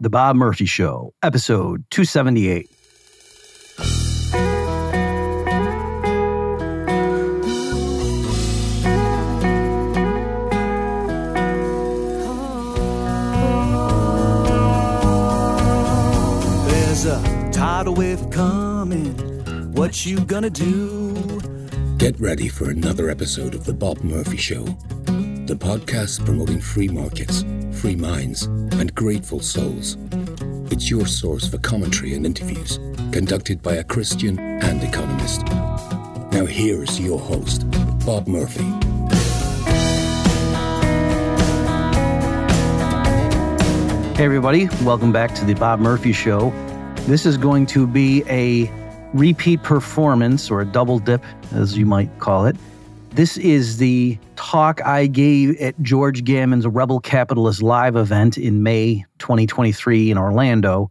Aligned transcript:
The 0.00 0.10
Bob 0.10 0.36
Murphy 0.36 0.64
Show, 0.64 1.12
episode 1.24 1.84
278. 1.90 2.70
There's 16.68 17.06
a 17.06 17.50
tidal 17.52 17.94
wave 17.94 18.30
coming. 18.30 19.14
What 19.72 20.06
you 20.06 20.20
gonna 20.20 20.48
do? 20.48 21.40
Get 21.96 22.20
ready 22.20 22.46
for 22.46 22.70
another 22.70 23.10
episode 23.10 23.52
of 23.56 23.64
The 23.64 23.74
Bob 23.74 24.04
Murphy 24.04 24.36
Show, 24.36 24.64
the 25.48 25.56
podcast 25.56 26.22
promoting 26.26 26.60
free 26.60 26.88
markets, 26.88 27.42
free 27.72 27.96
minds, 27.96 28.42
and 28.42 28.94
grateful 28.94 29.40
souls. 29.40 29.96
It's 30.70 30.90
your 30.90 31.06
source 31.06 31.48
for 31.48 31.56
commentary 31.56 32.12
and 32.12 32.26
interviews 32.26 32.78
conducted 33.12 33.62
by 33.62 33.76
a 33.76 33.84
Christian 33.84 34.38
and 34.38 34.82
economist. 34.82 35.46
Now, 36.32 36.44
here's 36.44 37.00
your 37.00 37.18
host, 37.18 37.64
Bob 38.04 38.28
Murphy. 38.28 38.62
Hey, 44.16 44.24
everybody, 44.26 44.68
welcome 44.84 45.12
back 45.12 45.34
to 45.36 45.46
the 45.46 45.54
Bob 45.54 45.80
Murphy 45.80 46.12
Show. 46.12 46.50
This 47.06 47.24
is 47.24 47.38
going 47.38 47.64
to 47.68 47.86
be 47.86 48.22
a 48.28 48.70
repeat 49.14 49.62
performance 49.62 50.50
or 50.50 50.60
a 50.60 50.66
double 50.66 50.98
dip, 50.98 51.24
as 51.52 51.78
you 51.78 51.86
might 51.86 52.10
call 52.18 52.44
it. 52.44 52.54
This 53.10 53.36
is 53.36 53.78
the 53.78 54.16
talk 54.36 54.80
I 54.86 55.06
gave 55.06 55.60
at 55.60 55.80
George 55.82 56.22
Gammon's 56.22 56.66
Rebel 56.66 57.00
Capitalist 57.00 57.62
Live 57.62 57.96
event 57.96 58.38
in 58.38 58.62
May 58.62 59.04
2023 59.18 60.10
in 60.12 60.18
Orlando. 60.18 60.90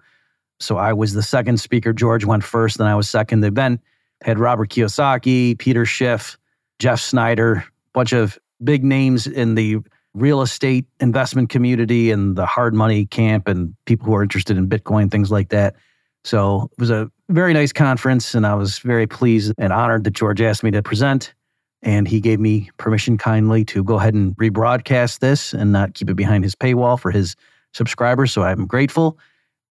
So 0.59 0.77
I 0.77 0.91
was 0.91 1.13
the 1.13 1.23
second 1.23 1.59
speaker. 1.59 1.93
George 1.93 2.25
went 2.25 2.43
first, 2.43 2.79
then 2.79 2.87
I 2.87 2.95
was 2.95 3.07
second. 3.07 3.41
The 3.41 3.47
event 3.47 3.79
had 4.23 4.39
Robert 4.39 4.69
Kiyosaki, 4.69 5.57
Peter 5.57 5.85
Schiff, 5.85 6.37
Jeff 6.79 6.99
Snider, 6.99 7.53
a 7.53 7.65
bunch 7.93 8.11
of 8.11 8.37
big 8.63 8.83
names 8.83 9.27
in 9.27 9.55
the 9.55 9.77
real 10.13 10.41
estate 10.41 10.85
investment 10.99 11.49
community 11.49 12.11
and 12.11 12.35
the 12.35 12.45
hard 12.45 12.73
money 12.73 13.05
camp 13.05 13.47
and 13.47 13.73
people 13.85 14.07
who 14.07 14.15
are 14.15 14.23
interested 14.23 14.57
in 14.57 14.67
Bitcoin, 14.67 15.09
things 15.09 15.31
like 15.31 15.49
that. 15.49 15.75
So 16.23 16.69
it 16.73 16.79
was 16.79 16.89
a 16.89 17.09
very 17.29 17.53
nice 17.53 17.71
conference, 17.71 18.35
and 18.35 18.45
I 18.45 18.55
was 18.55 18.79
very 18.79 19.07
pleased 19.07 19.53
and 19.57 19.71
honored 19.71 20.03
that 20.03 20.11
George 20.11 20.41
asked 20.41 20.63
me 20.63 20.71
to 20.71 20.81
present. 20.81 21.33
And 21.83 22.07
he 22.07 22.19
gave 22.19 22.39
me 22.39 22.69
permission 22.77 23.17
kindly 23.17 23.63
to 23.65 23.83
go 23.83 23.95
ahead 23.95 24.13
and 24.13 24.35
rebroadcast 24.37 25.19
this 25.19 25.53
and 25.53 25.71
not 25.71 25.93
keep 25.93 26.09
it 26.09 26.15
behind 26.15 26.43
his 26.43 26.55
paywall 26.55 26.99
for 26.99 27.11
his 27.11 27.35
subscribers. 27.73 28.31
So 28.31 28.43
I'm 28.43 28.65
grateful. 28.65 29.17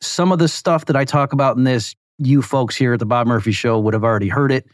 Some 0.02 0.32
of 0.32 0.40
the 0.40 0.48
stuff 0.48 0.86
that 0.86 0.96
I 0.96 1.06
talk 1.06 1.34
about 1.34 1.58
in 1.58 1.64
this, 1.64 1.96
you 2.20 2.42
folks 2.42 2.76
here 2.76 2.94
at 2.94 3.00
the 3.00 3.06
Bob 3.06 3.28
Murphy 3.28 3.52
Show 3.52 3.80
would 3.80 3.94
have 3.94 4.04
already 4.04 4.30
heard 4.30 4.52
it. 4.52 4.68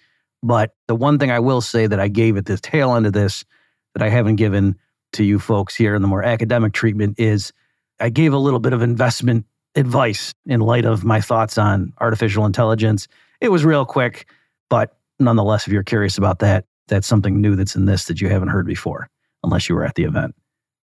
But 0.43 0.75
the 0.88 0.95
one 0.95 1.19
thing 1.19 1.31
I 1.31 1.39
will 1.39 1.61
say 1.61 1.88
that 1.88 1.99
I 1.99 2.07
gave 2.07 2.35
at 2.35 2.45
the 2.45 2.57
tail 2.57 2.95
end 2.95 3.05
of 3.05 3.13
this 3.13 3.45
that 3.93 4.03
I 4.03 4.09
haven't 4.09 4.35
given 4.35 4.75
to 5.13 5.23
you 5.23 5.39
folks 5.39 5.75
here 5.75 5.95
in 5.95 6.01
the 6.01 6.07
more 6.07 6.23
academic 6.23 6.73
treatment 6.73 7.19
is 7.19 7.51
I 7.99 8.09
gave 8.09 8.33
a 8.33 8.38
little 8.38 8.59
bit 8.59 8.73
of 8.73 8.81
investment 8.81 9.45
advice 9.75 10.33
in 10.45 10.59
light 10.59 10.85
of 10.85 11.03
my 11.03 11.21
thoughts 11.21 11.57
on 11.57 11.93
artificial 11.99 12.45
intelligence. 12.45 13.07
It 13.39 13.49
was 13.49 13.63
real 13.63 13.85
quick, 13.85 14.27
but 14.69 14.97
nonetheless, 15.19 15.67
if 15.67 15.73
you're 15.73 15.83
curious 15.83 16.17
about 16.17 16.39
that, 16.39 16.66
that's 16.92 17.08
something 17.08 17.39
new 17.39 17.56
that's 17.56 17.75
in 17.75 17.86
this 17.86 18.06
that 18.06 18.20
you 18.20 18.28
haven't 18.28 18.50
heard 18.50 18.67
before, 18.67 19.09
unless 19.44 19.70
you 19.70 19.75
were 19.75 19.86
at 19.86 19.95
the 19.95 20.03
event. 20.03 20.36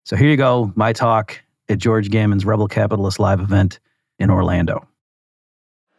So 0.04 0.14
here 0.14 0.30
you 0.30 0.36
go, 0.36 0.72
my 0.76 0.92
talk 0.92 1.42
at 1.68 1.78
George 1.78 2.10
Gammon's 2.10 2.46
Rebel 2.46 2.68
Capitalist 2.68 3.18
Live 3.18 3.40
event 3.40 3.80
in 4.20 4.30
Orlando. 4.30 4.86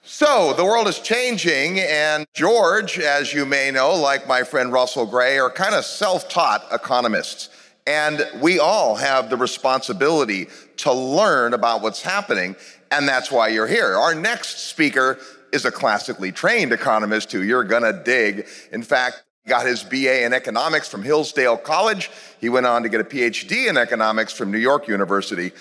So, 0.02 0.54
the 0.54 0.64
world 0.64 0.88
is 0.88 1.00
changing, 1.00 1.82
and 1.82 2.26
George, 2.34 2.98
as 2.98 3.34
you 3.34 3.46
may 3.46 3.72
know, 3.72 3.94
like 3.94 4.26
my 4.26 4.44
friend 4.44 4.72
Russell 4.72 5.06
Gray, 5.06 5.38
are 5.38 5.50
kind 5.50 5.76
of 5.76 5.84
self 5.84 6.30
taught 6.30 6.66
economists. 6.72 7.50
And 7.86 8.26
we 8.40 8.58
all 8.58 8.96
have 8.96 9.30
the 9.30 9.36
responsibility 9.36 10.48
to 10.78 10.94
learn 10.94 11.54
about 11.54 11.82
what's 11.82 12.02
happening, 12.02 12.56
and 12.90 13.06
that's 13.06 13.30
why 13.30 13.50
you're 13.50 13.68
here. 13.68 13.98
Our 13.98 14.16
next 14.16 14.70
speaker 14.70 15.20
is 15.52 15.66
a 15.66 15.72
classically 15.72 16.32
trained 16.32 16.72
economist 16.72 17.34
who 17.34 17.42
you're 17.42 17.66
gonna 17.66 18.02
dig. 18.04 18.48
In 18.72 18.84
fact, 18.84 19.24
got 19.48 19.66
his 19.66 19.84
BA 19.84 20.26
in 20.26 20.34
economics 20.34 20.88
from 20.88 21.04
Hillsdale 21.04 21.58
College. 21.58 22.12
He 22.40 22.50
went 22.50 22.66
on 22.66 22.84
to 22.84 22.90
get 22.90 23.02
a 23.02 23.04
PhD 23.04 23.68
in 23.68 23.78
economics 23.78 24.34
from 24.34 24.52
New 24.52 24.58
York 24.58 24.88
University. 24.88 25.52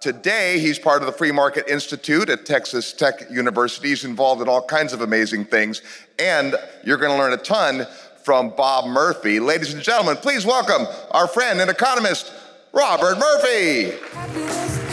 Today, 0.00 0.58
he's 0.58 0.78
part 0.78 1.00
of 1.00 1.06
the 1.06 1.12
Free 1.12 1.32
Market 1.32 1.68
Institute 1.68 2.28
at 2.28 2.44
Texas 2.44 2.92
Tech 2.92 3.30
University. 3.30 3.88
He's 3.88 4.04
involved 4.04 4.42
in 4.42 4.48
all 4.48 4.62
kinds 4.62 4.92
of 4.92 5.00
amazing 5.00 5.46
things. 5.46 5.80
And 6.18 6.56
you're 6.84 6.98
going 6.98 7.12
to 7.12 7.18
learn 7.18 7.32
a 7.32 7.38
ton 7.38 7.86
from 8.22 8.50
Bob 8.50 8.86
Murphy. 8.86 9.40
Ladies 9.40 9.72
and 9.72 9.82
gentlemen, 9.82 10.16
please 10.16 10.44
welcome 10.44 10.86
our 11.10 11.28
friend 11.28 11.60
and 11.60 11.70
economist, 11.70 12.32
Robert 12.72 13.18
Murphy. 13.18 13.92
Happiness 14.12 14.83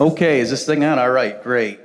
Okay, 0.00 0.40
is 0.40 0.50
this 0.50 0.66
thing 0.66 0.82
on? 0.82 0.98
All 0.98 1.10
right, 1.10 1.40
great. 1.40 1.78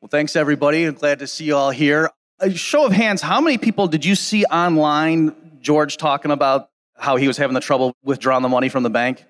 Well, 0.00 0.08
thanks 0.08 0.34
everybody. 0.34 0.84
I'm 0.84 0.94
glad 0.94 1.18
to 1.18 1.26
see 1.26 1.44
you 1.44 1.56
all 1.56 1.70
here. 1.70 2.08
A 2.40 2.50
show 2.50 2.86
of 2.86 2.92
hands, 2.92 3.20
how 3.20 3.38
many 3.38 3.58
people 3.58 3.86
did 3.86 4.02
you 4.02 4.14
see 4.14 4.46
online 4.46 5.58
George 5.60 5.98
talking 5.98 6.30
about 6.30 6.70
how 6.96 7.16
he 7.16 7.28
was 7.28 7.36
having 7.36 7.52
the 7.52 7.60
trouble 7.60 7.94
withdrawing 8.02 8.42
the 8.42 8.48
money 8.48 8.70
from 8.70 8.82
the 8.82 8.88
bank? 8.88 9.26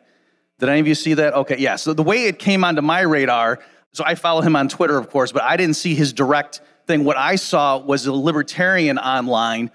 Did 0.60 0.68
any 0.68 0.78
of 0.78 0.86
you 0.86 0.94
see 0.94 1.14
that? 1.14 1.34
Okay, 1.34 1.56
yeah. 1.58 1.74
So 1.74 1.92
the 1.92 2.04
way 2.04 2.26
it 2.26 2.38
came 2.38 2.62
onto 2.62 2.82
my 2.82 3.00
radar, 3.00 3.58
so 3.92 4.04
I 4.06 4.14
follow 4.14 4.42
him 4.42 4.54
on 4.54 4.68
Twitter, 4.68 4.96
of 4.96 5.10
course, 5.10 5.32
but 5.32 5.42
I 5.42 5.56
didn't 5.56 5.74
see 5.74 5.96
his 5.96 6.12
direct 6.12 6.60
thing. 6.86 7.02
What 7.02 7.16
I 7.16 7.34
saw 7.34 7.78
was 7.78 8.06
a 8.06 8.12
libertarian 8.12 8.96
online 8.96 9.72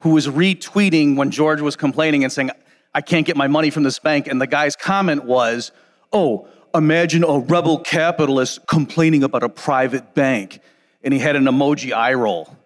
who 0.00 0.10
was 0.10 0.26
retweeting 0.28 1.16
when 1.16 1.30
George 1.30 1.60
was 1.60 1.76
complaining 1.76 2.24
and 2.24 2.32
saying, 2.32 2.52
I 2.94 3.02
can't 3.02 3.26
get 3.26 3.36
my 3.36 3.48
money 3.48 3.68
from 3.68 3.82
this 3.82 3.98
bank. 3.98 4.28
And 4.28 4.40
the 4.40 4.46
guy's 4.46 4.76
comment 4.76 5.24
was, 5.24 5.72
Oh, 6.12 6.48
imagine 6.74 7.24
a 7.24 7.38
rebel 7.38 7.78
capitalist 7.78 8.66
complaining 8.66 9.22
about 9.22 9.42
a 9.42 9.48
private 9.48 10.14
bank. 10.14 10.60
And 11.04 11.12
he 11.12 11.20
had 11.20 11.36
an 11.36 11.44
emoji 11.44 11.92
eye 11.92 12.14
roll. 12.14 12.56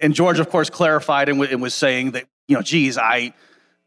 And 0.00 0.14
George, 0.14 0.38
of 0.38 0.48
course, 0.50 0.70
clarified 0.70 1.28
and, 1.28 1.38
w- 1.38 1.52
and 1.52 1.62
was 1.62 1.74
saying 1.74 2.12
that, 2.12 2.24
you 2.46 2.56
know, 2.56 2.62
geez, 2.62 2.98
I, 2.98 3.32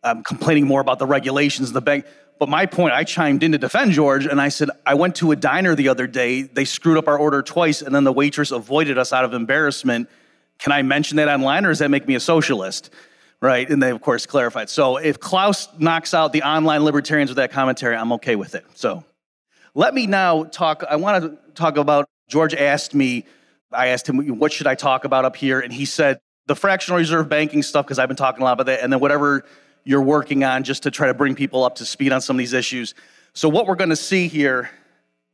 I'm 0.04 0.24
complaining 0.24 0.66
more 0.66 0.82
about 0.82 1.00
the 1.00 1.06
regulations 1.06 1.70
of 1.70 1.74
the 1.74 1.82
bank. 1.82 2.06
But 2.40 2.50
my 2.50 2.66
point, 2.66 2.94
I 2.94 3.04
chimed 3.04 3.44
in 3.44 3.52
to 3.52 3.58
defend 3.58 3.92
George, 3.92 4.26
and 4.26 4.42
I 4.42 4.50
said, 4.50 4.70
I 4.86 4.96
went 4.96 5.16
to 5.18 5.32
a 5.32 5.36
diner 5.36 5.76
the 5.76 5.90
other 5.90 6.08
day. 6.08 6.42
They 6.42 6.66
screwed 6.66 6.98
up 6.98 7.08
our 7.08 7.18
order 7.18 7.42
twice, 7.44 7.82
and 7.82 7.94
then 7.94 8.04
the 8.04 8.12
waitress 8.12 8.52
avoided 8.52 8.98
us 8.98 9.14
out 9.14 9.26
of 9.26 9.34
embarrassment. 9.34 10.10
Can 10.58 10.72
I 10.72 10.82
mention 10.82 11.18
that 11.18 11.28
online, 11.28 11.66
or 11.66 11.70
does 11.70 11.80
that 11.80 11.92
make 11.92 12.08
me 12.08 12.16
a 12.16 12.20
socialist? 12.20 12.90
Right? 13.42 13.70
And 13.70 13.82
they, 13.82 13.92
of 13.92 14.02
course, 14.02 14.26
clarified. 14.26 14.70
So 14.70 14.98
if 14.98 15.20
Klaus 15.20 15.68
knocks 15.78 16.14
out 16.14 16.34
the 16.34 16.44
online 16.44 16.84
libertarians 16.84 17.30
with 17.30 17.38
that 17.38 17.52
commentary, 17.52 17.96
I'm 17.96 18.12
okay 18.14 18.36
with 18.36 18.56
it. 18.56 18.66
So 18.76 19.04
let 19.74 19.94
me 19.94 20.08
now 20.08 20.44
talk. 20.46 20.84
I 20.90 20.96
want 20.96 21.24
to 21.24 21.54
talk 21.54 21.78
about. 21.78 22.08
George 22.28 22.54
asked 22.54 22.96
me, 22.96 23.26
I 23.74 23.88
asked 23.88 24.08
him, 24.08 24.40
what 24.40 24.54
should 24.54 24.68
I 24.68 24.76
talk 24.76 25.04
about 25.04 25.26
up 25.26 25.36
here? 25.36 25.60
And 25.60 25.74
he 25.74 25.84
said, 25.84 26.20
the 26.48 26.56
fractional 26.56 26.98
reserve 26.98 27.30
banking 27.30 27.62
stuff, 27.62 27.86
because 27.86 28.00
I've 28.00 28.08
been 28.08 28.18
talking 28.18 28.42
a 28.42 28.46
lot 28.46 28.54
about 28.54 28.66
that, 28.68 28.82
and 28.82 28.92
then 28.92 29.00
whatever 29.00 29.46
you're 29.84 30.02
working 30.02 30.44
on 30.44 30.64
just 30.64 30.84
to 30.84 30.92
try 30.92 31.08
to 31.08 31.14
bring 31.14 31.36
people 31.36 31.64
up 31.64 31.76
to 31.76 31.86
speed 31.86 32.12
on 32.12 32.22
some 32.22 32.36
of 32.36 32.40
these 32.40 32.54
issues. 32.54 32.94
So, 33.34 33.50
what 33.50 33.68
we're 33.68 33.76
going 33.76 33.90
to 33.90 33.96
see 33.96 34.28
here, 34.28 34.70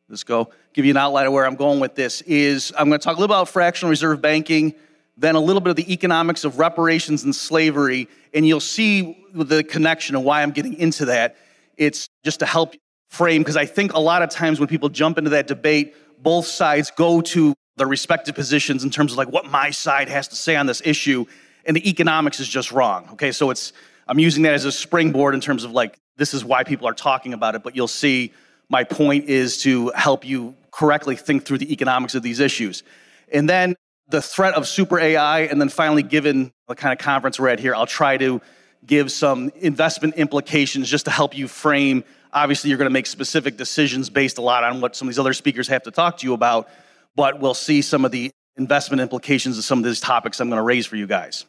let's 0.09 0.23
go, 0.23 0.49
give 0.73 0.85
you 0.85 0.91
an 0.91 0.97
outline 0.97 1.27
of 1.27 1.33
where 1.33 1.45
I'm 1.45 1.55
going 1.55 1.79
with 1.79 1.95
this, 1.95 2.21
is 2.21 2.71
I'm 2.77 2.89
going 2.89 2.99
to 2.99 3.03
talk 3.03 3.17
a 3.17 3.19
little 3.19 3.35
about 3.35 3.49
fractional 3.49 3.89
reserve 3.89 4.21
banking, 4.21 4.75
then 5.17 5.35
a 5.35 5.39
little 5.39 5.61
bit 5.61 5.71
of 5.71 5.75
the 5.75 5.91
economics 5.91 6.43
of 6.43 6.59
reparations 6.59 7.23
and 7.23 7.35
slavery, 7.35 8.07
and 8.33 8.47
you'll 8.47 8.59
see 8.59 9.25
the 9.33 9.63
connection 9.63 10.15
and 10.15 10.23
why 10.23 10.43
I'm 10.43 10.51
getting 10.51 10.75
into 10.75 11.05
that. 11.05 11.35
It's 11.77 12.09
just 12.23 12.39
to 12.39 12.45
help 12.45 12.75
frame, 13.09 13.41
because 13.41 13.57
I 13.57 13.65
think 13.65 13.93
a 13.93 13.99
lot 13.99 14.21
of 14.21 14.29
times 14.29 14.59
when 14.59 14.67
people 14.67 14.89
jump 14.89 15.17
into 15.17 15.31
that 15.31 15.47
debate, 15.47 15.95
both 16.21 16.45
sides 16.45 16.91
go 16.91 17.21
to 17.21 17.53
their 17.77 17.87
respective 17.87 18.35
positions 18.35 18.83
in 18.83 18.89
terms 18.89 19.11
of 19.11 19.17
like 19.17 19.29
what 19.29 19.45
my 19.45 19.69
side 19.71 20.09
has 20.09 20.27
to 20.29 20.35
say 20.35 20.55
on 20.55 20.65
this 20.65 20.81
issue, 20.83 21.25
and 21.65 21.75
the 21.75 21.89
economics 21.89 22.39
is 22.39 22.47
just 22.47 22.71
wrong. 22.71 23.07
Okay, 23.13 23.31
so 23.31 23.49
it's 23.49 23.73
I'm 24.07 24.19
using 24.19 24.43
that 24.43 24.53
as 24.53 24.65
a 24.65 24.71
springboard 24.71 25.35
in 25.35 25.41
terms 25.41 25.63
of 25.63 25.71
like 25.71 25.97
this 26.17 26.33
is 26.33 26.43
why 26.43 26.63
people 26.63 26.87
are 26.87 26.93
talking 26.93 27.33
about 27.33 27.55
it, 27.55 27.63
but 27.63 27.75
you'll 27.75 27.87
see 27.87 28.33
my 28.69 28.83
point 28.83 29.25
is 29.25 29.59
to 29.59 29.89
help 29.95 30.25
you 30.25 30.55
correctly 30.71 31.15
think 31.15 31.45
through 31.45 31.59
the 31.59 31.71
economics 31.71 32.15
of 32.15 32.23
these 32.23 32.39
issues. 32.39 32.83
And 33.31 33.49
then 33.49 33.75
the 34.09 34.21
threat 34.21 34.55
of 34.55 34.67
super 34.67 34.99
AI, 34.99 35.41
and 35.41 35.59
then 35.59 35.69
finally, 35.69 36.03
given 36.03 36.51
the 36.67 36.75
kind 36.75 36.97
of 36.97 37.03
conference 37.03 37.39
we're 37.39 37.49
at 37.49 37.59
here, 37.59 37.75
I'll 37.75 37.85
try 37.85 38.17
to 38.17 38.41
give 38.85 39.11
some 39.11 39.51
investment 39.55 40.15
implications 40.15 40.89
just 40.89 41.05
to 41.05 41.11
help 41.11 41.37
you 41.37 41.47
frame 41.47 42.03
Obviously, 42.33 42.69
you're 42.69 42.77
going 42.77 42.89
to 42.89 42.93
make 42.93 43.07
specific 43.07 43.57
decisions 43.57 44.09
based 44.09 44.37
a 44.37 44.41
lot 44.41 44.63
on 44.63 44.81
what 44.81 44.95
some 44.95 45.07
of 45.07 45.13
these 45.13 45.19
other 45.19 45.33
speakers 45.33 45.67
have 45.67 45.83
to 45.83 45.91
talk 45.91 46.17
to 46.17 46.27
you 46.27 46.33
about, 46.33 46.69
but 47.15 47.39
we'll 47.39 47.53
see 47.53 47.81
some 47.81 48.05
of 48.05 48.11
the 48.11 48.31
investment 48.57 49.01
implications 49.01 49.57
of 49.57 49.63
some 49.63 49.79
of 49.79 49.85
these 49.85 49.99
topics 49.99 50.39
I'm 50.39 50.49
going 50.49 50.57
to 50.57 50.63
raise 50.63 50.85
for 50.85 50.95
you 50.95 51.07
guys. 51.07 51.45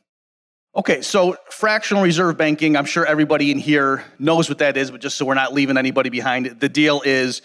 Okay, 0.77 1.01
so 1.03 1.37
fractional 1.51 2.03
reserve 2.03 2.37
banking, 2.37 2.77
I'm 2.77 2.85
sure 2.85 3.05
everybody 3.05 3.51
in 3.51 3.59
here 3.59 4.05
knows 4.19 4.49
what 4.49 4.59
that 4.59 4.77
is, 4.77 4.91
but 4.91 5.01
just 5.01 5.17
so 5.17 5.25
we're 5.25 5.35
not 5.35 5.53
leaving 5.53 5.77
anybody 5.77 6.11
behind, 6.11 6.61
the 6.61 6.69
deal 6.69 7.03
is 7.05 7.43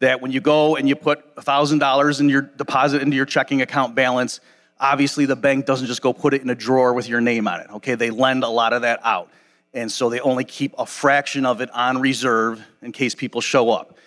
that 0.00 0.20
when 0.20 0.30
you 0.30 0.40
go 0.40 0.76
and 0.76 0.88
you 0.88 0.94
put 0.94 1.34
$1,000 1.36 2.20
in 2.20 2.28
your 2.28 2.42
deposit 2.42 3.02
into 3.02 3.16
your 3.16 3.24
checking 3.24 3.62
account 3.62 3.94
balance, 3.94 4.40
obviously 4.78 5.24
the 5.24 5.34
bank 5.34 5.64
doesn't 5.64 5.86
just 5.86 6.02
go 6.02 6.12
put 6.12 6.34
it 6.34 6.42
in 6.42 6.50
a 6.50 6.54
drawer 6.54 6.92
with 6.92 7.08
your 7.08 7.20
name 7.20 7.48
on 7.48 7.60
it. 7.60 7.70
Okay, 7.76 7.94
they 7.94 8.10
lend 8.10 8.44
a 8.44 8.48
lot 8.48 8.72
of 8.72 8.82
that 8.82 9.00
out. 9.02 9.30
And 9.76 9.92
so 9.92 10.08
they 10.08 10.20
only 10.20 10.44
keep 10.44 10.74
a 10.78 10.86
fraction 10.86 11.44
of 11.44 11.60
it 11.60 11.70
on 11.70 12.00
reserve 12.00 12.66
in 12.80 12.92
case 12.92 13.14
people 13.14 13.42
show 13.42 13.70
up. 13.70 13.98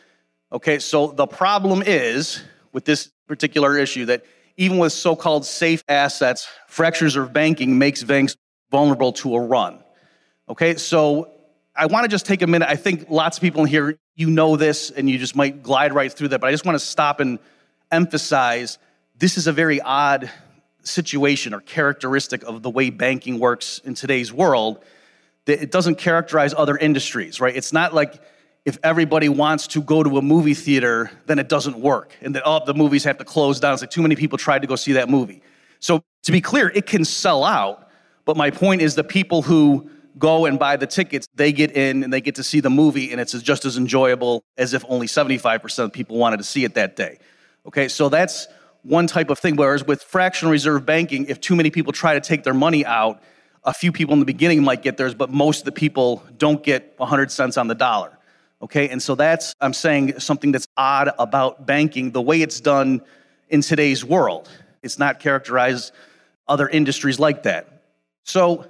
Okay, 0.52 0.80
so 0.80 1.12
the 1.12 1.28
problem 1.28 1.84
is 1.86 2.42
with 2.74 2.86
this 2.86 3.12
particular 3.28 3.78
issue 3.78 4.06
that 4.06 4.26
even 4.58 4.80
with 4.80 4.94
so 4.94 5.16
called 5.16 5.46
safe 5.46 5.84
assets, 5.88 6.50
fractures 6.68 7.16
of 7.16 7.32
banking 7.32 7.78
makes 7.78 8.04
banks 8.04 8.36
vulnerable 8.72 9.14
to 9.14 9.36
a 9.36 9.40
run. 9.40 9.78
Okay, 10.50 10.76
so 10.76 11.30
I 11.76 11.86
want 11.86 12.04
to 12.04 12.10
just 12.10 12.26
take 12.26 12.42
a 12.42 12.48
minute. 12.48 12.68
I 12.68 12.76
think 12.76 13.06
lots 13.08 13.38
of 13.38 13.42
people 13.42 13.62
in 13.62 13.68
here, 13.68 13.96
you 14.16 14.32
know 14.32 14.56
this 14.56 14.90
and 14.90 15.08
you 15.08 15.20
just 15.20 15.36
might 15.36 15.62
glide 15.62 15.94
right 15.94 16.12
through 16.12 16.30
that, 16.30 16.42
but 16.42 16.48
I 16.48 16.52
just 16.52 16.66
want 16.66 16.80
to 16.80 16.84
stop 16.84 17.20
and 17.20 17.38
emphasize 17.92 18.80
this 19.20 19.38
is 19.38 19.46
a 19.46 19.54
very 19.54 19.80
odd 19.82 20.32
situation 20.82 21.54
or 21.54 21.62
characteristic 21.62 22.42
of 22.42 22.64
the 22.64 22.72
way 22.72 22.90
banking 22.90 23.38
works 23.38 23.80
in 23.86 23.94
today's 23.94 24.34
world 24.34 24.84
it 25.46 25.72
doesn't 25.72 25.96
characterize 25.96 26.54
other 26.56 26.78
industries, 26.78 27.40
right? 27.40 27.56
It's 27.56 27.74
not 27.74 27.94
like 27.94 28.22
if 28.66 28.78
everybody 28.84 29.30
wants 29.30 29.68
to 29.68 29.82
go 29.82 30.04
to 30.04 30.18
a 30.18 30.22
movie 30.22 30.54
theater, 30.54 31.10
then 31.26 31.40
it 31.40 31.50
doesn't 31.50 31.80
work 31.80 32.16
and 32.22 32.36
that 32.36 32.44
all 32.44 32.64
the 32.64 32.74
movies 32.74 33.04
have 33.06 33.18
to 33.18 33.26
close 33.26 33.60
down. 33.60 33.74
It's 33.74 33.82
like 33.82 33.90
too 33.90 34.02
many 34.02 34.16
people 34.16 34.38
tried 34.38 34.62
to 34.62 34.68
go 34.68 34.76
see 34.76 34.94
that 34.94 35.10
movie. 35.10 35.42
So 35.80 36.04
to 36.24 36.32
be 36.32 36.42
clear, 36.42 36.70
it 36.70 36.86
can 36.86 37.06
sell 37.06 37.44
out, 37.44 37.90
but 38.26 38.38
my 38.38 38.52
point 38.52 38.82
is 38.82 38.96
the 38.96 39.04
people 39.04 39.42
who 39.42 39.90
go 40.18 40.46
and 40.46 40.60
buy 40.60 40.76
the 40.76 40.86
tickets, 40.86 41.28
they 41.34 41.52
get 41.52 41.72
in 41.72 42.04
and 42.04 42.12
they 42.12 42.22
get 42.22 42.36
to 42.36 42.44
see 42.44 42.60
the 42.60 42.70
movie, 42.70 43.12
and 43.12 43.22
it's 43.22 43.32
just 43.42 43.66
as 43.66 43.78
enjoyable 43.78 44.44
as 44.58 44.74
if 44.74 44.84
only 44.90 45.08
75% 45.08 45.80
of 45.80 45.94
people 45.94 46.18
wanted 46.18 46.38
to 46.38 46.44
see 46.44 46.66
it 46.66 46.76
that 46.76 46.96
day. 46.96 47.20
Okay, 47.66 47.88
so 47.88 48.10
that's 48.10 48.48
one 48.84 49.08
type 49.08 49.30
of 49.30 49.40
thing. 49.40 49.56
Whereas 49.56 49.86
with 49.86 50.04
fractional 50.04 50.52
reserve 50.52 50.86
banking, 50.86 51.26
if 51.28 51.40
too 51.40 51.56
many 51.56 51.72
people 51.72 51.94
try 51.94 52.14
to 52.14 52.22
take 52.22 52.44
their 52.44 52.54
money 52.54 52.86
out, 52.86 53.22
a 53.64 53.74
few 53.74 53.92
people 53.92 54.14
in 54.14 54.20
the 54.20 54.26
beginning 54.26 54.64
might 54.64 54.82
get 54.82 54.98
theirs, 54.98 55.14
but 55.14 55.30
most 55.30 55.60
of 55.60 55.66
the 55.66 55.72
people 55.72 56.24
don't 56.38 56.64
get 56.64 56.94
100 56.98 57.32
cents 57.32 57.58
on 57.58 57.68
the 57.68 57.76
dollar. 57.76 58.18
Okay, 58.62 58.90
and 58.90 59.02
so 59.02 59.16
that's, 59.16 59.54
I'm 59.62 59.74
saying, 59.74 60.20
something 60.20 60.52
that's 60.52 60.68
odd 60.76 61.12
about 61.18 61.66
banking, 61.66 62.12
the 62.12 62.22
way 62.22 62.42
it's 62.42 62.60
done 62.60 63.02
in 63.50 63.62
today's 63.62 64.04
world. 64.04 64.50
It's 64.84 65.00
not 65.00 65.20
characterized 65.20 65.94
other 66.48 66.68
industries 66.68 67.20
like 67.20 67.44
that. 67.44 67.84
So, 68.24 68.68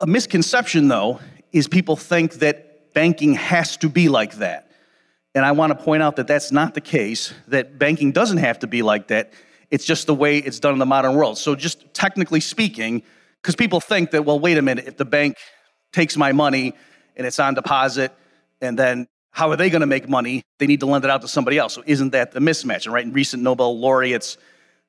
a 0.00 0.06
misconception, 0.06 0.88
though, 0.88 1.20
is 1.52 1.68
people 1.68 1.96
think 1.96 2.34
that 2.34 2.92
banking 2.92 3.34
has 3.34 3.76
to 3.78 3.88
be 3.88 4.08
like 4.08 4.36
that. 4.36 4.70
And 5.34 5.44
I 5.44 5.52
want 5.52 5.76
to 5.76 5.84
point 5.84 6.02
out 6.02 6.16
that 6.16 6.26
that's 6.26 6.52
not 6.52 6.74
the 6.74 6.80
case, 6.80 7.32
that 7.48 7.78
banking 7.78 8.12
doesn't 8.12 8.38
have 8.38 8.58
to 8.60 8.66
be 8.66 8.82
like 8.82 9.08
that. 9.08 9.32
It's 9.70 9.84
just 9.84 10.06
the 10.06 10.14
way 10.14 10.38
it's 10.38 10.60
done 10.60 10.74
in 10.74 10.78
the 10.78 10.86
modern 10.86 11.14
world. 11.14 11.38
So, 11.38 11.54
just 11.54 11.94
technically 11.94 12.40
speaking, 12.40 13.02
because 13.44 13.56
people 13.56 13.78
think 13.78 14.12
that, 14.12 14.24
well, 14.24 14.40
wait 14.40 14.56
a 14.56 14.62
minute, 14.62 14.86
if 14.88 14.96
the 14.96 15.04
bank 15.04 15.36
takes 15.92 16.16
my 16.16 16.32
money 16.32 16.72
and 17.14 17.26
it's 17.26 17.38
on 17.38 17.52
deposit, 17.52 18.10
and 18.62 18.78
then 18.78 19.06
how 19.32 19.50
are 19.50 19.56
they 19.56 19.68
going 19.68 19.82
to 19.82 19.86
make 19.86 20.08
money? 20.08 20.42
They 20.58 20.66
need 20.66 20.80
to 20.80 20.86
lend 20.86 21.04
it 21.04 21.10
out 21.10 21.20
to 21.20 21.28
somebody 21.28 21.58
else. 21.58 21.74
So, 21.74 21.82
isn't 21.84 22.12
that 22.12 22.32
the 22.32 22.40
mismatch? 22.40 22.86
And 22.86 22.94
right, 22.94 23.06
recent 23.12 23.42
Nobel 23.42 23.78
laureates 23.78 24.38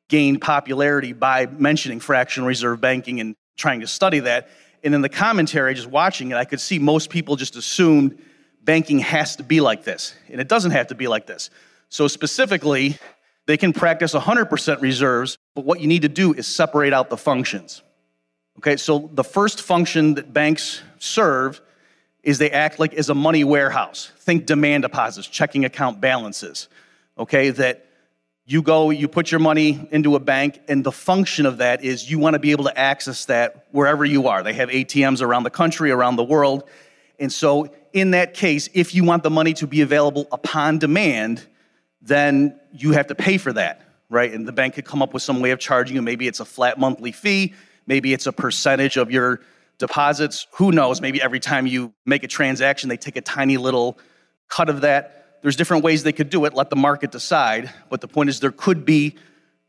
gained 0.07 0.40
popularity 0.40 1.12
by 1.12 1.48
mentioning 1.48 2.00
fractional 2.00 2.48
reserve 2.48 2.80
banking 2.80 3.19
and 3.19 3.36
trying 3.57 3.81
to 3.81 3.88
study 3.88 4.19
that. 4.19 4.48
And 4.86 4.96
in 4.96 5.01
the 5.01 5.10
commentary, 5.10 5.74
just 5.74 5.90
watching 5.90 6.31
it, 6.31 6.38
I 6.38 6.46
could 6.46 6.62
see 6.62 6.80
most 6.80 7.10
people 7.10 7.36
just 7.36 7.58
assumed 7.58 8.18
banking 8.63 9.00
has 9.00 9.36
to 9.36 9.44
be 9.44 9.60
like 9.60 9.84
this. 9.84 10.16
And 10.30 10.40
it 10.40 10.48
doesn't 10.48 10.72
have 10.72 10.88
to 10.88 10.96
be 10.96 11.10
like 11.10 11.28
this. 11.28 11.50
So, 11.90 12.08
specifically, 12.08 12.98
they 13.48 13.58
can 13.58 13.74
practice 13.74 14.13
100% 14.13 14.81
reserves, 14.81 15.38
but 15.56 15.66
what 15.66 15.81
you 15.81 15.88
need 15.88 16.04
to 16.04 16.10
do 16.10 16.31
is 16.31 16.48
separate 16.48 16.94
out 16.94 17.10
the 17.10 17.18
functions. 17.18 17.81
Okay, 18.57 18.78
so 18.78 19.10
the 19.13 19.24
first 19.24 19.62
function 19.62 20.16
that 20.16 20.34
banks 20.34 20.81
serve 20.98 21.62
is 22.24 22.38
they 22.38 22.52
act 22.52 22.80
like 22.80 22.94
as 22.94 23.10
a 23.10 23.16
money 23.16 23.44
warehouse. 23.44 24.12
Think 24.19 24.46
demand 24.46 24.84
deposits, 24.84 25.28
checking 25.28 25.66
account 25.66 26.02
balances. 26.02 26.68
Okay, 27.18 27.52
that 27.52 27.86
you 28.46 28.62
go, 28.62 28.92
you 28.92 29.07
put 29.07 29.31
your 29.31 29.40
money 29.40 29.88
into 29.92 30.16
a 30.16 30.19
bank, 30.19 30.62
and 30.68 30.84
the 30.84 30.92
function 30.92 31.46
of 31.46 31.57
that 31.57 31.84
is 31.84 32.10
you 32.10 32.19
want 32.19 32.36
to 32.36 32.40
be 32.40 32.52
able 32.52 32.66
to 32.66 32.78
access 32.78 33.25
that 33.25 33.68
wherever 33.72 34.06
you 34.06 34.28
are. 34.28 34.44
They 34.44 34.54
have 34.54 34.69
ATMs 34.69 35.22
around 35.22 35.44
the 35.44 35.50
country, 35.50 35.92
around 35.92 36.16
the 36.16 36.24
world. 36.24 36.63
And 37.19 37.31
so, 37.31 37.74
in 37.94 38.12
that 38.12 38.34
case, 38.34 38.69
if 38.74 38.94
you 38.94 39.04
want 39.04 39.24
the 39.24 39.30
money 39.30 39.54
to 39.56 39.68
be 39.68 39.81
available 39.81 40.28
upon 40.31 40.80
demand, 40.80 41.46
then 42.01 42.60
you 42.72 42.92
have 42.92 43.08
to 43.08 43.16
pay 43.16 43.38
for 43.38 43.54
that, 43.54 43.81
right? 44.10 44.31
And 44.31 44.48
the 44.48 44.51
bank 44.51 44.75
could 44.75 44.86
come 44.86 45.01
up 45.01 45.13
with 45.13 45.24
some 45.24 45.40
way 45.40 45.51
of 45.51 45.60
charging 45.60 45.96
you. 45.96 46.01
Maybe 46.01 46.28
it's 46.28 46.40
a 46.40 46.46
flat 46.46 46.78
monthly 46.78 47.12
fee, 47.12 47.54
maybe 47.88 48.14
it's 48.14 48.28
a 48.28 48.32
percentage 48.32 48.98
of 48.98 49.12
your 49.12 49.42
deposits. 49.78 50.48
Who 50.54 50.72
knows? 50.72 51.02
Maybe 51.02 51.22
every 51.22 51.40
time 51.40 51.68
you 51.68 51.94
make 52.06 52.24
a 52.24 52.28
transaction, 52.28 52.90
they 52.90 52.98
take 52.98 53.16
a 53.16 53.22
tiny 53.22 53.58
little 53.58 53.98
cut 54.48 54.70
of 54.70 54.82
that 54.82 55.26
there's 55.46 55.56
different 55.56 55.84
ways 55.84 56.02
they 56.02 56.12
could 56.12 56.32
do 56.32 56.46
it, 56.46 56.56
let 56.56 56.72
the 56.72 56.76
market 56.76 57.12
decide. 57.12 57.72
But 57.92 58.02
the 58.02 58.08
point 58.08 58.30
is, 58.30 58.40
there 58.40 58.50
could 58.50 58.84
be 58.84 59.16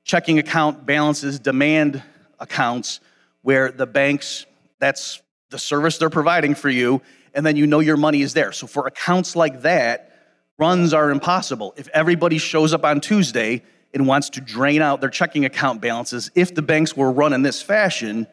checking 0.05 0.39
account 0.39 0.87
balances, 0.87 1.39
demand 1.39 2.03
accounts, 2.41 3.01
where 3.43 3.71
the 3.71 3.87
banks, 3.87 4.47
that's 4.79 5.21
the 5.51 5.59
service 5.59 5.99
they're 5.99 6.09
providing 6.09 6.55
for 6.55 6.71
you, 6.71 7.03
and 7.35 7.45
then 7.45 7.57
you 7.57 7.67
know 7.67 7.81
your 7.81 7.99
money 7.99 8.23
is 8.23 8.33
there. 8.33 8.53
So 8.53 8.67
for 8.67 8.87
accounts 8.87 9.37
like 9.37 9.61
that, 9.63 10.13
runs 10.59 10.95
are 10.95 11.11
impossible. 11.11 11.75
If 11.77 11.89
everybody 11.89 12.39
shows 12.39 12.73
up 12.73 12.83
on 12.83 13.03
Tuesday 13.03 13.63
and 13.95 14.07
wants 14.07 14.31
to 14.31 14.41
drain 14.41 14.83
out 14.83 15.01
their 15.01 15.11
checking 15.11 15.45
account 15.45 15.81
balances, 15.81 16.31
if 16.35 16.55
the 16.55 16.63
banks 16.63 16.97
were 16.97 17.11
run 17.11 17.33
in 17.33 17.43
this 17.43 17.63
fashion, 17.63 18.27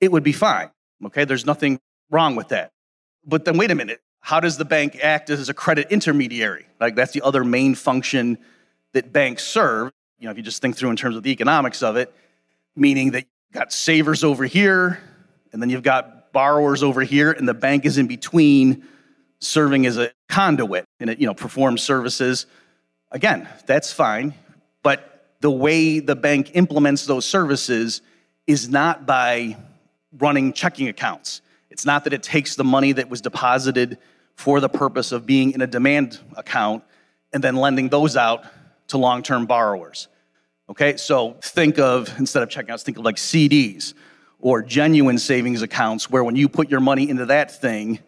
it 0.00 0.12
would 0.12 0.22
be 0.22 0.32
fine. 0.32 0.70
Okay, 1.06 1.24
there's 1.24 1.46
nothing 1.46 1.80
wrong 2.10 2.36
with 2.36 2.48
that. 2.48 2.70
But 3.24 3.44
then 3.44 3.56
wait 3.56 3.70
a 3.70 3.74
minute 3.74 4.00
how 4.20 4.40
does 4.40 4.58
the 4.58 4.64
bank 4.64 4.98
act 5.02 5.30
as 5.30 5.48
a 5.48 5.54
credit 5.54 5.90
intermediary? 5.90 6.66
Like 6.80 6.94
that's 6.94 7.12
the 7.12 7.22
other 7.22 7.44
main 7.44 7.74
function 7.74 8.36
that 8.92 9.12
banks 9.12 9.44
serve. 9.44 9.90
You 10.18 10.26
know, 10.26 10.32
if 10.32 10.36
you 10.36 10.42
just 10.42 10.60
think 10.60 10.76
through 10.76 10.90
in 10.90 10.96
terms 10.96 11.16
of 11.16 11.22
the 11.22 11.30
economics 11.30 11.82
of 11.82 11.96
it, 11.96 12.12
meaning 12.74 13.12
that 13.12 13.24
you've 13.24 13.54
got 13.54 13.72
savers 13.72 14.24
over 14.24 14.44
here, 14.44 15.00
and 15.52 15.62
then 15.62 15.70
you've 15.70 15.82
got 15.82 16.32
borrowers 16.32 16.82
over 16.82 17.02
here, 17.02 17.32
and 17.32 17.48
the 17.48 17.54
bank 17.54 17.84
is 17.86 17.96
in 17.96 18.06
between 18.06 18.86
serving 19.40 19.86
as 19.86 19.96
a 19.96 20.10
conduit 20.28 20.84
and 21.00 21.10
it, 21.10 21.18
you 21.18 21.26
know, 21.26 21.34
performs 21.34 21.82
services. 21.82 22.46
Again, 23.10 23.48
that's 23.66 23.92
fine. 23.92 24.34
But 24.82 25.34
the 25.40 25.50
way 25.50 26.00
the 26.00 26.16
bank 26.16 26.52
implements 26.54 27.06
those 27.06 27.24
services 27.24 28.02
is 28.46 28.68
not 28.68 29.06
by 29.06 29.56
running 30.18 30.52
checking 30.52 30.88
accounts. 30.88 31.42
It's 31.70 31.84
not 31.84 32.04
that 32.04 32.12
it 32.12 32.22
takes 32.22 32.56
the 32.56 32.64
money 32.64 32.92
that 32.92 33.08
was 33.08 33.20
deposited 33.20 33.98
for 34.34 34.60
the 34.60 34.68
purpose 34.68 35.12
of 35.12 35.26
being 35.26 35.52
in 35.52 35.60
a 35.60 35.66
demand 35.66 36.18
account 36.36 36.82
and 37.32 37.44
then 37.44 37.56
lending 37.56 37.88
those 37.88 38.16
out 38.16 38.44
to 38.88 38.98
long 38.98 39.22
term 39.22 39.46
borrowers. 39.46 40.08
Okay, 40.70 40.96
so 40.96 41.36
think 41.42 41.78
of, 41.78 42.12
instead 42.18 42.42
of 42.42 42.50
checking 42.50 42.70
outs, 42.70 42.82
think 42.82 42.98
of 42.98 43.04
like 43.04 43.16
CDs 43.16 43.94
or 44.40 44.62
genuine 44.62 45.18
savings 45.18 45.62
accounts 45.62 46.10
where 46.10 46.22
when 46.22 46.36
you 46.36 46.48
put 46.48 46.70
your 46.70 46.80
money 46.80 47.08
into 47.08 47.26
that 47.26 47.50
thing, 47.50 47.98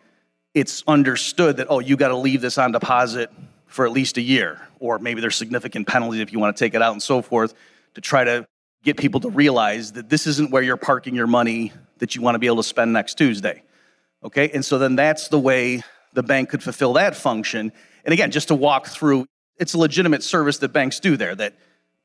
it's 0.55 0.83
understood 0.87 1.57
that, 1.59 1.69
oh, 1.71 1.79
you 1.79 1.97
got 1.97 2.09
to 2.09 2.17
leave 2.17 2.41
this 2.41 2.59
on 2.59 2.73
deposit 2.73 3.31
for 3.71 3.87
at 3.87 3.93
least 3.93 4.19
a 4.19 4.21
year, 4.21 4.61
or 4.81 4.99
maybe 4.99 5.21
there's 5.21 5.37
significant 5.37 5.87
penalties 5.87 6.21
if 6.21 6.33
you 6.33 6.41
want 6.41 6.55
to 6.55 6.65
take 6.65 6.75
it 6.75 6.83
out 6.83 6.93
and 6.93 7.03
so 7.03 7.23
forth 7.23 7.55
to 7.95 8.01
try 8.01 8.25
to 8.25 8.47
get 8.83 8.97
people 8.97 9.21
to 9.21 9.31
realize 9.31 9.93
that 9.93 10.09
this 10.11 10.27
isn't 10.27 10.51
where 10.51 10.63
you're 10.63 10.77
parking 10.77 11.15
your 11.15 11.29
money 11.29 11.73
that 11.99 12.17
you 12.17 12.21
want 12.21 12.35
to 12.35 12.39
be 12.41 12.47
able 12.47 12.57
to 12.57 12.65
spend 12.65 12.93
next 12.93 13.17
Tuesday. 13.17 13.63
Okay, 14.25 14.51
and 14.51 14.65
so 14.65 14.79
then 14.79 14.97
that's 14.97 15.29
the 15.29 15.39
way 15.39 15.83
the 16.15 16.23
bank 16.23 16.49
could 16.49 16.63
fulfill 16.63 16.95
that 16.95 17.15
function. 17.15 17.73
And 18.05 18.13
again, 18.13 18.33
just 18.33 18.49
to 18.49 18.55
walk 18.55 18.89
through, 18.89 19.27
it's 19.57 19.75
a 19.75 19.79
legitimate 19.79 20.25
service 20.25 20.59
that 20.59 20.71
banks 20.71 20.99
do 20.99 21.17
there, 21.17 21.35
that 21.37 21.55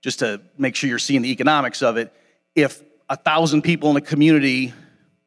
just 0.01 0.19
to 0.19 0.41
make 0.57 0.75
sure 0.75 0.87
you're 0.87 0.99
seeing 0.99 1.23
the 1.23 1.31
economics 1.31 1.81
of 1.81 1.97
it, 1.97 2.13
if 2.53 2.83
a 3.09 3.15
thousand 3.15 3.63
people 3.63 3.89
in 3.89 3.97
a 3.97 4.01
community 4.01 4.71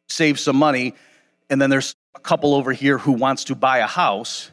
save 0.08 0.38
some 0.38 0.56
money, 0.56 0.94
and 1.50 1.60
then 1.60 1.68
there's 1.68 1.96
a 2.14 2.20
couple 2.20 2.54
over 2.54 2.72
here 2.72 2.96
who 2.96 3.12
wants 3.12 3.44
to 3.44 3.56
buy 3.56 3.78
a 3.78 3.86
house, 3.86 4.50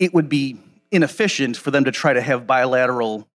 it 0.00 0.12
would 0.12 0.28
be 0.28 0.58
inefficient 0.92 1.56
for 1.56 1.70
them 1.70 1.84
to 1.84 1.90
try 1.90 2.12
to 2.12 2.20
have 2.20 2.46
bilateral 2.46 3.26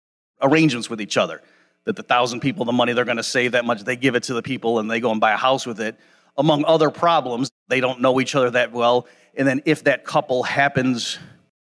arrangements 0.40 0.88
with 0.88 1.00
each 1.00 1.16
other 1.16 1.42
that 1.84 1.96
the 1.96 2.02
thousand 2.02 2.40
people, 2.40 2.64
the 2.64 2.72
money 2.72 2.92
they're 2.92 3.04
going 3.04 3.16
to 3.16 3.22
save 3.22 3.52
that 3.52 3.64
much, 3.64 3.82
they 3.82 3.96
give 3.96 4.14
it 4.14 4.24
to 4.24 4.34
the 4.34 4.42
people 4.42 4.78
and 4.78 4.90
they 4.90 5.00
go 5.00 5.10
and 5.10 5.20
buy 5.20 5.32
a 5.32 5.36
house 5.36 5.66
with 5.66 5.80
it. 5.80 5.98
Among 6.36 6.64
other 6.64 6.90
problems, 6.90 7.50
they 7.68 7.80
don't 7.80 8.00
know 8.00 8.20
each 8.20 8.34
other 8.34 8.50
that 8.50 8.72
well. 8.72 9.06
And 9.36 9.46
then 9.46 9.62
if 9.64 9.84
that 9.84 10.04
couple 10.04 10.42
happens, 10.42 11.18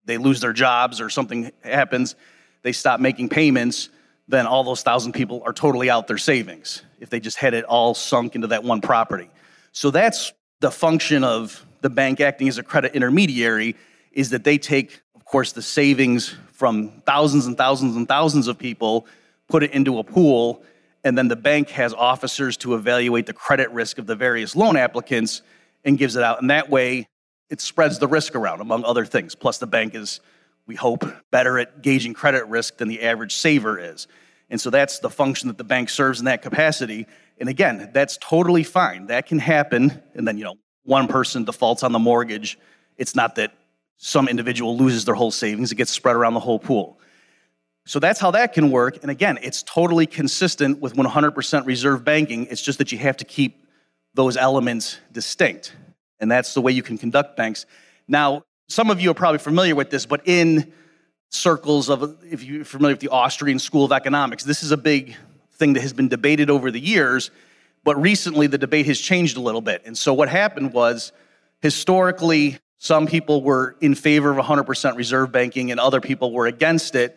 they 0.04 0.18
lose 0.18 0.40
their 0.40 0.52
jobs 0.52 1.00
or 1.00 1.08
something 1.08 1.50
happens, 1.62 2.14
they 2.62 2.72
stop 2.72 3.00
making 3.00 3.30
payments, 3.30 3.88
then 4.28 4.46
all 4.46 4.62
those 4.62 4.82
thousand 4.82 5.12
people 5.12 5.42
are 5.44 5.52
totally 5.52 5.90
out 5.90 6.06
their 6.06 6.18
savings 6.18 6.82
if 7.00 7.10
they 7.10 7.18
just 7.18 7.38
had 7.38 7.54
it 7.54 7.64
all 7.64 7.94
sunk 7.94 8.34
into 8.34 8.46
that 8.48 8.62
one 8.62 8.80
property. 8.80 9.28
So 9.72 9.90
that's 9.90 10.32
the 10.60 10.70
function 10.70 11.24
of 11.24 11.64
the 11.80 11.90
bank 11.90 12.20
acting 12.20 12.48
as 12.48 12.58
a 12.58 12.62
credit 12.62 12.94
intermediary 12.94 13.74
is 14.12 14.30
that 14.30 14.44
they 14.44 14.58
take, 14.58 15.00
course, 15.30 15.52
the 15.52 15.62
savings 15.62 16.34
from 16.52 16.90
thousands 17.06 17.46
and 17.46 17.56
thousands 17.56 17.96
and 17.96 18.08
thousands 18.08 18.48
of 18.48 18.58
people, 18.58 19.06
put 19.48 19.62
it 19.62 19.72
into 19.72 19.98
a 19.98 20.04
pool, 20.04 20.62
and 21.04 21.16
then 21.16 21.28
the 21.28 21.36
bank 21.36 21.70
has 21.70 21.94
officers 21.94 22.56
to 22.58 22.74
evaluate 22.74 23.26
the 23.26 23.32
credit 23.32 23.70
risk 23.70 23.98
of 23.98 24.06
the 24.06 24.16
various 24.16 24.54
loan 24.54 24.76
applicants 24.76 25.42
and 25.84 25.96
gives 25.96 26.16
it 26.16 26.22
out. 26.22 26.40
And 26.40 26.50
that 26.50 26.68
way, 26.68 27.06
it 27.48 27.60
spreads 27.60 27.98
the 27.98 28.06
risk 28.06 28.34
around, 28.34 28.60
among 28.60 28.84
other 28.84 29.04
things. 29.04 29.34
Plus, 29.34 29.58
the 29.58 29.66
bank 29.66 29.94
is, 29.94 30.20
we 30.66 30.74
hope, 30.74 31.04
better 31.30 31.58
at 31.58 31.80
gauging 31.80 32.12
credit 32.12 32.46
risk 32.46 32.76
than 32.76 32.88
the 32.88 33.02
average 33.02 33.34
saver 33.34 33.78
is. 33.78 34.06
And 34.50 34.60
so 34.60 34.68
that's 34.68 34.98
the 34.98 35.10
function 35.10 35.48
that 35.48 35.58
the 35.58 35.64
bank 35.64 35.88
serves 35.88 36.18
in 36.18 36.26
that 36.26 36.42
capacity. 36.42 37.06
And 37.38 37.48
again, 37.48 37.90
that's 37.94 38.18
totally 38.18 38.64
fine. 38.64 39.06
That 39.06 39.26
can 39.26 39.38
happen. 39.38 40.02
And 40.14 40.28
then, 40.28 40.36
you 40.38 40.44
know, 40.44 40.56
one 40.84 41.08
person 41.08 41.44
defaults 41.44 41.82
on 41.82 41.92
the 41.92 41.98
mortgage. 41.98 42.58
It's 42.98 43.14
not 43.14 43.36
that 43.36 43.52
some 44.02 44.28
individual 44.28 44.78
loses 44.78 45.04
their 45.04 45.14
whole 45.14 45.30
savings, 45.30 45.70
it 45.70 45.74
gets 45.74 45.90
spread 45.90 46.16
around 46.16 46.32
the 46.32 46.40
whole 46.40 46.58
pool. 46.58 46.98
So 47.84 47.98
that's 47.98 48.18
how 48.18 48.30
that 48.30 48.54
can 48.54 48.70
work. 48.70 48.98
And 49.02 49.10
again, 49.10 49.38
it's 49.42 49.62
totally 49.62 50.06
consistent 50.06 50.80
with 50.80 50.94
100% 50.94 51.66
reserve 51.66 52.02
banking. 52.02 52.46
It's 52.46 52.62
just 52.62 52.78
that 52.78 52.92
you 52.92 52.98
have 52.98 53.18
to 53.18 53.26
keep 53.26 53.66
those 54.14 54.38
elements 54.38 54.98
distinct. 55.12 55.74
And 56.18 56.30
that's 56.30 56.54
the 56.54 56.62
way 56.62 56.72
you 56.72 56.82
can 56.82 56.96
conduct 56.96 57.36
banks. 57.36 57.66
Now, 58.08 58.42
some 58.68 58.90
of 58.90 59.02
you 59.02 59.10
are 59.10 59.14
probably 59.14 59.38
familiar 59.38 59.74
with 59.74 59.90
this, 59.90 60.06
but 60.06 60.22
in 60.24 60.72
circles 61.28 61.90
of, 61.90 62.24
if 62.24 62.42
you're 62.42 62.64
familiar 62.64 62.94
with 62.94 63.00
the 63.00 63.08
Austrian 63.08 63.58
School 63.58 63.84
of 63.84 63.92
Economics, 63.92 64.44
this 64.44 64.62
is 64.62 64.70
a 64.70 64.78
big 64.78 65.14
thing 65.52 65.74
that 65.74 65.82
has 65.82 65.92
been 65.92 66.08
debated 66.08 66.48
over 66.48 66.70
the 66.70 66.80
years. 66.80 67.30
But 67.84 68.00
recently, 68.00 68.46
the 68.46 68.58
debate 68.58 68.86
has 68.86 68.98
changed 68.98 69.36
a 69.36 69.40
little 69.40 69.60
bit. 69.60 69.82
And 69.84 69.96
so, 69.96 70.14
what 70.14 70.30
happened 70.30 70.72
was 70.72 71.12
historically, 71.60 72.58
some 72.82 73.06
people 73.06 73.42
were 73.42 73.76
in 73.82 73.94
favor 73.94 74.30
of 74.30 74.42
100% 74.42 74.96
reserve 74.96 75.30
banking 75.30 75.70
and 75.70 75.78
other 75.78 76.00
people 76.00 76.32
were 76.32 76.46
against 76.46 76.94
it. 76.94 77.14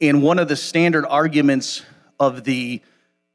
And 0.00 0.20
one 0.20 0.40
of 0.40 0.48
the 0.48 0.56
standard 0.56 1.06
arguments 1.06 1.82
of 2.18 2.42
the 2.42 2.82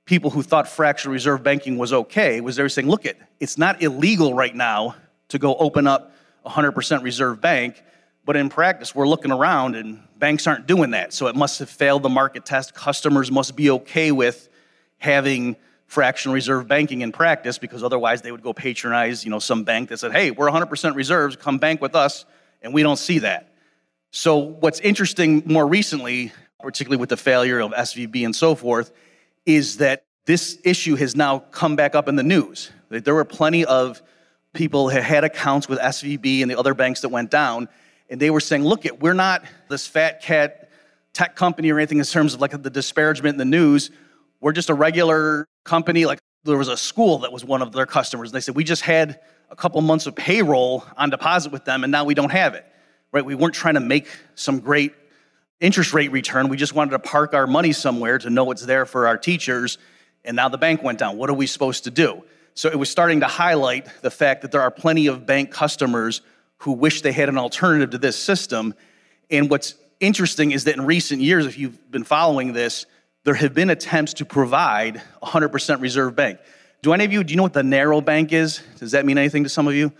people 0.03 0.31
who 0.31 0.43
thought 0.43 0.67
fractional 0.67 1.13
reserve 1.13 1.43
banking 1.43 1.77
was 1.77 1.93
okay 1.93 2.41
was 2.41 2.57
they 2.57 2.63
were 2.63 2.67
saying, 2.67 2.89
look, 2.89 3.05
it, 3.05 3.17
it's 3.39 3.57
not 3.57 3.81
illegal 3.81 4.33
right 4.33 4.53
now 4.53 4.95
to 5.29 5.39
go 5.39 5.55
open 5.55 5.87
up 5.87 6.13
a 6.43 6.49
100% 6.49 7.03
reserve 7.03 7.39
bank, 7.39 7.81
but 8.25 8.35
in 8.35 8.49
practice, 8.49 8.93
we're 8.93 9.07
looking 9.07 9.31
around 9.31 9.77
and 9.77 10.03
banks 10.19 10.47
aren't 10.47 10.67
doing 10.67 10.91
that. 10.91 11.13
So 11.13 11.27
it 11.27 11.37
must 11.37 11.59
have 11.59 11.69
failed 11.69 12.03
the 12.03 12.09
market 12.09 12.43
test. 12.43 12.73
Customers 12.73 13.31
must 13.31 13.55
be 13.55 13.69
okay 13.69 14.11
with 14.11 14.49
having 14.97 15.55
fractional 15.91 16.33
reserve 16.33 16.69
banking 16.69 17.01
in 17.01 17.11
practice 17.11 17.57
because 17.57 17.83
otherwise 17.83 18.21
they 18.21 18.31
would 18.31 18.41
go 18.41 18.53
patronize, 18.53 19.25
you 19.25 19.29
know, 19.29 19.39
some 19.39 19.65
bank 19.65 19.89
that 19.89 19.99
said, 19.99 20.13
"Hey, 20.13 20.31
we're 20.31 20.47
100% 20.47 20.95
reserves, 20.95 21.35
come 21.35 21.57
bank 21.57 21.81
with 21.81 21.95
us." 21.95 22.23
And 22.61 22.73
we 22.73 22.81
don't 22.81 22.97
see 22.97 23.19
that. 23.19 23.51
So 24.11 24.37
what's 24.37 24.79
interesting 24.79 25.43
more 25.45 25.67
recently, 25.67 26.31
particularly 26.61 26.97
with 26.97 27.09
the 27.09 27.17
failure 27.17 27.59
of 27.59 27.73
SVB 27.73 28.23
and 28.23 28.33
so 28.33 28.55
forth, 28.55 28.93
is 29.45 29.77
that 29.77 30.05
this 30.25 30.59
issue 30.63 30.95
has 30.95 31.13
now 31.13 31.39
come 31.39 31.75
back 31.75 31.93
up 31.93 32.07
in 32.07 32.15
the 32.15 32.23
news. 32.23 32.71
There 32.89 33.15
were 33.15 33.25
plenty 33.25 33.65
of 33.65 34.01
people 34.53 34.89
who 34.89 35.01
had 35.01 35.25
accounts 35.25 35.67
with 35.67 35.77
SVB 35.79 36.41
and 36.41 36.49
the 36.49 36.57
other 36.57 36.73
banks 36.73 37.01
that 37.01 37.09
went 37.09 37.31
down, 37.31 37.67
and 38.09 38.17
they 38.17 38.29
were 38.29 38.39
saying, 38.39 38.63
"Look, 38.63 38.85
it, 38.85 39.01
we're 39.01 39.13
not 39.13 39.43
this 39.67 39.87
fat 39.87 40.21
cat 40.21 40.69
tech 41.11 41.35
company 41.35 41.69
or 41.69 41.79
anything 41.79 41.97
in 41.97 42.05
terms 42.05 42.33
of 42.33 42.39
like 42.39 42.51
the 42.51 42.69
disparagement 42.69 43.33
in 43.33 43.39
the 43.39 43.57
news. 43.57 43.91
We're 44.41 44.51
just 44.51 44.69
a 44.69 44.73
regular 44.73 45.47
company. 45.63 46.05
Like 46.05 46.19
there 46.43 46.57
was 46.57 46.67
a 46.67 46.77
school 46.77 47.19
that 47.19 47.31
was 47.31 47.45
one 47.45 47.61
of 47.61 47.71
their 47.71 47.85
customers, 47.85 48.29
and 48.29 48.35
they 48.35 48.41
said 48.41 48.55
we 48.55 48.63
just 48.63 48.81
had 48.81 49.21
a 49.49 49.55
couple 49.55 49.79
months 49.81 50.07
of 50.07 50.15
payroll 50.15 50.83
on 50.97 51.09
deposit 51.09 51.51
with 51.51 51.63
them, 51.63 51.83
and 51.83 51.91
now 51.91 52.03
we 52.03 52.13
don't 52.13 52.31
have 52.31 52.55
it. 52.55 52.65
Right? 53.11 53.23
We 53.23 53.35
weren't 53.35 53.53
trying 53.53 53.75
to 53.75 53.81
make 53.81 54.07
some 54.35 54.59
great 54.59 54.93
interest 55.59 55.93
rate 55.93 56.11
return. 56.11 56.49
We 56.49 56.57
just 56.57 56.73
wanted 56.73 56.91
to 56.91 56.99
park 56.99 57.33
our 57.33 57.45
money 57.47 57.71
somewhere 57.71 58.17
to 58.17 58.29
know 58.29 58.49
it's 58.51 58.65
there 58.65 58.85
for 58.85 59.07
our 59.07 59.17
teachers. 59.17 59.77
And 60.25 60.35
now 60.35 60.49
the 60.49 60.57
bank 60.57 60.83
went 60.83 60.99
down. 60.99 61.17
What 61.17 61.29
are 61.29 61.33
we 61.33 61.47
supposed 61.47 61.83
to 61.85 61.91
do? 61.91 62.23
So 62.53 62.69
it 62.69 62.77
was 62.77 62.89
starting 62.89 63.21
to 63.21 63.27
highlight 63.27 63.87
the 64.01 64.11
fact 64.11 64.41
that 64.41 64.51
there 64.51 64.61
are 64.61 64.71
plenty 64.71 65.07
of 65.07 65.25
bank 65.25 65.51
customers 65.51 66.21
who 66.57 66.73
wish 66.73 67.01
they 67.01 67.11
had 67.11 67.29
an 67.29 67.37
alternative 67.37 67.91
to 67.91 67.97
this 67.97 68.17
system. 68.17 68.73
And 69.29 69.49
what's 69.49 69.75
interesting 69.99 70.51
is 70.51 70.65
that 70.65 70.75
in 70.75 70.85
recent 70.85 71.21
years, 71.21 71.45
if 71.45 71.57
you've 71.57 71.91
been 71.91 72.03
following 72.03 72.53
this, 72.53 72.85
there 73.23 73.35
have 73.35 73.53
been 73.53 73.69
attempts 73.69 74.13
to 74.15 74.25
provide 74.25 75.01
100% 75.21 75.81
reserve 75.81 76.15
bank. 76.15 76.39
Do 76.81 76.93
any 76.93 77.05
of 77.05 77.13
you, 77.13 77.23
do 77.23 77.31
you 77.31 77.37
know 77.37 77.43
what 77.43 77.53
the 77.53 77.63
narrow 77.63 78.01
bank 78.01 78.33
is? 78.33 78.61
Does 78.79 78.91
that 78.91 79.05
mean 79.05 79.17
anything 79.17 79.43
to 79.43 79.49
some 79.49 79.67
of 79.67 79.75
you? 79.75 79.91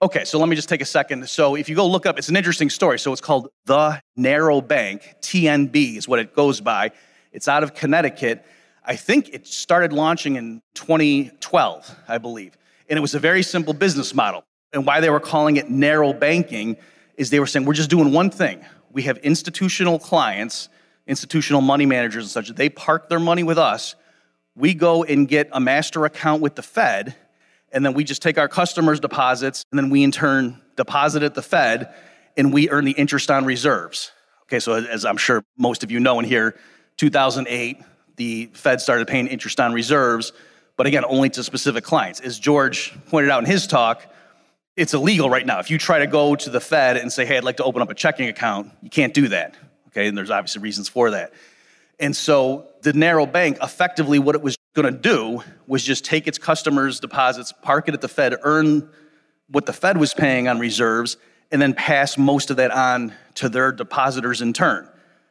Okay, 0.00 0.24
so 0.24 0.38
let 0.38 0.48
me 0.48 0.54
just 0.54 0.68
take 0.68 0.82
a 0.82 0.86
second. 0.86 1.28
So 1.28 1.56
if 1.56 1.68
you 1.68 1.74
go 1.74 1.86
look 1.86 2.06
up, 2.06 2.18
it's 2.18 2.28
an 2.28 2.36
interesting 2.36 2.70
story. 2.70 2.98
So 2.98 3.12
it's 3.12 3.20
called 3.20 3.48
The 3.64 4.00
Narrow 4.14 4.60
Bank, 4.60 5.16
TNB 5.20 5.96
is 5.96 6.06
what 6.06 6.18
it 6.18 6.34
goes 6.34 6.60
by. 6.60 6.92
It's 7.32 7.48
out 7.48 7.62
of 7.62 7.74
Connecticut. 7.74 8.44
I 8.84 8.94
think 8.94 9.30
it 9.30 9.46
started 9.46 9.92
launching 9.92 10.36
in 10.36 10.62
2012, 10.74 11.96
I 12.06 12.18
believe. 12.18 12.56
And 12.88 12.96
it 12.96 13.00
was 13.00 13.14
a 13.14 13.18
very 13.18 13.42
simple 13.42 13.74
business 13.74 14.14
model. 14.14 14.44
And 14.72 14.86
why 14.86 15.00
they 15.00 15.10
were 15.10 15.18
calling 15.18 15.56
it 15.56 15.70
narrow 15.70 16.12
banking 16.12 16.76
is 17.16 17.30
they 17.30 17.40
were 17.40 17.46
saying, 17.46 17.64
we're 17.66 17.72
just 17.72 17.90
doing 17.90 18.12
one 18.12 18.30
thing. 18.30 18.64
We 18.92 19.02
have 19.02 19.16
institutional 19.18 19.98
clients 19.98 20.68
institutional 21.06 21.60
money 21.60 21.86
managers 21.86 22.24
and 22.24 22.30
such, 22.30 22.48
they 22.54 22.68
park 22.68 23.08
their 23.08 23.20
money 23.20 23.42
with 23.42 23.58
us. 23.58 23.94
We 24.54 24.74
go 24.74 25.04
and 25.04 25.28
get 25.28 25.48
a 25.52 25.60
master 25.60 26.04
account 26.04 26.42
with 26.42 26.54
the 26.54 26.62
Fed, 26.62 27.14
and 27.72 27.84
then 27.84 27.94
we 27.94 28.04
just 28.04 28.22
take 28.22 28.38
our 28.38 28.48
customers' 28.48 29.00
deposits, 29.00 29.64
and 29.70 29.78
then 29.78 29.90
we 29.90 30.02
in 30.02 30.10
turn 30.10 30.60
deposit 30.76 31.22
at 31.22 31.34
the 31.34 31.42
Fed, 31.42 31.92
and 32.36 32.52
we 32.52 32.70
earn 32.70 32.84
the 32.84 32.92
interest 32.92 33.30
on 33.30 33.44
reserves. 33.44 34.12
Okay, 34.44 34.60
so 34.60 34.74
as 34.74 35.04
I'm 35.04 35.16
sure 35.16 35.44
most 35.56 35.82
of 35.82 35.90
you 35.90 36.00
know 36.00 36.18
in 36.18 36.24
here, 36.24 36.56
2008, 36.96 37.80
the 38.16 38.46
Fed 38.54 38.80
started 38.80 39.06
paying 39.06 39.26
interest 39.26 39.60
on 39.60 39.72
reserves, 39.72 40.32
but 40.76 40.86
again, 40.86 41.04
only 41.04 41.28
to 41.30 41.44
specific 41.44 41.84
clients. 41.84 42.20
As 42.20 42.38
George 42.38 42.96
pointed 43.08 43.30
out 43.30 43.42
in 43.42 43.50
his 43.50 43.66
talk, 43.66 44.02
it's 44.76 44.94
illegal 44.94 45.30
right 45.30 45.44
now. 45.44 45.58
If 45.58 45.70
you 45.70 45.78
try 45.78 45.98
to 46.00 46.06
go 46.06 46.36
to 46.36 46.50
the 46.50 46.60
Fed 46.60 46.96
and 46.96 47.12
say, 47.12 47.24
hey, 47.24 47.38
I'd 47.38 47.44
like 47.44 47.56
to 47.58 47.64
open 47.64 47.82
up 47.82 47.90
a 47.90 47.94
checking 47.94 48.28
account, 48.28 48.70
you 48.82 48.90
can't 48.90 49.14
do 49.14 49.28
that 49.28 49.54
okay? 49.96 50.08
And 50.08 50.16
there's 50.16 50.30
obviously 50.30 50.62
reasons 50.62 50.88
for 50.88 51.10
that. 51.12 51.32
And 51.98 52.14
so 52.14 52.68
the 52.82 52.92
narrow 52.92 53.24
bank, 53.24 53.58
effectively, 53.62 54.18
what 54.18 54.34
it 54.34 54.42
was 54.42 54.56
going 54.74 54.92
to 54.92 54.98
do 54.98 55.42
was 55.66 55.82
just 55.82 56.04
take 56.04 56.26
its 56.26 56.36
customers' 56.36 57.00
deposits, 57.00 57.52
park 57.62 57.88
it 57.88 57.94
at 57.94 58.02
the 58.02 58.08
Fed, 58.08 58.36
earn 58.42 58.88
what 59.48 59.64
the 59.64 59.72
Fed 59.72 59.96
was 59.96 60.12
paying 60.12 60.48
on 60.48 60.58
reserves, 60.58 61.16
and 61.50 61.62
then 61.62 61.72
pass 61.72 62.18
most 62.18 62.50
of 62.50 62.58
that 62.58 62.70
on 62.70 63.14
to 63.34 63.48
their 63.48 63.72
depositors 63.72 64.42
in 64.42 64.52
turn. 64.52 64.86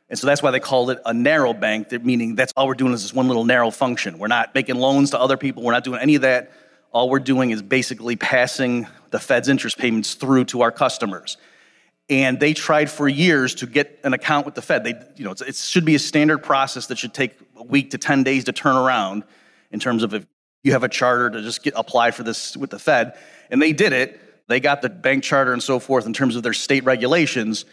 And 0.10 0.18
so 0.18 0.28
that's 0.28 0.42
why 0.42 0.52
they 0.52 0.60
called 0.60 0.92
it 0.92 1.00
a 1.06 1.14
narrow 1.14 1.54
bank, 1.54 1.92
meaning 2.04 2.36
that's 2.36 2.54
all 2.56 2.68
we're 2.68 2.74
doing 2.76 2.94
is 2.94 3.04
this 3.04 3.14
one 3.14 3.28
little 3.28 3.46
narrow 3.46 3.70
function. 3.70 4.18
We're 4.18 4.28
not 4.28 4.56
making 4.56 4.76
loans 4.76 5.12
to 5.12 5.20
other 5.20 5.38
people, 5.38 5.64
we're 5.64 5.74
not 5.74 5.84
doing 5.84 6.00
any 6.02 6.16
of 6.16 6.22
that. 6.22 6.52
All 6.92 7.10
we're 7.10 7.20
doing 7.20 7.52
is 7.52 7.62
basically 7.62 8.16
passing 8.16 8.88
the 9.12 9.20
Fed's 9.20 9.50
interest 9.50 9.78
payments 9.78 10.14
through 10.14 10.46
to 10.46 10.62
our 10.62 10.72
customers 10.72 11.38
and 12.10 12.40
they 12.40 12.54
tried 12.54 12.90
for 12.90 13.08
years 13.08 13.56
to 13.56 13.66
get 13.66 14.00
an 14.04 14.14
account 14.14 14.46
with 14.46 14.56
the 14.56 14.62
Fed. 14.62 14.84
They, 14.84 14.94
you 15.16 15.26
know, 15.26 15.32
it 15.32 15.56
should 15.56 15.86
be 15.86 15.96
a 15.96 16.00
standard 16.00 16.40
process 16.40 16.88
that 16.88 16.98
should 16.98 17.14
take 17.14 17.36
a 17.58 17.64
week 17.64 17.92
to 17.92 17.98
10 17.98 18.24
days 18.24 18.44
to 18.46 18.52
turn 18.52 18.76
around 18.76 19.24
in 19.72 19.80
terms 19.80 20.04
of 20.04 20.14
if 20.14 20.26
you 20.64 20.72
have 20.74 20.84
a 20.84 20.90
charter 20.90 21.30
to 21.30 21.42
just 21.42 21.64
get 21.64 21.74
apply 21.76 22.12
for 22.12 22.24
this 22.24 22.56
with 22.56 22.70
the 22.70 22.80
Fed. 22.80 23.18
And 23.50 23.62
they 23.62 23.74
did 23.74 23.92
it. 23.92 24.20
They 24.48 24.60
got 24.60 24.84
the 24.84 24.90
bank 24.90 25.24
charter 25.24 25.52
and 25.52 25.62
so 25.62 25.80
forth 25.80 26.06
in 26.06 26.14
terms 26.14 26.36
of 26.36 26.44
their 26.44 26.54
state 26.54 26.84
regulations. 26.84 27.66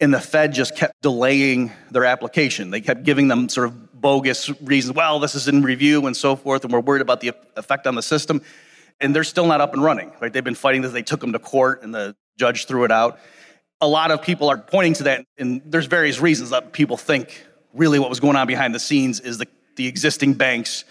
And 0.00 0.12
the 0.12 0.20
Fed 0.20 0.52
just 0.52 0.76
kept 0.76 1.00
delaying 1.00 1.72
their 1.90 2.04
application. 2.04 2.70
They 2.70 2.80
kept 2.80 3.04
giving 3.04 3.28
them 3.28 3.48
sort 3.48 3.68
of 3.68 4.00
bogus 4.00 4.50
reasons. 4.60 4.96
Well, 4.96 5.20
this 5.20 5.34
is 5.34 5.48
in 5.48 5.62
review 5.62 6.06
and 6.06 6.16
so 6.16 6.36
forth, 6.36 6.64
and 6.64 6.72
we're 6.72 6.80
worried 6.80 7.02
about 7.02 7.20
the 7.20 7.32
effect 7.56 7.86
on 7.86 7.94
the 7.94 8.02
system. 8.02 8.42
And 9.00 9.14
they're 9.14 9.24
still 9.24 9.46
not 9.46 9.60
up 9.60 9.72
and 9.74 9.82
running, 9.82 10.12
right? 10.20 10.32
They've 10.32 10.44
been 10.44 10.54
fighting 10.54 10.82
this. 10.82 10.92
They 10.92 11.02
took 11.02 11.20
them 11.20 11.32
to 11.32 11.38
court, 11.38 11.82
and 11.82 11.94
the 11.94 12.16
judge 12.36 12.66
threw 12.66 12.84
it 12.84 12.90
out 12.90 13.18
a 13.80 13.86
lot 13.86 14.10
of 14.10 14.22
people 14.22 14.48
are 14.48 14.58
pointing 14.58 14.94
to 14.94 15.02
that, 15.04 15.26
and 15.38 15.62
there's 15.66 15.86
various 15.86 16.20
reasons 16.20 16.50
that 16.50 16.72
people 16.72 16.96
think 16.96 17.46
really 17.74 17.98
what 17.98 18.08
was 18.08 18.20
going 18.20 18.36
on 18.36 18.46
behind 18.46 18.74
the 18.74 18.80
scenes 18.80 19.20
is 19.20 19.38
the, 19.38 19.46
the 19.76 19.86
existing 19.86 20.34
banks 20.34 20.84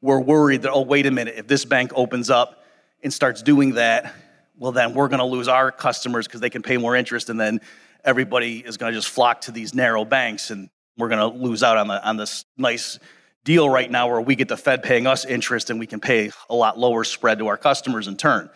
were 0.00 0.20
worried 0.20 0.62
that, 0.62 0.72
oh, 0.72 0.82
wait 0.82 1.04
a 1.04 1.10
minute, 1.10 1.34
if 1.36 1.46
this 1.46 1.64
bank 1.64 1.92
opens 1.94 2.30
up 2.30 2.64
and 3.02 3.12
starts 3.12 3.42
doing 3.42 3.74
that, 3.74 4.14
well, 4.58 4.72
then 4.72 4.94
we're 4.94 5.08
going 5.08 5.20
to 5.20 5.26
lose 5.26 5.48
our 5.48 5.70
customers 5.70 6.26
because 6.26 6.40
they 6.40 6.50
can 6.50 6.62
pay 6.62 6.78
more 6.78 6.96
interest, 6.96 7.28
and 7.28 7.38
then 7.38 7.60
everybody 8.04 8.58
is 8.58 8.78
going 8.78 8.92
to 8.92 8.98
just 8.98 9.10
flock 9.10 9.42
to 9.42 9.52
these 9.52 9.74
narrow 9.74 10.04
banks, 10.04 10.50
and 10.50 10.70
we're 10.96 11.08
going 11.08 11.20
to 11.20 11.38
lose 11.38 11.62
out 11.62 11.76
on, 11.76 11.88
the, 11.88 12.08
on 12.08 12.16
this 12.16 12.46
nice 12.56 12.98
deal 13.44 13.68
right 13.68 13.90
now 13.90 14.08
where 14.08 14.20
we 14.20 14.34
get 14.34 14.48
the 14.48 14.56
Fed 14.56 14.82
paying 14.82 15.06
us 15.06 15.24
interest 15.24 15.70
and 15.70 15.78
we 15.78 15.86
can 15.86 16.00
pay 16.00 16.30
a 16.48 16.54
lot 16.54 16.78
lower 16.78 17.04
spread 17.04 17.38
to 17.38 17.48
our 17.48 17.56
customers 17.56 18.06
in 18.06 18.16
turn. 18.16 18.50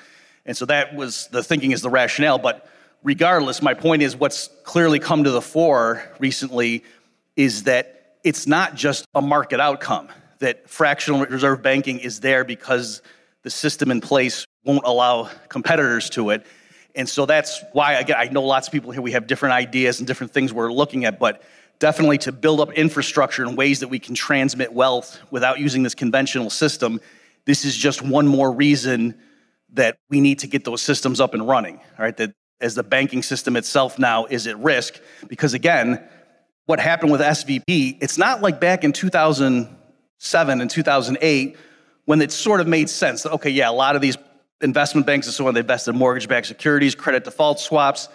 And 0.44 0.56
so 0.56 0.66
that 0.66 0.94
was 0.94 1.28
the 1.28 1.42
thinking 1.42 1.72
is 1.72 1.80
the 1.80 1.88
rationale. 1.88 2.38
But 2.38 2.68
regardless, 3.04 3.62
my 3.62 3.74
point 3.74 4.02
is 4.02 4.16
what's 4.16 4.48
clearly 4.64 4.98
come 4.98 5.22
to 5.22 5.30
the 5.30 5.42
fore 5.42 6.02
recently 6.18 6.82
is 7.36 7.64
that 7.64 8.16
it's 8.24 8.46
not 8.46 8.74
just 8.74 9.04
a 9.14 9.20
market 9.20 9.60
outcome, 9.60 10.08
that 10.38 10.68
fractional 10.68 11.24
reserve 11.26 11.62
banking 11.62 11.98
is 11.98 12.20
there 12.20 12.44
because 12.44 13.02
the 13.42 13.50
system 13.50 13.90
in 13.90 14.00
place 14.00 14.46
won't 14.64 14.84
allow 14.84 15.28
competitors 15.48 16.08
to 16.10 16.30
it. 16.30 16.44
And 16.96 17.08
so 17.08 17.26
that's 17.26 17.62
why, 17.72 17.94
again, 17.94 18.16
I 18.18 18.24
know 18.26 18.42
lots 18.42 18.68
of 18.68 18.72
people 18.72 18.90
here, 18.90 19.02
we 19.02 19.12
have 19.12 19.26
different 19.26 19.52
ideas 19.52 19.98
and 19.98 20.06
different 20.06 20.32
things 20.32 20.52
we're 20.52 20.72
looking 20.72 21.04
at, 21.04 21.18
but 21.18 21.42
definitely 21.80 22.18
to 22.18 22.32
build 22.32 22.60
up 22.60 22.72
infrastructure 22.72 23.44
in 23.44 23.56
ways 23.56 23.80
that 23.80 23.88
we 23.88 23.98
can 23.98 24.14
transmit 24.14 24.72
wealth 24.72 25.18
without 25.30 25.58
using 25.58 25.82
this 25.82 25.94
conventional 25.94 26.48
system, 26.48 27.00
this 27.44 27.64
is 27.64 27.76
just 27.76 28.00
one 28.00 28.26
more 28.26 28.50
reason 28.50 29.14
that 29.72 29.98
we 30.08 30.20
need 30.20 30.38
to 30.38 30.46
get 30.46 30.64
those 30.64 30.80
systems 30.80 31.20
up 31.20 31.34
and 31.34 31.46
running, 31.46 31.80
right? 31.98 32.16
That 32.16 32.32
as 32.64 32.74
the 32.74 32.82
banking 32.82 33.22
system 33.22 33.56
itself 33.56 33.98
now 33.98 34.24
is 34.24 34.46
at 34.46 34.58
risk, 34.58 35.00
because 35.28 35.54
again, 35.54 36.02
what 36.66 36.80
happened 36.80 37.12
with 37.12 37.20
SVB, 37.20 37.98
it's 38.00 38.16
not 38.16 38.40
like 38.40 38.58
back 38.58 38.84
in 38.84 38.92
2007 38.92 40.60
and 40.60 40.70
2008 40.70 41.56
when 42.06 42.20
it 42.20 42.32
sort 42.32 42.60
of 42.60 42.66
made 42.66 42.88
sense 42.88 43.22
that, 43.22 43.32
okay, 43.32 43.50
yeah, 43.50 43.68
a 43.68 43.72
lot 43.72 43.96
of 43.96 44.02
these 44.02 44.16
investment 44.60 45.06
banks 45.06 45.26
and 45.26 45.34
so 45.34 45.46
on, 45.46 45.54
they 45.54 45.60
invested 45.60 45.90
in 45.92 45.98
mortgage 45.98 46.26
backed 46.26 46.46
securities, 46.46 46.94
credit 46.94 47.24
default 47.24 47.60
swaps. 47.60 48.08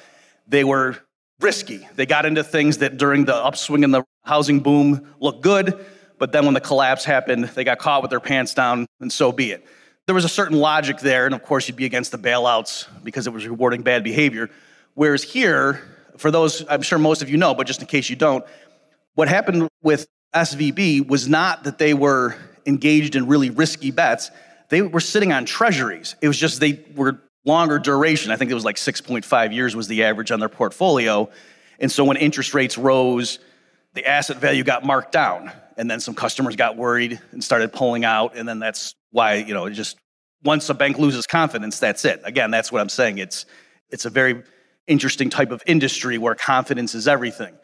They 0.48 0.64
were 0.64 0.98
risky. 1.40 1.88
They 1.96 2.06
got 2.06 2.26
into 2.26 2.44
things 2.44 2.80
that 2.80 2.98
during 2.98 3.26
the 3.26 3.36
upswing 3.36 3.84
in 3.84 3.92
the 3.92 4.04
housing 4.24 4.60
boom 4.60 5.14
looked 5.20 5.42
good, 5.42 5.86
but 6.18 6.32
then 6.32 6.46
when 6.46 6.54
the 6.54 6.62
collapse 6.62 7.06
happened, 7.06 7.46
they 7.46 7.64
got 7.64 7.80
caught 7.80 8.02
with 8.02 8.10
their 8.10 8.20
pants 8.20 8.54
down, 8.54 8.88
and 9.00 9.12
so 9.12 9.32
be 9.32 9.52
it. 9.52 9.66
There 10.10 10.16
was 10.16 10.26
a 10.26 10.28
certain 10.28 10.58
logic 10.58 11.02
there, 11.02 11.28
and 11.28 11.36
of 11.36 11.44
course, 11.44 11.68
you'd 11.68 11.78
be 11.78 11.86
against 11.86 12.12
the 12.12 12.18
bailouts 12.18 12.88
because 13.04 13.28
it 13.28 13.30
was 13.30 13.46
rewarding 13.46 13.84
bad 13.84 14.04
behavior. 14.04 14.50
Whereas 14.96 15.22
here, 15.22 15.84
for 16.18 16.32
those 16.32 16.66
I'm 16.68 16.82
sure 16.82 16.98
most 16.98 17.22
of 17.22 17.30
you 17.30 17.38
know, 17.38 17.54
but 17.54 17.68
just 17.68 17.82
in 17.82 17.86
case 17.86 18.10
you 18.10 18.16
don't, 18.16 18.44
what 19.14 19.28
happened 19.28 19.70
with 19.84 20.08
SVB 20.34 21.08
was 21.08 21.28
not 21.28 21.64
that 21.66 21.78
they 21.78 21.94
were 21.94 22.36
engaged 22.66 23.16
in 23.16 23.28
really 23.28 23.52
risky 23.52 23.92
bets. 23.92 24.32
They 24.70 24.82
were 24.82 25.00
sitting 25.00 25.32
on 25.32 25.46
treasuries. 25.46 26.16
It 26.24 26.28
was 26.28 26.40
just 26.40 26.60
they 26.60 26.84
were 26.96 27.22
longer 27.46 27.78
duration. 27.78 28.32
I 28.32 28.36
think 28.36 28.50
it 28.50 28.56
was 28.56 28.66
like 28.66 28.78
6.5 28.78 29.54
years 29.54 29.76
was 29.76 29.88
the 29.88 30.06
average 30.06 30.32
on 30.32 30.40
their 30.40 30.50
portfolio. 30.50 31.30
And 31.80 31.92
so 31.92 32.04
when 32.04 32.18
interest 32.18 32.56
rates 32.56 32.80
rose, 32.80 33.38
the 33.94 34.06
asset 34.06 34.38
value 34.38 34.64
got 34.64 34.84
marked 34.84 35.12
down. 35.12 35.52
And 35.78 35.90
then 35.90 36.00
some 36.00 36.14
customers 36.14 36.56
got 36.56 36.76
worried 36.76 37.20
and 37.32 37.44
started 37.44 37.72
pulling 37.72 38.04
out. 38.04 38.36
And 38.36 38.48
then 38.48 38.60
that's 38.60 38.96
why, 39.12 39.36
you 39.36 39.54
know, 39.54 39.70
just 39.70 39.98
once 40.44 40.70
a 40.70 40.74
bank 40.74 40.98
loses 40.98 41.26
confidence, 41.26 41.80
that's 41.80 42.04
it. 42.06 42.22
Again, 42.24 42.52
that's 42.52 42.72
what 42.72 42.82
I'm 42.82 42.90
saying. 42.90 43.18
It's 43.18 43.46
it's 43.90 44.06
a 44.06 44.10
very 44.10 44.44
interesting 44.88 45.30
type 45.30 45.52
of 45.52 45.64
industry 45.66 46.18
where 46.18 46.36
confidence 46.36 46.96
is 46.96 47.08
everything. 47.08 47.56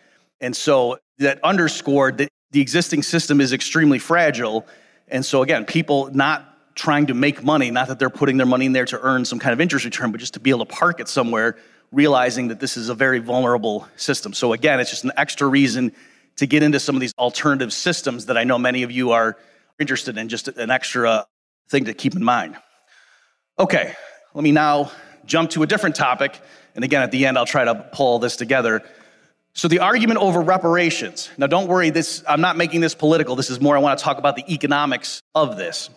And 0.42 0.56
so 0.56 0.98
that 1.20 1.40
underscored 1.44 2.18
that 2.20 2.30
the 2.52 2.62
existing 2.62 3.04
system 3.04 3.42
is 3.42 3.54
extremely 3.54 4.00
fragile. 4.00 4.66
And 5.08 5.26
so 5.26 5.42
again, 5.42 5.66
people 5.66 6.10
not 6.14 6.76
trying 6.76 7.08
to 7.08 7.14
make 7.14 7.44
money, 7.44 7.72
not 7.72 7.88
that 7.88 8.00
they're 8.00 8.10
putting 8.10 8.38
their 8.38 8.46
money 8.46 8.66
in 8.66 8.74
there 8.74 8.86
to 8.86 9.00
earn 9.02 9.26
some 9.26 9.40
kind 9.40 9.54
of 9.54 9.62
interest 9.62 9.86
return, 9.86 10.12
but 10.12 10.20
just 10.20 10.34
to 10.34 10.40
be 10.40 10.50
able 10.50 10.66
to 10.66 10.74
park 10.74 11.00
it 11.00 11.08
somewhere, 11.08 11.58
realizing 11.92 12.50
that 12.50 12.60
this 12.60 12.76
is 12.76 12.90
a 12.90 12.94
very 12.94 13.20
vulnerable 13.20 13.88
system. 13.96 14.34
So 14.34 14.54
again, 14.54 14.80
it's 14.80 14.90
just 14.90 15.04
an 15.04 15.12
extra 15.18 15.48
reason 15.48 15.94
to 16.38 16.46
get 16.46 16.64
into 16.64 16.80
some 16.80 16.96
of 16.96 17.02
these 17.02 17.14
alternative 17.18 17.72
systems 17.72 18.26
that 18.26 18.38
I 18.38 18.44
know 18.44 18.58
many 18.58 18.84
of 18.84 18.92
you 18.92 19.12
are 19.12 19.38
interested 19.80 20.18
in, 20.18 20.30
just 20.30 20.48
an 20.48 20.70
extra 20.70 21.10
uh, 21.10 21.24
thing 21.70 21.86
to 21.86 21.94
keep 21.94 22.16
in 22.16 22.24
mind. 22.24 22.58
Okay, 23.58 23.94
let 24.34 24.44
me 24.44 24.52
now 24.52 24.92
jump 25.26 25.50
to 25.52 25.64
a 25.64 25.68
different 25.68 25.96
topic. 25.96 26.40
And 26.76 26.84
again, 26.84 27.02
at 27.02 27.12
the 27.12 27.26
end, 27.26 27.38
I'll 27.38 27.46
try 27.46 27.64
to 27.64 27.76
pull 27.94 28.20
this 28.20 28.36
together. 28.36 28.84
So 29.54 29.70
the 29.70 29.80
argument 29.80 30.20
over 30.20 30.42
reparations. 30.42 31.30
Now, 31.38 31.48
don't 31.48 31.68
worry, 31.68 31.90
this 31.90 32.24
I'm 32.28 32.42
not 32.42 32.58
making 32.58 32.82
this 32.82 32.94
political. 32.94 33.38
This 33.38 33.50
is 33.50 33.62
more 33.62 33.78
I 33.78 33.80
want 33.80 33.98
to 33.98 34.04
talk 34.04 34.18
about 34.18 34.36
the 34.36 34.54
economics 34.54 35.22
of 35.34 35.56
this. 35.58 35.90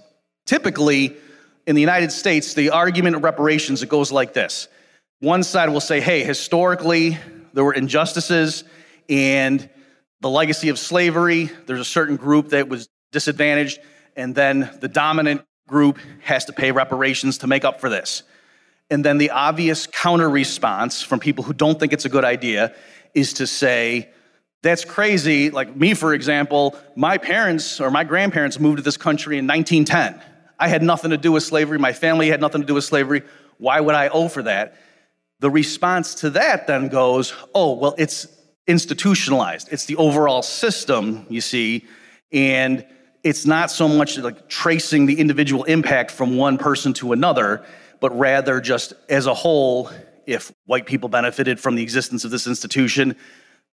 Typically, 0.47 1.17
in 1.67 1.75
the 1.75 1.81
United 1.81 2.13
States, 2.13 2.55
the 2.55 2.71
argument 2.71 3.17
of 3.17 3.25
reparations 3.25 3.83
it 3.83 3.89
goes 3.89 4.13
like 4.13 4.33
this. 4.33 4.69
One 5.19 5.43
side 5.43 5.71
will 5.71 5.81
say, 5.81 6.01
"Hey, 6.01 6.23
historically 6.23 7.19
there 7.53 7.65
were 7.65 7.75
injustices 7.75 8.63
and 9.09 9.69
the 10.21 10.31
legacy 10.31 10.69
of 10.69 10.79
slavery, 10.79 11.51
there's 11.67 11.81
a 11.81 11.85
certain 11.85 12.17
group 12.17 12.51
that 12.51 12.69
was 12.69 12.89
disadvantaged, 13.13 13.81
and 14.17 14.35
then 14.35 14.71
the 14.81 14.89
dominant 14.89 15.43
group 15.67 15.99
has 16.23 16.45
to 16.47 16.53
pay 16.53 16.73
reparations 16.73 17.39
to 17.39 17.47
make 17.47 17.65
up 17.65 17.81
for 17.81 17.89
this." 17.89 18.23
And 18.91 19.05
then 19.05 19.19
the 19.19 19.31
obvious 19.31 19.87
counter 19.87 20.31
response 20.31 21.03
from 21.03 21.21
people 21.21 21.45
who 21.45 21.53
don't 21.53 21.79
think 21.79 21.93
it's 21.93 22.07
a 22.07 22.09
good 22.09 22.25
idea 22.25 22.75
is 23.15 23.35
to 23.35 23.47
say, 23.47 24.09
that's 24.63 24.85
crazy. 24.85 25.51
Like 25.51 25.77
me, 25.77 25.95
for 25.95 26.15
example, 26.15 26.77
my 26.97 27.19
parents 27.19 27.81
or 27.81 27.91
my 27.91 28.05
grandparents 28.05 28.59
moved 28.59 28.79
to 28.79 28.83
this 28.83 28.97
country 28.97 29.39
in 29.39 29.47
1910. 29.47 30.21
I 30.59 30.69
had 30.69 30.83
nothing 30.83 31.11
to 31.11 31.17
do 31.17 31.33
with 31.33 31.45
slavery. 31.45 31.79
My 31.79 31.93
family 31.93 32.29
had 32.29 32.41
nothing 32.41 32.63
to 32.63 32.67
do 32.67 32.75
with 32.75 32.85
slavery. 32.85 33.23
Why 33.59 33.81
would 33.81 33.95
I 33.95 34.09
owe 34.09 34.29
for 34.29 34.43
that? 34.43 34.77
The 35.41 35.51
response 35.51 36.17
to 36.17 36.31
that 36.31 36.67
then 36.67 36.89
goes, 36.89 37.33
oh, 37.55 37.75
well, 37.75 37.95
it's 37.99 38.27
institutionalized. 38.69 39.69
It's 39.73 39.87
the 39.87 39.97
overall 39.97 40.43
system, 40.43 41.27
you 41.29 41.41
see, 41.41 41.87
and 42.31 42.87
it's 43.25 43.47
not 43.47 43.71
so 43.71 43.89
much 43.89 44.17
like 44.19 44.49
tracing 44.49 45.07
the 45.07 45.19
individual 45.19 45.65
impact 45.65 46.11
from 46.11 46.37
one 46.37 46.59
person 46.59 46.93
to 46.95 47.13
another, 47.13 47.65
but 48.01 48.17
rather 48.17 48.61
just 48.61 48.93
as 49.09 49.27
a 49.27 49.35
whole, 49.35 49.91
if 50.27 50.53
white 50.67 50.87
people 50.87 51.09
benefited 51.09 51.59
from 51.59 51.75
the 51.75 51.83
existence 51.83 52.25
of 52.25 52.31
this 52.31 52.47
institution, 52.47 53.17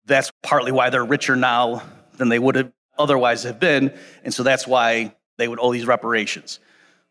that's 0.04 0.30
partly 0.42 0.70
why 0.70 0.90
they're 0.90 1.04
richer 1.04 1.34
now 1.34 1.82
than 2.18 2.28
they 2.28 2.38
would 2.38 2.54
have 2.54 2.70
otherwise 2.98 3.42
have 3.42 3.58
been. 3.58 3.92
And 4.22 4.32
so 4.32 4.42
that's 4.42 4.66
why 4.66 5.14
they 5.38 5.48
would 5.48 5.58
owe 5.60 5.72
these 5.72 5.86
reparations. 5.86 6.60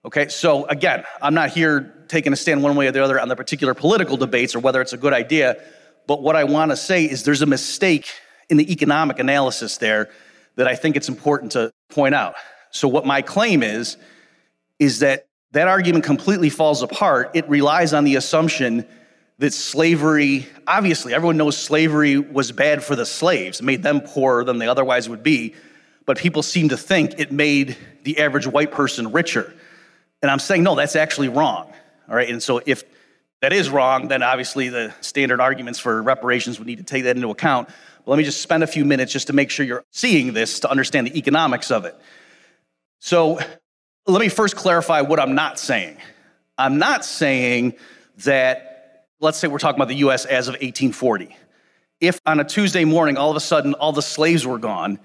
Okay, 0.06 0.30
so 0.30 0.66
again, 0.66 1.04
I'm 1.22 1.34
not 1.34 1.50
here 1.50 2.06
taking 2.08 2.34
a 2.34 2.36
stand 2.36 2.64
one 2.64 2.76
way 2.76 2.88
or 2.88 2.92
the 2.92 3.04
other 3.04 3.20
on 3.20 3.28
the 3.28 3.36
particular 3.36 3.74
political 3.74 4.18
debates 4.18 4.56
or 4.56 4.60
whether 4.60 4.82
it's 4.82 4.94
a 4.94 4.98
good 4.98 5.14
idea, 5.14 5.62
but 6.08 6.22
what 6.22 6.36
I 6.36 6.44
want 6.44 6.72
to 6.72 6.78
say 6.78 7.06
is 7.06 7.24
there's 7.24 7.42
a 7.42 7.48
mistake 7.48 8.08
in 8.50 8.58
the 8.58 8.72
economic 8.72 9.20
analysis 9.20 9.78
there 9.78 10.10
that 10.56 10.68
I 10.68 10.76
think 10.76 10.96
it's 10.96 11.10
important 11.10 11.54
to 11.54 11.72
point 11.90 12.16
out. 12.16 12.36
So 12.72 12.88
what 12.88 13.06
my 13.06 13.22
claim 13.22 13.64
is 13.64 13.98
is 14.80 15.00
that 15.00 15.28
that 15.52 15.68
argument 15.68 16.04
completely 16.04 16.50
falls 16.50 16.82
apart. 16.82 17.32
It 17.34 17.48
relies 17.50 17.94
on 17.94 18.04
the 18.04 18.16
assumption 18.16 18.88
that 19.38 19.54
slavery, 19.54 20.48
obviously, 20.68 21.14
everyone 21.14 21.38
knows 21.38 21.58
slavery 21.58 22.18
was 22.18 22.52
bad 22.52 22.84
for 22.84 22.96
the 22.96 23.06
slaves, 23.06 23.60
it 23.60 23.64
made 23.64 23.84
them 23.84 24.02
poorer 24.02 24.44
than 24.44 24.60
they 24.60 24.68
otherwise 24.68 25.10
would 25.10 25.24
be, 25.24 25.56
but 26.06 26.18
people 26.18 26.44
seem 26.44 26.70
to 26.70 26.78
think 26.78 27.20
it 27.20 27.32
made 27.32 27.76
the 28.04 28.20
average 28.20 28.48
white 28.48 28.72
person 28.72 29.12
richer. 29.12 29.54
And 30.22 30.30
I'm 30.30 30.40
saying, 30.40 30.64
no, 30.64 30.76
that's 30.76 30.96
actually 30.96 31.30
wrong. 31.30 31.74
All 32.08 32.16
right. 32.16 32.30
And 32.30 32.42
so 32.42 32.62
if 32.66 32.84
that 33.42 33.54
is 33.54 33.70
wrong, 33.70 34.08
then 34.08 34.24
obviously 34.24 34.70
the 34.70 34.94
standard 35.02 35.42
arguments 35.42 35.80
for 35.80 36.02
reparations 36.02 36.60
would 36.60 36.68
need 36.68 36.78
to 36.78 36.84
take 36.84 37.04
that 37.04 37.16
into 37.16 37.30
account. 37.30 37.68
But 38.06 38.12
let 38.12 38.18
me 38.18 38.24
just 38.24 38.42
spend 38.42 38.64
a 38.64 38.68
few 38.68 38.86
minutes 38.86 39.12
just 39.12 39.28
to 39.28 39.34
make 39.34 39.50
sure 39.50 39.66
you're 39.66 39.86
seeing 39.92 40.34
this 40.34 40.62
to 40.62 40.70
understand 40.70 41.08
the 41.08 41.18
economics 41.18 41.72
of 41.72 41.86
it. 41.86 41.96
So 43.00 43.40
let 44.08 44.20
me 44.22 44.30
first 44.30 44.56
clarify 44.56 45.02
what 45.02 45.20
I'm 45.20 45.36
not 45.36 45.60
saying. 45.60 45.98
I'm 46.58 46.78
not 46.78 47.04
saying 47.04 47.76
that, 48.20 49.08
let's 49.20 49.38
say 49.38 49.48
we're 49.48 49.60
talking 49.60 49.80
about 49.80 49.90
the 49.90 49.96
US 49.96 50.26
as 50.26 50.48
of 50.48 50.54
1840. 50.54 51.36
If 52.00 52.20
on 52.26 52.40
a 52.40 52.44
Tuesday 52.44 52.86
morning, 52.86 53.18
all 53.18 53.30
of 53.30 53.38
a 53.38 53.42
sudden, 53.42 53.74
all 53.76 53.92
the 53.92 54.02
slaves 54.02 54.46
were 54.46 54.58
gone, 54.60 55.00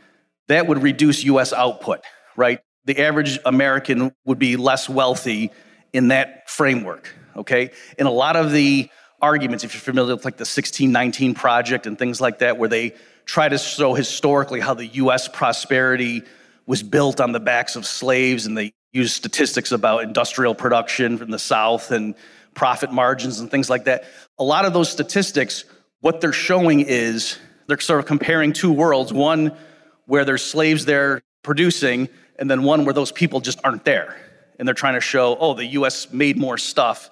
that 0.49 0.67
would 0.67 0.83
reduce 0.83 1.25
US 1.25 1.53
output, 1.53 2.01
right? 2.37 2.61
the 2.87 3.03
average 3.03 3.39
American 3.45 4.15
would 4.25 4.39
be 4.39 4.57
less 4.57 4.89
wealthy 4.89 5.51
in 5.97 6.09
that 6.09 6.49
framework, 6.51 7.11
okay? 7.37 7.71
In 7.99 8.07
a 8.07 8.11
lot 8.11 8.37
of 8.37 8.53
the 8.53 8.91
arguments, 9.23 9.65
if 9.65 9.73
you're 9.73 9.81
familiar 9.81 10.15
with 10.15 10.27
like 10.27 10.37
the 10.37 10.43
1619 10.43 11.33
Project 11.33 11.87
and 11.87 11.99
things 11.99 12.21
like 12.21 12.41
that, 12.41 12.59
where 12.59 12.69
they 12.69 12.93
try 13.25 13.49
to 13.49 13.57
show 13.57 13.95
historically 13.95 14.61
how 14.61 14.75
the 14.75 14.87
US 14.87 15.27
prosperity 15.27 16.23
was 16.67 16.83
built 16.83 17.19
on 17.19 17.33
the 17.33 17.41
backs 17.41 17.77
of 17.77 17.87
slaves 17.87 18.45
and 18.45 18.59
they 18.59 18.75
use 18.93 19.15
statistics 19.15 19.73
about 19.73 20.03
industrial 20.03 20.55
production 20.55 21.17
from 21.17 21.31
the 21.31 21.39
South 21.39 21.91
and 21.91 22.15
profit 22.53 22.93
margins 22.93 23.41
and 23.41 23.51
things 23.51 23.71
like 23.71 23.85
that. 23.85 24.05
A 24.39 24.45
lot 24.45 24.67
of 24.67 24.75
those 24.75 24.91
statistics, 24.91 25.65
what 26.01 26.21
they're 26.21 26.33
showing 26.33 26.81
is 26.81 27.39
they're 27.69 27.81
sort 27.81 28.01
of 28.01 28.07
comparing 28.07 28.53
two 28.53 28.73
worlds 28.73 29.15
one 29.15 29.57
where 30.05 30.27
there's 30.27 30.43
slaves 30.43 30.85
there 30.85 31.23
producing 31.43 32.11
and 32.39 32.51
then 32.51 32.65
one 32.65 32.85
where 32.85 32.93
those 32.93 33.13
people 33.13 33.41
just 33.41 33.59
aren't 33.65 33.87
there. 33.87 34.17
And 34.59 34.67
they're 34.67 34.75
trying 34.75 34.95
to 34.95 35.01
show, 35.01 35.37
oh, 35.39 35.55
the 35.55 35.67
US 35.67 36.13
made 36.13 36.39
more 36.39 36.59
stuff 36.59 37.11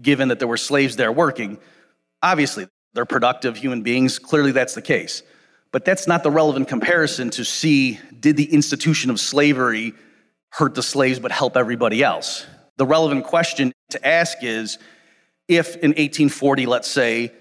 given 0.00 0.28
that 0.28 0.38
there 0.38 0.48
were 0.48 0.56
slaves 0.56 0.96
there 0.96 1.12
working. 1.12 1.58
Obviously, 2.22 2.68
they're 2.92 3.04
productive 3.04 3.56
human 3.56 3.82
beings. 3.82 4.18
Clearly, 4.18 4.52
that's 4.52 4.74
the 4.74 4.82
case. 4.82 5.22
But 5.72 5.84
that's 5.84 6.06
not 6.06 6.22
the 6.22 6.30
relevant 6.30 6.68
comparison 6.68 7.30
to 7.30 7.44
see 7.44 7.98
did 8.18 8.36
the 8.36 8.52
institution 8.52 9.10
of 9.10 9.20
slavery 9.20 9.94
hurt 10.50 10.74
the 10.74 10.82
slaves 10.82 11.18
but 11.18 11.32
help 11.32 11.56
everybody 11.56 12.02
else? 12.02 12.46
The 12.76 12.86
relevant 12.86 13.24
question 13.24 13.72
to 13.90 14.06
ask 14.06 14.38
is 14.42 14.78
if 15.48 15.76
in 15.76 15.90
1840, 15.90 16.66
let's 16.66 16.88
say, 16.88 17.32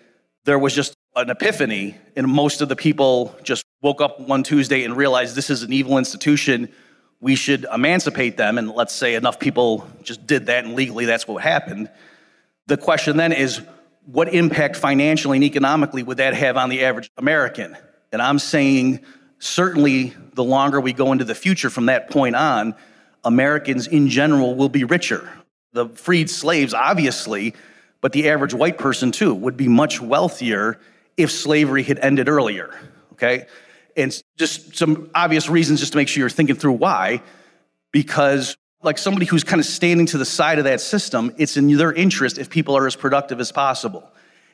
there 0.45 0.59
was 0.59 0.73
just 0.75 0.95
an 1.15 1.29
epiphany, 1.29 1.95
and 2.15 2.27
most 2.27 2.61
of 2.61 2.69
the 2.69 2.75
people 2.75 3.35
just 3.41 3.63
woke 3.81 4.01
up 4.01 4.19
one 4.19 4.43
Tuesday 4.43 4.83
and 4.83 4.95
realized 4.95 5.35
this 5.35 5.49
is 5.49 5.63
an 5.63 5.73
evil 5.73 5.97
institution. 5.97 6.69
We 7.21 7.35
should 7.35 7.65
emancipate 7.73 8.37
them. 8.37 8.57
And 8.57 8.71
let's 8.71 8.93
say 8.93 9.15
enough 9.15 9.39
people 9.39 9.87
just 10.03 10.25
did 10.27 10.47
that, 10.47 10.65
and 10.65 10.75
legally 10.75 11.05
that's 11.05 11.27
what 11.27 11.41
happened. 11.41 11.89
The 12.67 12.77
question 12.77 13.17
then 13.17 13.31
is 13.31 13.61
what 14.05 14.33
impact 14.33 14.75
financially 14.75 15.37
and 15.37 15.43
economically 15.43 16.03
would 16.03 16.17
that 16.17 16.33
have 16.33 16.57
on 16.57 16.69
the 16.69 16.83
average 16.83 17.11
American? 17.17 17.77
And 18.11 18.21
I'm 18.21 18.39
saying 18.39 19.01
certainly 19.39 20.13
the 20.33 20.43
longer 20.43 20.79
we 20.79 20.93
go 20.93 21.11
into 21.11 21.25
the 21.25 21.35
future 21.35 21.69
from 21.69 21.87
that 21.87 22.09
point 22.09 22.35
on, 22.35 22.75
Americans 23.23 23.87
in 23.87 24.07
general 24.07 24.55
will 24.55 24.69
be 24.69 24.83
richer. 24.83 25.29
The 25.73 25.89
freed 25.89 26.29
slaves, 26.29 26.73
obviously, 26.73 27.55
but 28.01 28.13
the 28.13 28.29
average 28.29 28.53
white 28.53 28.77
person 28.77 29.11
too 29.11 29.33
would 29.33 29.57
be 29.57 29.67
much 29.67 29.99
wealthier 29.99 30.79
if 31.17 31.31
slavery 31.31 31.83
had 31.83 31.99
ended 31.99 32.29
earlier. 32.29 32.73
Okay? 33.13 33.47
And 33.97 34.13
just 34.37 34.75
some 34.75 35.09
obvious 35.15 35.49
reasons 35.49 35.79
just 35.79 35.93
to 35.93 35.97
make 35.97 36.07
sure 36.07 36.21
you're 36.21 36.29
thinking 36.29 36.55
through 36.55 36.73
why. 36.73 37.21
Because, 37.91 38.57
like 38.83 38.97
somebody 38.97 39.25
who's 39.25 39.43
kind 39.43 39.59
of 39.59 39.65
standing 39.65 40.05
to 40.07 40.17
the 40.17 40.25
side 40.25 40.57
of 40.57 40.65
that 40.65 40.81
system, 40.81 41.33
it's 41.37 41.57
in 41.57 41.75
their 41.77 41.93
interest 41.93 42.37
if 42.37 42.49
people 42.49 42.75
are 42.75 42.85
as 42.85 42.95
productive 42.95 43.39
as 43.39 43.51
possible. 43.51 44.09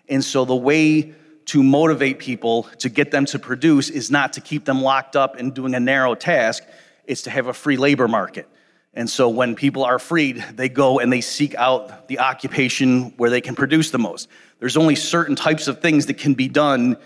And 0.08 0.24
so 0.24 0.46
the 0.46 0.56
way 0.56 1.14
to 1.46 1.64
motivate 1.64 2.20
people 2.20 2.64
to 2.80 2.90
get 2.90 3.12
them 3.12 3.26
to 3.26 3.40
produce 3.40 3.90
is 3.90 4.12
not 4.12 4.34
to 4.34 4.42
keep 4.42 4.66
them 4.66 4.82
locked 4.82 5.16
up 5.16 5.38
and 5.38 5.54
doing 5.54 5.74
a 5.74 5.80
narrow 5.80 6.16
task, 6.16 6.64
it's 7.06 7.24
to 7.24 7.30
have 7.30 7.48
a 7.48 7.54
free 7.54 7.78
labor 7.78 8.08
market. 8.08 8.48
And 8.94 9.10
so 9.10 9.30
when 9.30 9.56
people 9.56 9.84
are 9.84 10.00
freed, 10.00 10.44
they 10.54 10.70
go 10.70 11.00
and 11.00 11.12
they 11.12 11.22
seek 11.22 11.56
out 11.56 12.08
the 12.08 12.20
occupation 12.20 13.14
where 13.18 13.30
they 13.30 13.42
can 13.42 13.56
produce 13.56 13.92
the 13.92 14.00
most. 14.00 14.28
There's 14.60 14.78
only 14.78 14.96
certain 14.96 15.36
types 15.36 15.68
of 15.68 15.82
things 15.82 16.06
that 16.08 16.16
can 16.16 16.34
be 16.34 16.48
done 16.48 16.98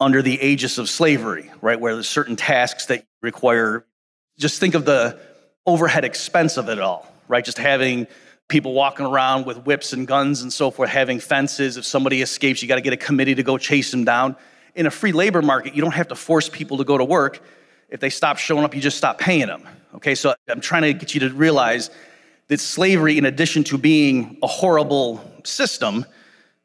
under 0.00 0.22
the 0.22 0.40
aegis 0.40 0.78
of 0.78 0.88
slavery, 0.88 1.50
right? 1.60 1.78
Where 1.78 1.94
there's 1.94 2.08
certain 2.08 2.36
tasks 2.36 2.86
that 2.86 3.06
require, 3.22 3.86
just 4.38 4.60
think 4.60 4.74
of 4.74 4.84
the 4.84 5.18
overhead 5.66 6.04
expense 6.04 6.56
of 6.56 6.68
it 6.68 6.78
all, 6.78 7.10
right? 7.28 7.44
Just 7.44 7.58
having 7.58 8.06
people 8.48 8.74
walking 8.74 9.06
around 9.06 9.46
with 9.46 9.58
whips 9.64 9.92
and 9.92 10.06
guns 10.06 10.42
and 10.42 10.52
so 10.52 10.70
forth, 10.70 10.90
having 10.90 11.18
fences. 11.18 11.76
If 11.76 11.84
somebody 11.84 12.20
escapes, 12.22 12.60
you 12.60 12.68
got 12.68 12.74
to 12.74 12.80
get 12.80 12.92
a 12.92 12.98
committee 12.98 13.34
to 13.34 13.42
go 13.42 13.56
chase 13.56 13.90
them 13.90 14.04
down. 14.04 14.36
In 14.74 14.86
a 14.86 14.90
free 14.90 15.12
labor 15.12 15.40
market, 15.40 15.74
you 15.74 15.82
don't 15.82 15.94
have 15.94 16.08
to 16.08 16.16
force 16.16 16.48
people 16.48 16.78
to 16.78 16.84
go 16.84 16.98
to 16.98 17.04
work. 17.04 17.40
If 17.88 18.00
they 18.00 18.10
stop 18.10 18.38
showing 18.38 18.64
up, 18.64 18.74
you 18.74 18.80
just 18.80 18.98
stop 18.98 19.18
paying 19.18 19.46
them. 19.46 19.66
Okay, 19.94 20.14
so 20.14 20.34
I'm 20.48 20.60
trying 20.60 20.82
to 20.82 20.92
get 20.92 21.14
you 21.14 21.20
to 21.20 21.30
realize 21.30 21.90
that 22.48 22.60
slavery, 22.60 23.16
in 23.16 23.24
addition 23.24 23.64
to 23.64 23.78
being 23.78 24.36
a 24.42 24.46
horrible 24.46 25.24
system 25.44 26.04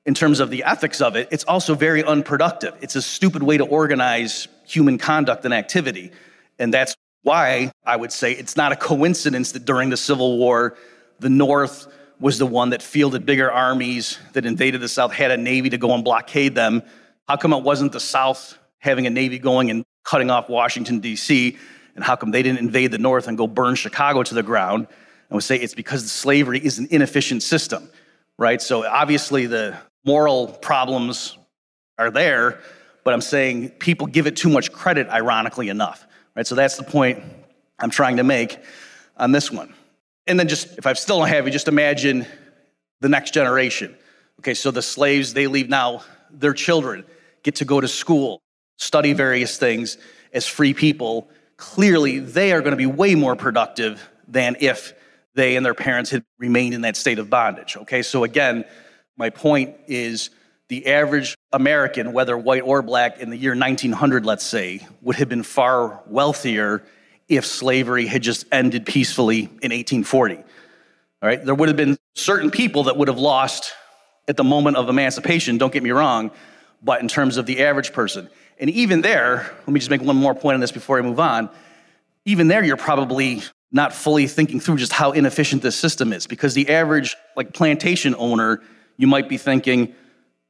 in 0.09 0.15
terms 0.15 0.39
of 0.39 0.49
the 0.49 0.63
ethics 0.63 1.01
of 1.01 1.15
it, 1.15 1.27
it's 1.29 1.43
also 1.43 1.75
very 1.75 2.03
unproductive. 2.03 2.73
It's 2.81 2.95
a 2.95 3.01
stupid 3.01 3.43
way 3.43 3.57
to 3.57 3.63
organize 3.63 4.47
human 4.65 4.97
conduct 4.97 5.45
and 5.45 5.53
activity. 5.53 6.11
And 6.57 6.73
that's 6.73 6.95
why 7.21 7.71
I 7.85 7.95
would 7.95 8.11
say 8.11 8.31
it's 8.31 8.57
not 8.57 8.71
a 8.71 8.75
coincidence 8.75 9.51
that 9.51 9.65
during 9.65 9.91
the 9.91 9.97
Civil 9.97 10.39
War, 10.39 10.75
the 11.19 11.29
North 11.29 11.85
was 12.19 12.39
the 12.39 12.47
one 12.47 12.71
that 12.71 12.81
fielded 12.81 13.23
bigger 13.23 13.51
armies 13.51 14.17
that 14.33 14.47
invaded 14.47 14.81
the 14.81 14.89
South, 14.89 15.13
had 15.13 15.29
a 15.29 15.37
navy 15.37 15.69
to 15.69 15.77
go 15.77 15.93
and 15.93 16.03
blockade 16.03 16.55
them. 16.55 16.81
How 17.27 17.35
come 17.35 17.53
it 17.53 17.61
wasn't 17.61 17.91
the 17.91 17.99
South 17.99 18.57
having 18.79 19.05
a 19.05 19.11
navy 19.11 19.37
going 19.37 19.69
and 19.69 19.85
cutting 20.05 20.31
off 20.31 20.49
Washington, 20.49 21.01
D.C.? 21.01 21.55
And 21.93 22.03
how 22.03 22.15
come 22.15 22.31
they 22.31 22.41
didn't 22.41 22.61
invade 22.61 22.89
the 22.89 22.97
North 22.97 23.27
and 23.27 23.37
go 23.37 23.45
burn 23.45 23.75
Chicago 23.75 24.23
to 24.23 24.33
the 24.33 24.41
ground? 24.41 24.87
I 25.29 25.35
would 25.35 25.43
say 25.43 25.57
it's 25.57 25.75
because 25.75 26.11
slavery 26.11 26.57
is 26.57 26.79
an 26.79 26.87
inefficient 26.89 27.43
system, 27.43 27.87
right? 28.39 28.59
So 28.59 28.87
obviously 28.87 29.45
the 29.45 29.77
moral 30.05 30.47
problems 30.47 31.37
are 31.97 32.11
there, 32.11 32.59
but 33.03 33.13
I'm 33.13 33.21
saying 33.21 33.69
people 33.71 34.07
give 34.07 34.27
it 34.27 34.35
too 34.35 34.49
much 34.49 34.71
credit, 34.71 35.07
ironically 35.09 35.69
enough, 35.69 36.05
right? 36.35 36.45
So 36.45 36.55
that's 36.55 36.77
the 36.77 36.83
point 36.83 37.23
I'm 37.79 37.89
trying 37.89 38.17
to 38.17 38.23
make 38.23 38.57
on 39.17 39.31
this 39.31 39.51
one. 39.51 39.73
And 40.27 40.39
then 40.39 40.47
just, 40.47 40.77
if 40.77 40.85
I 40.85 40.93
still 40.93 41.19
don't 41.19 41.29
have 41.29 41.45
you, 41.45 41.51
just 41.51 41.67
imagine 41.67 42.25
the 43.01 43.09
next 43.09 43.33
generation. 43.33 43.95
Okay, 44.39 44.53
so 44.53 44.71
the 44.71 44.81
slaves, 44.81 45.33
they 45.33 45.47
leave 45.47 45.69
now, 45.69 46.03
their 46.29 46.53
children 46.53 47.03
get 47.43 47.55
to 47.55 47.65
go 47.65 47.81
to 47.81 47.87
school, 47.87 48.41
study 48.77 49.13
various 49.13 49.57
things 49.57 49.97
as 50.33 50.45
free 50.45 50.73
people 50.73 51.29
clearly 51.59 52.19
they 52.19 52.53
are 52.53 52.61
going 52.61 52.71
to 52.71 52.77
be 52.77 52.85
way 52.85 53.13
more 53.13 53.35
productive 53.35 54.09
than 54.27 54.55
if 54.61 54.93
they 55.35 55.55
and 55.55 55.65
their 55.65 55.73
parents 55.73 56.09
had 56.09 56.23
remained 56.39 56.73
in 56.73 56.81
that 56.81 56.95
state 56.95 57.19
of 57.19 57.29
bondage. 57.29 57.77
Okay, 57.77 58.01
so 58.01 58.23
again, 58.23 58.63
my 59.19 59.29
point 59.29 59.75
is 59.87 60.29
the 60.69 60.87
average 60.87 61.37
American, 61.51 62.13
whether 62.13 62.37
white 62.37 62.61
or 62.63 62.81
black, 62.81 63.19
in 63.19 63.29
the 63.29 63.35
year 63.35 63.53
1900, 63.53 64.25
let's 64.25 64.45
say, 64.45 64.87
would 65.01 65.17
have 65.17 65.27
been 65.27 65.43
far 65.43 66.01
wealthier 66.07 66.81
if 67.27 67.45
slavery 67.45 68.05
had 68.05 68.23
just 68.23 68.45
ended 68.49 68.85
peacefully 68.85 69.41
in 69.41 69.71
1840. 69.71 70.37
All 70.37 70.43
right, 71.21 71.43
there 71.43 71.53
would 71.53 71.67
have 71.67 71.75
been 71.75 71.97
certain 72.15 72.49
people 72.49 72.83
that 72.83 72.95
would 72.95 73.09
have 73.09 73.19
lost 73.19 73.73
at 74.29 74.37
the 74.37 74.43
moment 74.43 74.77
of 74.77 74.87
emancipation, 74.87 75.57
don't 75.57 75.73
get 75.73 75.83
me 75.83 75.91
wrong, 75.91 76.31
but 76.81 77.01
in 77.01 77.09
terms 77.09 77.35
of 77.35 77.45
the 77.45 77.63
average 77.65 77.91
person. 77.91 78.29
And 78.57 78.69
even 78.69 79.01
there, 79.01 79.51
let 79.59 79.67
me 79.67 79.81
just 79.81 79.89
make 79.89 80.01
one 80.01 80.15
more 80.15 80.33
point 80.33 80.53
on 80.53 80.61
this 80.61 80.71
before 80.71 80.97
I 80.97 81.01
move 81.01 81.19
on. 81.19 81.49
Even 82.23 82.47
there, 82.47 82.63
you're 82.63 82.77
probably 82.77 83.41
not 83.69 83.91
fully 83.91 84.27
thinking 84.27 84.61
through 84.61 84.77
just 84.77 84.93
how 84.93 85.11
inefficient 85.11 85.61
this 85.61 85.75
system 85.75 86.13
is 86.13 86.25
because 86.25 86.53
the 86.53 86.69
average 86.69 87.17
like 87.35 87.53
plantation 87.53 88.15
owner, 88.15 88.61
you 88.99 89.07
might 89.07 89.29
be 89.29 89.37
thinking, 89.37 89.95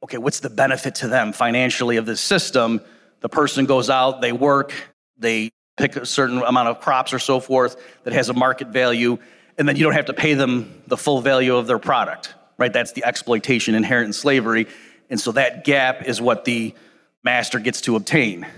okay, 0.02 0.18
what's 0.18 0.40
the 0.40 0.50
benefit 0.50 0.96
to 0.96 1.08
them 1.08 1.32
financially 1.32 1.96
of 1.98 2.04
this 2.04 2.20
system? 2.20 2.80
The 3.20 3.28
person 3.28 3.64
goes 3.64 3.88
out, 3.88 4.20
they 4.20 4.32
work, 4.32 4.74
they 5.16 5.50
pick 5.76 5.94
a 5.94 6.04
certain 6.04 6.38
amount 6.38 6.66
of 6.68 6.80
crops 6.80 7.12
or 7.12 7.20
so 7.20 7.38
forth 7.38 7.80
that 8.02 8.12
has 8.12 8.28
a 8.28 8.34
market 8.34 8.68
value, 8.68 9.18
and 9.56 9.68
then 9.68 9.76
you 9.76 9.84
don't 9.84 9.92
have 9.92 10.06
to 10.06 10.12
pay 10.12 10.34
them 10.34 10.82
the 10.88 10.96
full 10.96 11.20
value 11.20 11.54
of 11.54 11.68
their 11.68 11.78
product, 11.78 12.34
right? 12.58 12.72
That's 12.72 12.90
the 12.90 13.04
exploitation 13.04 13.76
inherent 13.76 14.08
in 14.08 14.12
slavery. 14.12 14.66
And 15.10 15.20
so 15.20 15.30
that 15.32 15.64
gap 15.64 16.08
is 16.08 16.20
what 16.20 16.44
the 16.44 16.74
master 17.22 17.60
gets 17.60 17.80
to 17.82 17.94
obtain. 17.94 18.48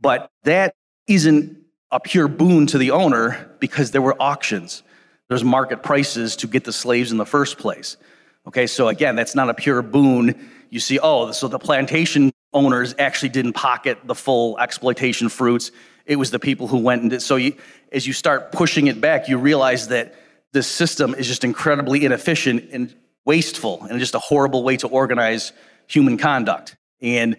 But 0.00 0.28
that 0.42 0.74
isn't 1.06 1.56
a 1.92 2.00
pure 2.00 2.26
boon 2.26 2.66
to 2.66 2.78
the 2.78 2.90
owner 2.90 3.48
because 3.60 3.92
there 3.92 4.02
were 4.02 4.20
auctions. 4.20 4.82
There's 5.28 5.44
market 5.44 5.84
prices 5.84 6.34
to 6.36 6.48
get 6.48 6.64
the 6.64 6.72
slaves 6.72 7.12
in 7.12 7.18
the 7.18 7.26
first 7.26 7.58
place. 7.58 7.96
Okay, 8.46 8.66
so 8.66 8.88
again, 8.88 9.16
that's 9.16 9.34
not 9.34 9.50
a 9.50 9.54
pure 9.54 9.82
boon. 9.82 10.50
You 10.70 10.80
see, 10.80 10.98
oh, 10.98 11.32
so 11.32 11.48
the 11.48 11.58
plantation 11.58 12.32
owners 12.52 12.94
actually 12.98 13.28
didn't 13.28 13.52
pocket 13.52 13.98
the 14.04 14.14
full 14.14 14.58
exploitation 14.58 15.28
fruits. 15.28 15.70
It 16.06 16.16
was 16.16 16.30
the 16.30 16.38
people 16.38 16.66
who 16.66 16.78
went 16.78 17.02
and 17.02 17.10
did. 17.10 17.22
So 17.22 17.36
you, 17.36 17.54
as 17.92 18.06
you 18.06 18.12
start 18.12 18.52
pushing 18.52 18.86
it 18.86 19.00
back, 19.00 19.28
you 19.28 19.38
realize 19.38 19.88
that 19.88 20.14
this 20.52 20.66
system 20.66 21.14
is 21.14 21.26
just 21.26 21.44
incredibly 21.44 22.04
inefficient 22.04 22.70
and 22.72 22.94
wasteful 23.24 23.86
and 23.88 23.98
just 24.00 24.14
a 24.14 24.18
horrible 24.18 24.64
way 24.64 24.76
to 24.78 24.88
organize 24.88 25.52
human 25.86 26.16
conduct. 26.16 26.76
And 27.00 27.36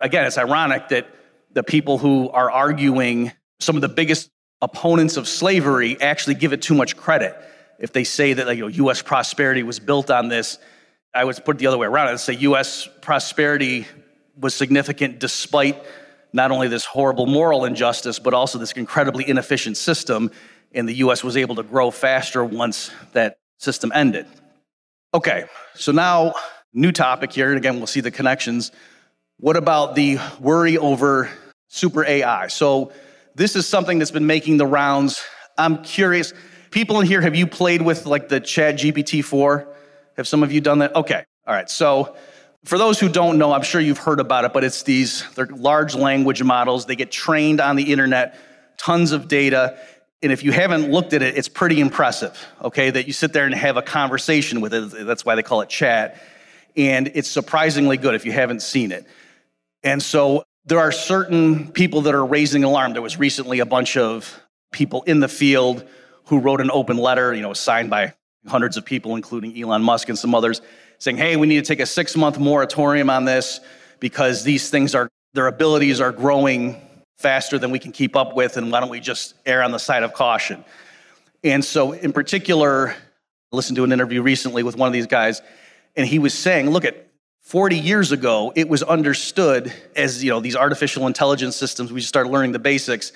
again, 0.00 0.24
it's 0.24 0.38
ironic 0.38 0.88
that 0.88 1.08
the 1.52 1.62
people 1.62 1.98
who 1.98 2.30
are 2.30 2.50
arguing 2.50 3.32
some 3.60 3.76
of 3.76 3.82
the 3.82 3.88
biggest 3.88 4.30
opponents 4.60 5.16
of 5.16 5.28
slavery 5.28 6.00
actually 6.00 6.34
give 6.34 6.52
it 6.52 6.62
too 6.62 6.74
much 6.74 6.96
credit. 6.96 7.36
If 7.78 7.92
they 7.92 8.04
say 8.04 8.32
that 8.32 8.46
like, 8.46 8.58
you 8.58 8.64
know, 8.64 8.68
U.S. 8.68 9.02
prosperity 9.02 9.62
was 9.62 9.78
built 9.78 10.10
on 10.10 10.28
this, 10.28 10.58
I 11.14 11.24
would 11.24 11.42
put 11.44 11.56
it 11.56 11.58
the 11.58 11.66
other 11.66 11.78
way 11.78 11.86
around. 11.86 12.08
I'd 12.08 12.20
say 12.20 12.34
U.S. 12.34 12.88
prosperity 13.00 13.86
was 14.36 14.54
significant 14.54 15.18
despite 15.18 15.82
not 16.32 16.50
only 16.50 16.68
this 16.68 16.84
horrible 16.84 17.26
moral 17.26 17.64
injustice, 17.64 18.18
but 18.18 18.34
also 18.34 18.58
this 18.58 18.72
incredibly 18.72 19.28
inefficient 19.28 19.76
system. 19.76 20.30
And 20.72 20.88
the 20.88 20.94
U.S. 20.94 21.24
was 21.24 21.36
able 21.36 21.54
to 21.56 21.62
grow 21.62 21.90
faster 21.90 22.44
once 22.44 22.90
that 23.12 23.38
system 23.58 23.90
ended. 23.94 24.26
Okay, 25.14 25.46
so 25.74 25.90
now, 25.90 26.34
new 26.74 26.92
topic 26.92 27.32
here. 27.32 27.48
And 27.48 27.56
again, 27.56 27.78
we'll 27.78 27.86
see 27.86 28.00
the 28.00 28.10
connections. 28.10 28.70
What 29.38 29.56
about 29.56 29.94
the 29.94 30.18
worry 30.38 30.76
over 30.76 31.30
super 31.68 32.04
AI? 32.04 32.48
So, 32.48 32.92
this 33.34 33.54
is 33.54 33.66
something 33.66 34.00
that's 34.00 34.10
been 34.10 34.26
making 34.26 34.56
the 34.56 34.66
rounds. 34.66 35.22
I'm 35.56 35.84
curious. 35.84 36.34
People 36.70 37.00
in 37.00 37.06
here, 37.06 37.20
have 37.20 37.34
you 37.34 37.46
played 37.46 37.82
with 37.82 38.06
like 38.06 38.28
the 38.28 38.40
Chat 38.40 38.76
GPT 38.76 39.24
4? 39.24 39.68
Have 40.16 40.28
some 40.28 40.42
of 40.42 40.52
you 40.52 40.60
done 40.60 40.80
that? 40.80 40.94
Okay. 40.94 41.24
All 41.46 41.54
right. 41.54 41.70
So, 41.70 42.16
for 42.64 42.76
those 42.76 42.98
who 42.98 43.08
don't 43.08 43.38
know, 43.38 43.52
I'm 43.52 43.62
sure 43.62 43.80
you've 43.80 43.98
heard 43.98 44.20
about 44.20 44.44
it, 44.44 44.52
but 44.52 44.64
it's 44.64 44.82
these 44.82 45.24
they're 45.34 45.46
large 45.46 45.94
language 45.94 46.42
models. 46.42 46.86
They 46.86 46.96
get 46.96 47.10
trained 47.10 47.60
on 47.60 47.76
the 47.76 47.92
internet, 47.92 48.36
tons 48.76 49.12
of 49.12 49.28
data. 49.28 49.78
And 50.22 50.32
if 50.32 50.42
you 50.42 50.50
haven't 50.50 50.90
looked 50.90 51.12
at 51.12 51.22
it, 51.22 51.38
it's 51.38 51.48
pretty 51.48 51.80
impressive, 51.80 52.36
okay? 52.60 52.90
That 52.90 53.06
you 53.06 53.12
sit 53.12 53.32
there 53.32 53.46
and 53.46 53.54
have 53.54 53.76
a 53.76 53.82
conversation 53.82 54.60
with 54.60 54.74
it. 54.74 55.06
That's 55.06 55.24
why 55.24 55.36
they 55.36 55.44
call 55.44 55.60
it 55.60 55.68
chat. 55.68 56.20
And 56.76 57.12
it's 57.14 57.30
surprisingly 57.30 57.96
good 57.96 58.16
if 58.16 58.26
you 58.26 58.32
haven't 58.32 58.60
seen 58.60 58.90
it. 58.90 59.06
And 59.84 60.02
so 60.02 60.42
there 60.64 60.80
are 60.80 60.92
certain 60.92 61.70
people 61.70 62.02
that 62.02 62.14
are 62.14 62.26
raising 62.26 62.64
alarm. 62.64 62.92
There 62.92 63.02
was 63.02 63.16
recently 63.18 63.60
a 63.60 63.66
bunch 63.66 63.96
of 63.96 64.38
people 64.72 65.04
in 65.04 65.20
the 65.20 65.28
field 65.28 65.88
who 66.28 66.38
wrote 66.38 66.60
an 66.60 66.70
open 66.70 66.98
letter, 66.98 67.34
you 67.34 67.40
know, 67.40 67.54
signed 67.54 67.88
by 67.88 68.12
hundreds 68.46 68.76
of 68.76 68.84
people, 68.84 69.16
including 69.16 69.60
Elon 69.60 69.82
Musk 69.82 70.08
and 70.08 70.18
some 70.18 70.34
others, 70.34 70.60
saying, 70.98 71.16
hey, 71.16 71.36
we 71.36 71.46
need 71.46 71.56
to 71.56 71.66
take 71.66 71.80
a 71.80 71.86
six 71.86 72.16
month 72.16 72.38
moratorium 72.38 73.08
on 73.10 73.24
this 73.24 73.60
because 73.98 74.44
these 74.44 74.68
things 74.70 74.94
are, 74.94 75.08
their 75.32 75.46
abilities 75.46 76.00
are 76.00 76.12
growing 76.12 76.80
faster 77.16 77.58
than 77.58 77.70
we 77.70 77.78
can 77.78 77.92
keep 77.92 78.14
up 78.14 78.36
with, 78.36 78.56
and 78.56 78.70
why 78.70 78.80
don't 78.80 78.90
we 78.90 79.00
just 79.00 79.34
err 79.46 79.62
on 79.62 79.72
the 79.72 79.78
side 79.78 80.02
of 80.02 80.12
caution? 80.12 80.64
And 81.42 81.64
so, 81.64 81.92
in 81.92 82.12
particular, 82.12 82.90
I 82.90 83.56
listened 83.56 83.76
to 83.76 83.84
an 83.84 83.92
interview 83.92 84.22
recently 84.22 84.62
with 84.62 84.76
one 84.76 84.86
of 84.86 84.92
these 84.92 85.06
guys, 85.06 85.40
and 85.96 86.06
he 86.06 86.18
was 86.18 86.34
saying, 86.34 86.70
look 86.70 86.84
at 86.84 87.08
40 87.40 87.78
years 87.78 88.12
ago, 88.12 88.52
it 88.54 88.68
was 88.68 88.82
understood 88.82 89.72
as, 89.96 90.22
you 90.22 90.30
know, 90.30 90.40
these 90.40 90.56
artificial 90.56 91.06
intelligence 91.06 91.56
systems, 91.56 91.90
we 91.90 92.00
just 92.00 92.10
started 92.10 92.30
learning 92.30 92.52
the 92.52 92.58
basics, 92.58 93.12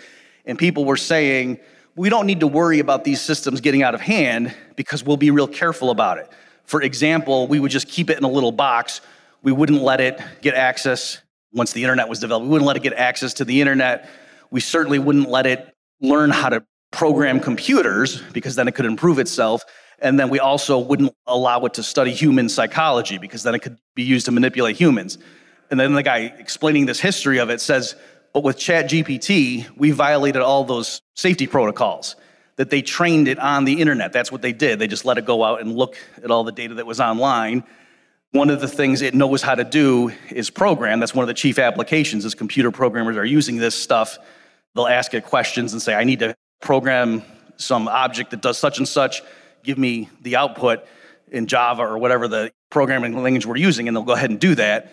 and 0.46 0.58
people 0.58 0.84
were 0.86 0.96
saying, 0.96 1.60
we 1.94 2.08
don't 2.08 2.26
need 2.26 2.40
to 2.40 2.46
worry 2.46 2.78
about 2.78 3.04
these 3.04 3.20
systems 3.20 3.60
getting 3.60 3.82
out 3.82 3.94
of 3.94 4.00
hand 4.00 4.54
because 4.76 5.04
we'll 5.04 5.16
be 5.16 5.30
real 5.30 5.48
careful 5.48 5.90
about 5.90 6.18
it. 6.18 6.28
For 6.64 6.80
example, 6.80 7.46
we 7.46 7.60
would 7.60 7.70
just 7.70 7.88
keep 7.88 8.08
it 8.08 8.16
in 8.16 8.24
a 8.24 8.28
little 8.28 8.52
box. 8.52 9.00
We 9.42 9.52
wouldn't 9.52 9.82
let 9.82 10.00
it 10.00 10.20
get 10.40 10.54
access 10.54 11.20
once 11.52 11.72
the 11.72 11.82
internet 11.82 12.08
was 12.08 12.18
developed. 12.18 12.44
We 12.44 12.50
wouldn't 12.50 12.66
let 12.66 12.76
it 12.76 12.82
get 12.82 12.94
access 12.94 13.34
to 13.34 13.44
the 13.44 13.60
internet. 13.60 14.08
We 14.50 14.60
certainly 14.60 14.98
wouldn't 14.98 15.28
let 15.28 15.46
it 15.46 15.74
learn 16.00 16.30
how 16.30 16.48
to 16.48 16.64
program 16.90 17.40
computers 17.40 18.22
because 18.32 18.54
then 18.54 18.68
it 18.68 18.74
could 18.74 18.86
improve 18.86 19.18
itself. 19.18 19.64
And 19.98 20.18
then 20.18 20.30
we 20.30 20.40
also 20.40 20.78
wouldn't 20.78 21.14
allow 21.26 21.60
it 21.64 21.74
to 21.74 21.82
study 21.82 22.12
human 22.12 22.48
psychology 22.48 23.18
because 23.18 23.42
then 23.42 23.54
it 23.54 23.60
could 23.60 23.78
be 23.94 24.02
used 24.02 24.26
to 24.26 24.32
manipulate 24.32 24.76
humans. 24.76 25.18
And 25.70 25.78
then 25.78 25.94
the 25.94 26.02
guy 26.02 26.34
explaining 26.38 26.86
this 26.86 27.00
history 27.00 27.38
of 27.38 27.50
it 27.50 27.60
says, 27.60 27.96
but 28.32 28.42
with 28.42 28.56
ChatGPT, 28.56 29.68
we 29.76 29.90
violated 29.90 30.42
all 30.42 30.64
those 30.64 31.02
safety 31.14 31.46
protocols 31.46 32.16
that 32.56 32.70
they 32.70 32.82
trained 32.82 33.28
it 33.28 33.38
on 33.38 33.64
the 33.64 33.80
internet. 33.80 34.12
That's 34.12 34.30
what 34.30 34.42
they 34.42 34.52
did. 34.52 34.78
They 34.78 34.86
just 34.86 35.04
let 35.04 35.18
it 35.18 35.24
go 35.24 35.42
out 35.42 35.60
and 35.60 35.74
look 35.74 35.96
at 36.22 36.30
all 36.30 36.44
the 36.44 36.52
data 36.52 36.74
that 36.74 36.86
was 36.86 37.00
online. 37.00 37.64
One 38.32 38.50
of 38.50 38.60
the 38.60 38.68
things 38.68 39.02
it 39.02 39.14
knows 39.14 39.42
how 39.42 39.54
to 39.54 39.64
do 39.64 40.12
is 40.30 40.48
program. 40.48 41.00
That's 41.00 41.14
one 41.14 41.22
of 41.22 41.28
the 41.28 41.34
chief 41.34 41.58
applications 41.58 42.24
is 42.24 42.34
computer 42.34 42.70
programmers 42.70 43.16
are 43.16 43.24
using 43.24 43.56
this 43.56 43.74
stuff. 43.74 44.18
They'll 44.74 44.86
ask 44.86 45.12
it 45.12 45.24
questions 45.24 45.72
and 45.72 45.82
say, 45.82 45.94
I 45.94 46.04
need 46.04 46.20
to 46.20 46.34
program 46.60 47.22
some 47.56 47.88
object 47.88 48.30
that 48.30 48.40
does 48.40 48.56
such 48.56 48.78
and 48.78 48.88
such 48.88 49.22
give 49.62 49.78
me 49.78 50.08
the 50.22 50.36
output 50.36 50.84
in 51.30 51.46
Java 51.46 51.82
or 51.82 51.98
whatever 51.98 52.28
the 52.28 52.52
programming 52.70 53.22
language 53.22 53.46
we're 53.46 53.56
using, 53.56 53.88
and 53.88 53.96
they'll 53.96 54.04
go 54.04 54.12
ahead 54.12 54.30
and 54.30 54.40
do 54.40 54.54
that. 54.54 54.92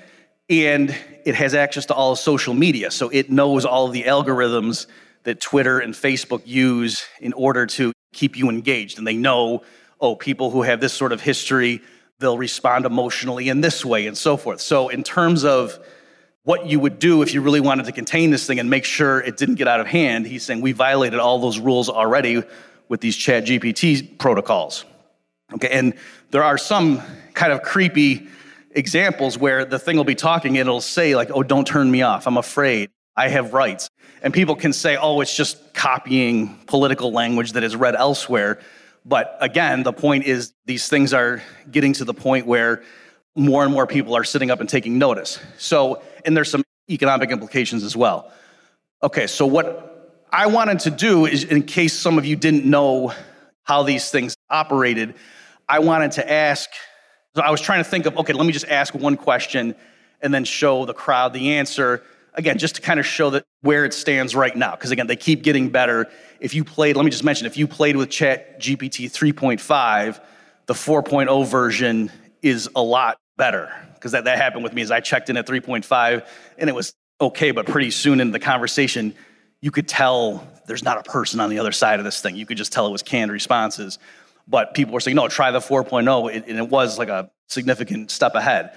And 0.49 0.95
it 1.25 1.35
has 1.35 1.53
access 1.53 1.85
to 1.87 1.93
all 1.93 2.15
social 2.15 2.53
media, 2.53 2.89
so 2.91 3.09
it 3.09 3.29
knows 3.29 3.65
all 3.65 3.87
of 3.87 3.93
the 3.93 4.03
algorithms 4.03 4.87
that 5.23 5.39
Twitter 5.39 5.79
and 5.79 5.93
Facebook 5.93 6.41
use 6.45 7.05
in 7.19 7.33
order 7.33 7.65
to 7.67 7.91
keep 8.13 8.35
you 8.35 8.49
engaged. 8.49 8.97
And 8.97 9.05
they 9.05 9.15
know, 9.15 9.63
oh, 10.01 10.15
people 10.15 10.49
who 10.49 10.63
have 10.63 10.81
this 10.81 10.93
sort 10.93 11.11
of 11.11 11.21
history, 11.21 11.81
they'll 12.19 12.37
respond 12.37 12.85
emotionally 12.85 13.49
in 13.49 13.61
this 13.61 13.85
way, 13.85 14.07
and 14.07 14.17
so 14.17 14.37
forth. 14.37 14.61
So, 14.61 14.89
in 14.89 15.03
terms 15.03 15.43
of 15.43 15.77
what 16.43 16.65
you 16.65 16.79
would 16.79 16.97
do 16.97 17.21
if 17.21 17.33
you 17.33 17.41
really 17.41 17.59
wanted 17.59 17.85
to 17.85 17.91
contain 17.91 18.31
this 18.31 18.47
thing 18.47 18.59
and 18.59 18.69
make 18.69 18.85
sure 18.85 19.21
it 19.21 19.37
didn't 19.37 19.55
get 19.55 19.67
out 19.67 19.79
of 19.79 19.85
hand, 19.85 20.25
he's 20.25 20.43
saying 20.43 20.61
we 20.61 20.71
violated 20.71 21.19
all 21.19 21.37
those 21.39 21.59
rules 21.59 21.89
already 21.89 22.41
with 22.87 23.01
these 23.01 23.15
chat 23.15 23.45
GPT 23.45 24.17
protocols. 24.17 24.85
Okay, 25.53 25.69
and 25.69 25.93
there 26.31 26.43
are 26.43 26.57
some 26.57 27.01
kind 27.33 27.51
of 27.51 27.61
creepy 27.61 28.27
examples 28.71 29.37
where 29.37 29.65
the 29.65 29.79
thing 29.79 29.97
will 29.97 30.03
be 30.03 30.15
talking 30.15 30.57
and 30.57 30.67
it'll 30.67 30.81
say, 30.81 31.15
like, 31.15 31.29
oh, 31.33 31.43
don't 31.43 31.65
turn 31.65 31.89
me 31.89 32.01
off. 32.01 32.27
I'm 32.27 32.37
afraid. 32.37 32.89
I 33.15 33.27
have 33.27 33.53
rights. 33.53 33.89
And 34.21 34.33
people 34.33 34.55
can 34.55 34.73
say, 34.73 34.95
oh, 34.95 35.21
it's 35.21 35.35
just 35.35 35.73
copying 35.73 36.57
political 36.67 37.11
language 37.11 37.53
that 37.53 37.63
is 37.63 37.75
read 37.75 37.95
elsewhere. 37.95 38.59
But 39.05 39.37
again, 39.41 39.83
the 39.83 39.93
point 39.93 40.25
is 40.25 40.53
these 40.65 40.87
things 40.87 41.13
are 41.13 41.41
getting 41.71 41.93
to 41.93 42.05
the 42.05 42.13
point 42.13 42.45
where 42.45 42.83
more 43.35 43.63
and 43.63 43.73
more 43.73 43.87
people 43.87 44.15
are 44.15 44.23
sitting 44.23 44.51
up 44.51 44.59
and 44.59 44.69
taking 44.69 44.97
notice. 44.97 45.39
So, 45.57 46.01
and 46.25 46.35
there's 46.35 46.51
some 46.51 46.63
economic 46.89 47.31
implications 47.31 47.83
as 47.83 47.95
well. 47.95 48.31
Okay, 49.01 49.27
so 49.27 49.45
what 49.45 50.25
I 50.31 50.47
wanted 50.47 50.79
to 50.81 50.91
do 50.91 51.25
is, 51.25 51.43
in 51.43 51.63
case 51.63 51.93
some 51.93 52.17
of 52.17 52.25
you 52.25 52.35
didn't 52.35 52.65
know 52.65 53.13
how 53.63 53.83
these 53.83 54.11
things 54.11 54.35
operated, 54.49 55.15
I 55.67 55.79
wanted 55.79 56.11
to 56.13 56.31
ask. 56.31 56.69
So 57.35 57.41
I 57.41 57.51
was 57.51 57.61
trying 57.61 57.83
to 57.83 57.89
think 57.89 58.05
of, 58.05 58.17
okay, 58.17 58.33
let 58.33 58.45
me 58.45 58.51
just 58.51 58.67
ask 58.67 58.93
one 58.93 59.15
question 59.15 59.75
and 60.21 60.33
then 60.33 60.43
show 60.43 60.85
the 60.85 60.93
crowd 60.93 61.33
the 61.33 61.53
answer. 61.53 62.03
Again, 62.33 62.57
just 62.57 62.75
to 62.75 62.81
kind 62.81 62.99
of 62.99 63.05
show 63.05 63.29
that 63.31 63.45
where 63.61 63.85
it 63.85 63.93
stands 63.93 64.35
right 64.35 64.55
now. 64.55 64.71
Because 64.71 64.91
again, 64.91 65.07
they 65.07 65.15
keep 65.15 65.43
getting 65.43 65.69
better. 65.69 66.07
If 66.39 66.53
you 66.53 66.63
played, 66.63 66.95
let 66.95 67.05
me 67.05 67.11
just 67.11 67.23
mention, 67.23 67.47
if 67.47 67.57
you 67.57 67.67
played 67.67 67.95
with 67.95 68.09
Chat 68.09 68.59
GPT 68.59 69.05
3.5, 69.05 70.21
the 70.65 70.73
4.0 70.73 71.47
version 71.47 72.11
is 72.41 72.69
a 72.75 72.81
lot 72.81 73.17
better. 73.37 73.71
Because 73.95 74.13
that, 74.13 74.25
that 74.25 74.37
happened 74.37 74.63
with 74.63 74.73
me 74.73 74.81
as 74.81 74.91
I 74.91 74.99
checked 74.99 75.29
in 75.29 75.37
at 75.37 75.45
3.5 75.45 76.25
and 76.57 76.69
it 76.69 76.73
was 76.73 76.93
okay, 77.21 77.51
but 77.51 77.65
pretty 77.65 77.91
soon 77.91 78.21
in 78.21 78.31
the 78.31 78.39
conversation, 78.39 79.13
you 79.61 79.71
could 79.71 79.87
tell 79.87 80.47
there's 80.67 80.83
not 80.83 80.97
a 80.97 81.09
person 81.09 81.39
on 81.39 81.49
the 81.49 81.59
other 81.59 81.71
side 81.71 81.99
of 81.99 82.05
this 82.05 82.21
thing. 82.21 82.35
You 82.35 82.45
could 82.45 82.57
just 82.57 82.71
tell 82.71 82.87
it 82.87 82.91
was 82.91 83.03
canned 83.03 83.31
responses. 83.31 83.99
But 84.49 84.73
people 84.73 84.93
were 84.93 84.99
saying, 84.99 85.15
no, 85.15 85.27
try 85.27 85.51
the 85.51 85.59
4.0. 85.59 86.35
and 86.35 86.57
it 86.57 86.69
was 86.69 86.97
like 86.97 87.09
a 87.09 87.29
significant 87.47 88.09
step 88.09 88.33
ahead. 88.35 88.71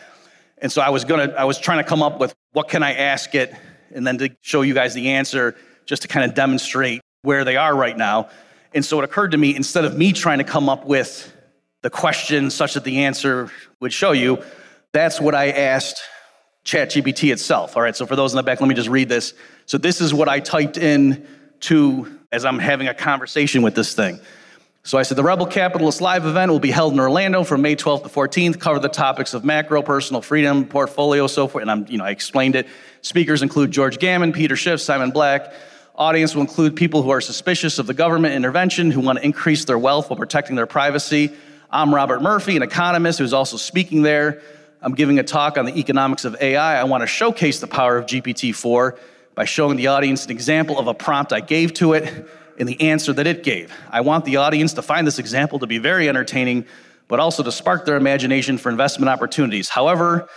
And 0.58 0.70
so 0.70 0.82
I 0.82 0.90
was 0.90 1.04
gonna, 1.04 1.34
I 1.36 1.44
was 1.44 1.58
trying 1.58 1.78
to 1.78 1.84
come 1.84 2.02
up 2.02 2.20
with 2.20 2.34
what 2.52 2.68
can 2.68 2.82
I 2.82 2.92
ask 2.92 3.34
it, 3.34 3.52
and 3.94 4.06
then 4.06 4.18
to 4.18 4.30
show 4.42 4.62
you 4.62 4.74
guys 4.74 4.94
the 4.94 5.10
answer, 5.10 5.56
just 5.86 6.02
to 6.02 6.08
kind 6.08 6.28
of 6.28 6.36
demonstrate 6.36 7.00
where 7.22 7.44
they 7.44 7.56
are 7.56 7.74
right 7.74 7.96
now. 7.96 8.28
And 8.74 8.84
so 8.84 9.00
it 9.00 9.04
occurred 9.04 9.32
to 9.32 9.38
me, 9.38 9.56
instead 9.56 9.84
of 9.84 9.96
me 9.96 10.12
trying 10.12 10.38
to 10.38 10.44
come 10.44 10.68
up 10.68 10.86
with 10.86 11.34
the 11.82 11.90
question 11.90 12.50
such 12.50 12.74
that 12.74 12.84
the 12.84 13.04
answer 13.04 13.50
would 13.80 13.92
show 13.92 14.12
you, 14.12 14.42
that's 14.92 15.20
what 15.20 15.34
I 15.34 15.50
asked 15.50 16.00
ChatGPT 16.64 17.32
itself. 17.32 17.76
All 17.76 17.82
right, 17.82 17.96
so 17.96 18.06
for 18.06 18.14
those 18.14 18.32
in 18.32 18.36
the 18.36 18.42
back, 18.42 18.60
let 18.60 18.68
me 18.68 18.74
just 18.74 18.88
read 18.88 19.08
this. 19.08 19.34
So 19.66 19.78
this 19.78 20.00
is 20.00 20.14
what 20.14 20.28
I 20.28 20.40
typed 20.40 20.76
in 20.76 21.26
to 21.60 22.18
as 22.30 22.44
I'm 22.44 22.58
having 22.58 22.88
a 22.88 22.94
conversation 22.94 23.62
with 23.62 23.74
this 23.74 23.94
thing. 23.94 24.20
So 24.84 24.98
I 24.98 25.04
said 25.04 25.16
the 25.16 25.22
Rebel 25.22 25.46
Capitalist 25.46 26.00
Live 26.00 26.26
event 26.26 26.50
will 26.50 26.58
be 26.58 26.72
held 26.72 26.92
in 26.92 26.98
Orlando 26.98 27.44
from 27.44 27.62
May 27.62 27.76
12th 27.76 28.02
to 28.02 28.08
14th. 28.08 28.58
Cover 28.58 28.80
the 28.80 28.88
topics 28.88 29.32
of 29.32 29.44
macro, 29.44 29.80
personal 29.80 30.20
freedom, 30.22 30.64
portfolio, 30.64 31.28
so 31.28 31.46
forth. 31.46 31.62
And 31.62 31.70
I'm, 31.70 31.86
you 31.88 31.98
know, 31.98 32.04
I 32.04 32.10
explained 32.10 32.56
it. 32.56 32.66
Speakers 33.00 33.42
include 33.42 33.70
George 33.70 34.00
Gammon, 34.00 34.32
Peter 34.32 34.56
Schiff, 34.56 34.80
Simon 34.80 35.12
Black. 35.12 35.52
Audience 35.94 36.34
will 36.34 36.42
include 36.42 36.74
people 36.74 37.00
who 37.02 37.10
are 37.10 37.20
suspicious 37.20 37.78
of 37.78 37.86
the 37.86 37.94
government 37.94 38.34
intervention, 38.34 38.90
who 38.90 38.98
want 38.98 39.20
to 39.20 39.24
increase 39.24 39.64
their 39.66 39.78
wealth 39.78 40.10
while 40.10 40.16
protecting 40.16 40.56
their 40.56 40.66
privacy. 40.66 41.32
I'm 41.70 41.94
Robert 41.94 42.20
Murphy, 42.20 42.56
an 42.56 42.62
economist 42.62 43.20
who's 43.20 43.32
also 43.32 43.58
speaking 43.58 44.02
there. 44.02 44.42
I'm 44.80 44.96
giving 44.96 45.20
a 45.20 45.22
talk 45.22 45.58
on 45.58 45.64
the 45.64 45.78
economics 45.78 46.24
of 46.24 46.34
AI. 46.40 46.80
I 46.80 46.82
want 46.84 47.02
to 47.02 47.06
showcase 47.06 47.60
the 47.60 47.68
power 47.68 47.98
of 47.98 48.06
GPT 48.06 48.52
4 48.52 48.98
by 49.36 49.44
showing 49.44 49.76
the 49.76 49.86
audience 49.86 50.24
an 50.24 50.32
example 50.32 50.76
of 50.76 50.88
a 50.88 50.94
prompt 50.94 51.32
I 51.32 51.38
gave 51.38 51.72
to 51.74 51.92
it 51.92 52.28
and 52.58 52.68
the 52.68 52.80
answer 52.80 53.12
that 53.12 53.26
it 53.26 53.42
gave. 53.42 53.72
I 53.90 54.00
want 54.00 54.24
the 54.24 54.36
audience 54.36 54.74
to 54.74 54.82
find 54.82 55.06
this 55.06 55.18
example 55.18 55.58
to 55.60 55.66
be 55.66 55.78
very 55.78 56.08
entertaining, 56.08 56.66
but 57.08 57.20
also 57.20 57.42
to 57.42 57.52
spark 57.52 57.84
their 57.84 57.96
imagination 57.96 58.58
for 58.58 58.70
investment 58.70 59.08
opportunities. 59.08 59.68
However, 59.68 60.28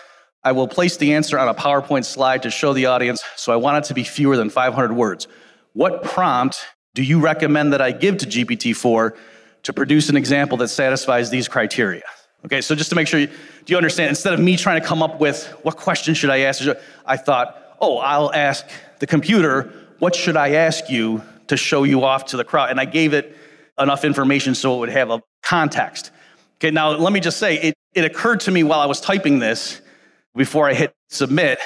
I 0.43 0.51
will 0.51 0.67
place 0.67 0.97
the 0.97 1.13
answer 1.13 1.39
on 1.39 1.47
a 1.47 1.53
PowerPoint 1.53 2.05
slide 2.05 2.43
to 2.43 2.51
show 2.51 2.73
the 2.73 2.85
audience, 2.85 3.23
so 3.35 3.51
I 3.51 3.55
want 3.55 3.83
it 3.83 3.87
to 3.87 3.93
be 3.93 4.03
fewer 4.03 4.37
than 4.37 4.49
500 4.49 4.93
words. 4.93 5.27
What 5.73 6.03
prompt 6.03 6.65
do 6.93 7.03
you 7.03 7.19
recommend 7.19 7.73
that 7.73 7.81
I 7.81 7.91
give 7.91 8.17
to 8.17 8.25
GPT 8.25 8.75
4 8.75 9.15
to 9.63 9.73
produce 9.73 10.09
an 10.09 10.15
example 10.15 10.57
that 10.57 10.67
satisfies 10.67 11.29
these 11.29 11.47
criteria? 11.47 12.03
Okay, 12.45 12.61
so 12.61 12.75
just 12.75 12.91
to 12.91 12.95
make 12.95 13.07
sure, 13.07 13.19
you, 13.19 13.27
do 13.27 13.73
you 13.73 13.77
understand? 13.77 14.09
Instead 14.09 14.33
of 14.33 14.39
me 14.39 14.55
trying 14.55 14.79
to 14.79 14.87
come 14.87 15.01
up 15.01 15.19
with 15.19 15.47
what 15.63 15.77
question 15.77 16.13
should 16.13 16.29
I 16.29 16.41
ask, 16.41 16.63
I 17.05 17.17
thought, 17.17 17.75
oh, 17.81 17.97
I'll 17.97 18.31
ask 18.31 18.65
the 18.99 19.07
computer, 19.07 19.73
what 19.97 20.13
should 20.13 20.37
I 20.37 20.51
ask 20.51 20.89
you 20.89 21.23
to 21.47 21.57
show 21.57 21.83
you 21.83 22.03
off 22.03 22.25
to 22.27 22.37
the 22.37 22.43
crowd? 22.43 22.69
And 22.69 22.79
I 22.79 22.85
gave 22.85 23.13
it 23.13 23.35
enough 23.79 24.05
information 24.05 24.55
so 24.55 24.75
it 24.75 24.79
would 24.79 24.89
have 24.89 25.11
a 25.11 25.21
context. 25.43 26.11
Okay, 26.57 26.71
now 26.71 26.91
let 26.91 27.11
me 27.11 27.19
just 27.19 27.37
say, 27.37 27.57
it, 27.57 27.75
it 27.93 28.05
occurred 28.05 28.39
to 28.41 28.51
me 28.51 28.63
while 28.63 28.79
I 28.79 28.85
was 28.85 29.01
typing 29.01 29.39
this, 29.39 29.81
before 30.35 30.69
I 30.69 30.73
hit 30.73 30.93
submit, 31.09 31.59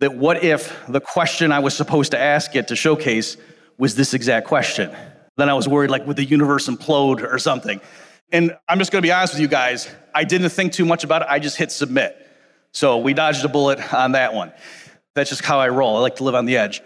that 0.00 0.14
what 0.14 0.42
if 0.42 0.84
the 0.88 1.00
question 1.00 1.52
I 1.52 1.60
was 1.60 1.76
supposed 1.76 2.10
to 2.10 2.18
ask 2.18 2.54
it 2.56 2.68
to 2.68 2.76
showcase 2.76 3.36
was 3.78 3.94
this 3.94 4.14
exact 4.14 4.46
question? 4.46 4.94
Then 5.36 5.48
I 5.48 5.54
was 5.54 5.66
worried, 5.66 5.90
like, 5.90 6.06
would 6.06 6.16
the 6.16 6.24
universe 6.24 6.68
implode 6.68 7.22
or 7.22 7.38
something? 7.38 7.80
And 8.30 8.56
I'm 8.68 8.78
just 8.78 8.92
gonna 8.92 9.02
be 9.02 9.12
honest 9.12 9.34
with 9.34 9.40
you 9.40 9.48
guys, 9.48 9.88
I 10.14 10.24
didn't 10.24 10.50
think 10.50 10.72
too 10.72 10.84
much 10.84 11.04
about 11.04 11.22
it, 11.22 11.28
I 11.30 11.38
just 11.38 11.56
hit 11.56 11.70
submit. 11.72 12.16
So 12.72 12.98
we 12.98 13.14
dodged 13.14 13.44
a 13.44 13.48
bullet 13.48 13.92
on 13.92 14.12
that 14.12 14.34
one. 14.34 14.52
That's 15.14 15.28
just 15.30 15.44
how 15.44 15.60
I 15.60 15.68
roll. 15.68 15.96
I 15.96 16.00
like 16.00 16.16
to 16.16 16.24
live 16.24 16.34
on 16.34 16.46
the 16.46 16.56
edge. 16.56 16.82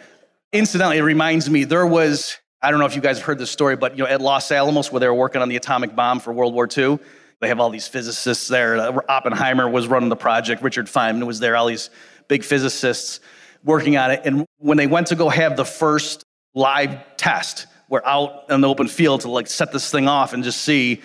Incidentally, 0.52 0.98
it 0.98 1.02
reminds 1.02 1.50
me 1.50 1.64
there 1.64 1.86
was, 1.86 2.36
I 2.62 2.70
don't 2.70 2.80
know 2.80 2.86
if 2.86 2.94
you 2.94 3.00
guys 3.00 3.18
have 3.18 3.26
heard 3.26 3.38
this 3.38 3.50
story, 3.50 3.76
but 3.76 3.96
you 3.96 4.04
know, 4.04 4.10
at 4.10 4.20
Los 4.20 4.50
Alamos, 4.50 4.90
where 4.90 5.00
they 5.00 5.08
were 5.08 5.14
working 5.14 5.42
on 5.42 5.48
the 5.48 5.56
atomic 5.56 5.94
bomb 5.94 6.20
for 6.20 6.32
World 6.32 6.54
War 6.54 6.68
II, 6.74 6.98
they 7.40 7.48
have 7.48 7.60
all 7.60 7.70
these 7.70 7.88
physicists 7.88 8.48
there. 8.48 8.76
Uh, 8.76 9.00
Oppenheimer 9.08 9.68
was 9.68 9.86
running 9.88 10.08
the 10.08 10.16
project, 10.16 10.62
Richard 10.62 10.86
Feynman 10.86 11.26
was 11.26 11.40
there, 11.40 11.56
all 11.56 11.66
these 11.66 11.90
big 12.28 12.44
physicists 12.44 13.20
working 13.64 13.96
on 13.96 14.10
it. 14.10 14.22
And 14.24 14.46
when 14.58 14.78
they 14.78 14.86
went 14.86 15.08
to 15.08 15.16
go 15.16 15.28
have 15.28 15.56
the 15.56 15.64
first 15.64 16.24
live 16.54 17.16
test, 17.16 17.66
we're 17.88 18.04
out 18.04 18.50
in 18.50 18.60
the 18.60 18.68
open 18.68 18.88
field 18.88 19.22
to 19.22 19.30
like 19.30 19.46
set 19.46 19.72
this 19.72 19.90
thing 19.90 20.08
off 20.08 20.32
and 20.32 20.42
just 20.42 20.62
see 20.62 21.02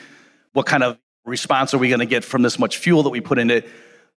what 0.53 0.65
kind 0.65 0.83
of 0.83 0.97
response 1.25 1.73
are 1.73 1.77
we 1.77 1.89
going 1.89 1.99
to 1.99 2.05
get 2.05 2.23
from 2.23 2.41
this 2.41 2.57
much 2.57 2.77
fuel 2.77 3.03
that 3.03 3.09
we 3.09 3.21
put 3.21 3.37
in 3.37 3.51
it? 3.51 3.67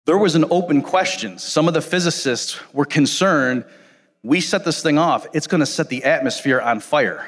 there 0.05 0.19
was 0.19 0.35
an 0.35 0.45
open 0.51 0.83
question. 0.83 1.39
Some 1.39 1.69
of 1.69 1.75
the 1.75 1.81
physicists 1.81 2.59
were 2.73 2.85
concerned 2.85 3.65
we 4.23 4.41
set 4.41 4.65
this 4.65 4.83
thing 4.83 4.99
off, 4.99 5.27
it's 5.33 5.47
going 5.47 5.61
to 5.61 5.67
set 5.67 5.89
the 5.89 6.05
atmosphere 6.05 6.61
on 6.61 6.81
fire, 6.81 7.27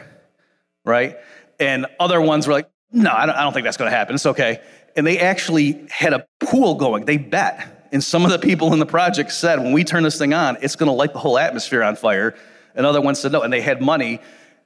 right? 0.84 1.16
And 1.58 1.86
other 1.98 2.20
ones 2.20 2.46
were 2.46 2.52
like, 2.52 2.68
no, 2.92 3.10
I 3.12 3.26
don't, 3.26 3.52
think 3.52 3.64
that's 3.64 3.76
going 3.76 3.90
to 3.90 3.96
happen. 3.96 4.14
It's 4.14 4.26
okay. 4.26 4.60
And 4.94 5.04
they 5.04 5.18
actually 5.18 5.86
had 5.90 6.12
a 6.12 6.26
pool 6.38 6.76
going. 6.76 7.04
They 7.04 7.16
bet. 7.16 7.88
And 7.90 8.02
some 8.02 8.24
of 8.24 8.30
the 8.30 8.38
people 8.38 8.72
in 8.72 8.78
the 8.78 8.86
project 8.86 9.32
said, 9.32 9.58
when 9.58 9.72
we 9.72 9.82
turn 9.82 10.04
this 10.04 10.16
thing 10.16 10.32
on, 10.32 10.56
it's 10.60 10.76
going 10.76 10.86
to 10.88 10.92
light 10.92 11.12
the 11.12 11.18
whole 11.18 11.36
atmosphere 11.36 11.82
on 11.82 11.96
fire. 11.96 12.36
And 12.76 12.86
other 12.86 13.00
ones 13.00 13.18
said 13.18 13.32
no. 13.32 13.42
And 13.42 13.52
they 13.52 13.60
had 13.60 13.82
money, 13.82 14.20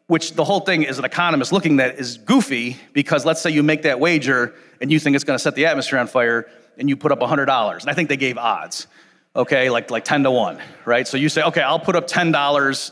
which 0.06 0.34
the 0.34 0.44
whole 0.44 0.60
thing, 0.60 0.86
as 0.86 0.98
an 0.98 1.06
economist 1.06 1.52
looking 1.52 1.80
at, 1.80 1.98
is 1.98 2.18
goofy 2.18 2.76
because 2.92 3.24
let's 3.24 3.40
say 3.40 3.50
you 3.50 3.62
make 3.62 3.82
that 3.82 4.00
wager 4.00 4.54
and 4.82 4.92
you 4.92 5.00
think 5.00 5.16
it's 5.16 5.24
going 5.24 5.38
to 5.38 5.42
set 5.42 5.54
the 5.54 5.64
atmosphere 5.64 5.98
on 5.98 6.06
fire 6.06 6.46
and 6.76 6.90
you 6.90 6.96
put 6.96 7.12
up 7.12 7.20
$100. 7.20 7.80
And 7.80 7.90
I 7.90 7.94
think 7.94 8.10
they 8.10 8.18
gave 8.18 8.36
odds 8.36 8.86
okay, 9.34 9.70
like, 9.70 9.90
like 9.90 10.04
10 10.04 10.24
to 10.24 10.30
1, 10.30 10.58
right? 10.84 11.06
So 11.06 11.16
you 11.16 11.28
say, 11.28 11.42
okay, 11.42 11.62
I'll 11.62 11.80
put 11.80 11.96
up 11.96 12.08
$10. 12.08 12.90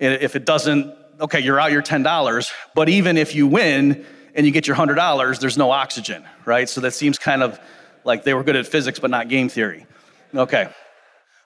If 0.00 0.36
it 0.36 0.44
doesn't, 0.44 0.94
okay, 1.20 1.40
you're 1.40 1.60
out 1.60 1.72
your 1.72 1.82
$10. 1.82 2.52
But 2.74 2.88
even 2.88 3.16
if 3.16 3.34
you 3.34 3.46
win 3.46 4.04
and 4.34 4.46
you 4.46 4.52
get 4.52 4.66
your 4.66 4.76
$100, 4.76 5.40
there's 5.40 5.58
no 5.58 5.70
oxygen, 5.70 6.24
right? 6.44 6.68
So 6.68 6.80
that 6.82 6.92
seems 6.92 7.18
kind 7.18 7.42
of 7.42 7.60
like 8.04 8.24
they 8.24 8.34
were 8.34 8.42
good 8.42 8.56
at 8.56 8.66
physics, 8.66 8.98
but 8.98 9.10
not 9.10 9.28
game 9.28 9.48
theory. 9.48 9.86
Okay. 10.34 10.68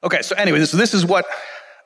Okay, 0.03 0.23
so 0.23 0.37
anyway, 0.37 0.65
so 0.65 0.77
this 0.77 0.95
is 0.95 1.05
what 1.05 1.27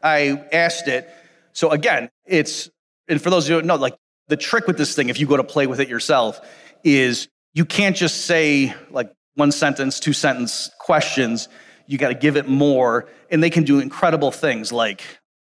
I 0.03 0.44
asked 0.53 0.88
it. 0.88 1.09
So 1.53 1.70
again, 1.70 2.11
it's, 2.26 2.70
and 3.09 3.20
for 3.20 3.31
those 3.31 3.46
of 3.46 3.50
you 3.50 3.61
who 3.61 3.66
know, 3.66 3.76
like 3.76 3.96
the 4.29 4.37
trick 4.37 4.66
with 4.66 4.76
this 4.76 4.94
thing, 4.94 5.09
if 5.09 5.18
you 5.18 5.26
go 5.26 5.37
to 5.37 5.44
play 5.44 5.66
with 5.66 5.81
it 5.81 5.88
yourself, 5.88 6.40
is 6.85 7.29
you 7.55 7.64
can't 7.64 7.96
just 7.96 8.26
say 8.26 8.74
like 8.90 9.12
one 9.35 9.53
sentence, 9.53 10.00
two 10.00 10.12
sentence 10.12 10.70
questions 10.79 11.48
you 11.90 11.98
got 11.98 12.09
to 12.09 12.14
give 12.14 12.37
it 12.37 12.48
more. 12.48 13.09
And 13.31 13.42
they 13.42 13.50
can 13.50 13.64
do 13.64 13.81
incredible 13.81 14.31
things 14.31 14.72
like, 14.72 15.03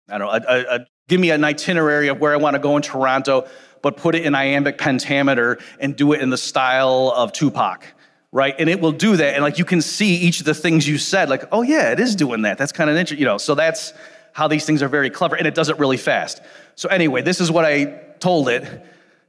I 0.09 0.17
don't 0.17 0.27
know, 0.27 0.33
a, 0.33 0.75
a, 0.75 0.87
give 1.07 1.19
me 1.19 1.29
an 1.29 1.43
itinerary 1.43 2.07
of 2.07 2.19
where 2.19 2.33
I 2.33 2.37
want 2.37 2.55
to 2.55 2.59
go 2.59 2.75
in 2.75 2.81
Toronto, 2.81 3.47
but 3.83 3.97
put 3.97 4.15
it 4.15 4.25
in 4.25 4.33
iambic 4.33 4.79
pentameter 4.79 5.59
and 5.79 5.95
do 5.95 6.11
it 6.13 6.21
in 6.21 6.31
the 6.31 6.37
style 6.37 7.13
of 7.15 7.33
Tupac, 7.33 7.85
right? 8.31 8.55
And 8.57 8.67
it 8.67 8.81
will 8.81 8.91
do 8.91 9.15
that. 9.15 9.35
And 9.35 9.43
like 9.43 9.59
you 9.59 9.65
can 9.65 9.79
see 9.79 10.15
each 10.15 10.39
of 10.39 10.47
the 10.47 10.55
things 10.55 10.87
you 10.87 10.97
said, 10.97 11.29
like, 11.29 11.43
oh 11.51 11.61
yeah, 11.61 11.91
it 11.91 11.99
is 11.99 12.15
doing 12.15 12.41
that. 12.41 12.57
That's 12.57 12.71
kind 12.71 12.89
of 12.89 12.95
interesting, 12.95 13.19
you 13.19 13.25
know. 13.25 13.37
So 13.37 13.53
that's 13.53 13.93
how 14.31 14.47
these 14.47 14.65
things 14.65 14.81
are 14.81 14.87
very 14.87 15.11
clever, 15.11 15.35
and 15.35 15.45
it 15.45 15.53
does 15.53 15.69
it 15.69 15.77
really 15.77 15.97
fast. 15.97 16.41
So 16.73 16.89
anyway, 16.89 17.21
this 17.21 17.39
is 17.39 17.51
what 17.51 17.65
I 17.65 17.85
told 18.19 18.49
it, 18.49 18.65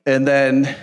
and 0.07 0.27
then 0.27 0.75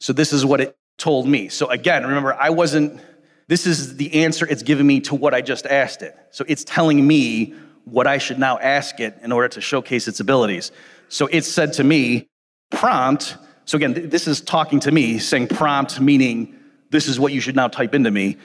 so 0.00 0.12
this 0.12 0.34
is 0.34 0.44
what 0.44 0.60
it 0.60 0.76
told 0.98 1.26
me. 1.26 1.48
So 1.48 1.68
again, 1.68 2.02
remember, 2.04 2.34
I 2.34 2.50
wasn't 2.50 3.00
this 3.48 3.66
is 3.66 3.96
the 3.96 4.24
answer 4.24 4.46
it's 4.46 4.62
giving 4.62 4.86
me 4.86 5.00
to 5.00 5.14
what 5.14 5.34
I 5.34 5.40
just 5.40 5.66
asked 5.66 6.02
it. 6.02 6.16
So 6.30 6.44
it's 6.48 6.64
telling 6.64 7.06
me 7.06 7.54
what 7.84 8.06
I 8.06 8.18
should 8.18 8.38
now 8.38 8.58
ask 8.58 8.98
it 8.98 9.16
in 9.22 9.30
order 9.30 9.48
to 9.48 9.60
showcase 9.60 10.08
its 10.08 10.18
abilities. 10.18 10.72
So 11.08 11.28
it 11.30 11.44
said 11.44 11.72
to 11.74 11.84
me, 11.84 12.26
prompt. 12.70 13.36
So 13.64 13.76
again, 13.76 14.08
this 14.08 14.26
is 14.26 14.40
talking 14.40 14.80
to 14.80 14.90
me, 14.90 15.18
saying 15.18 15.48
prompt, 15.48 16.00
meaning 16.00 16.58
this 16.90 17.06
is 17.06 17.20
what 17.20 17.32
you 17.32 17.40
should 17.40 17.54
now 17.54 17.68
type 17.68 17.94
into 17.94 18.10
me. 18.10 18.36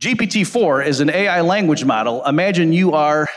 GPT 0.00 0.46
4 0.46 0.82
is 0.82 1.00
an 1.00 1.10
AI 1.10 1.42
language 1.42 1.84
model. 1.84 2.24
Imagine 2.24 2.72
you 2.72 2.92
are 2.92 3.28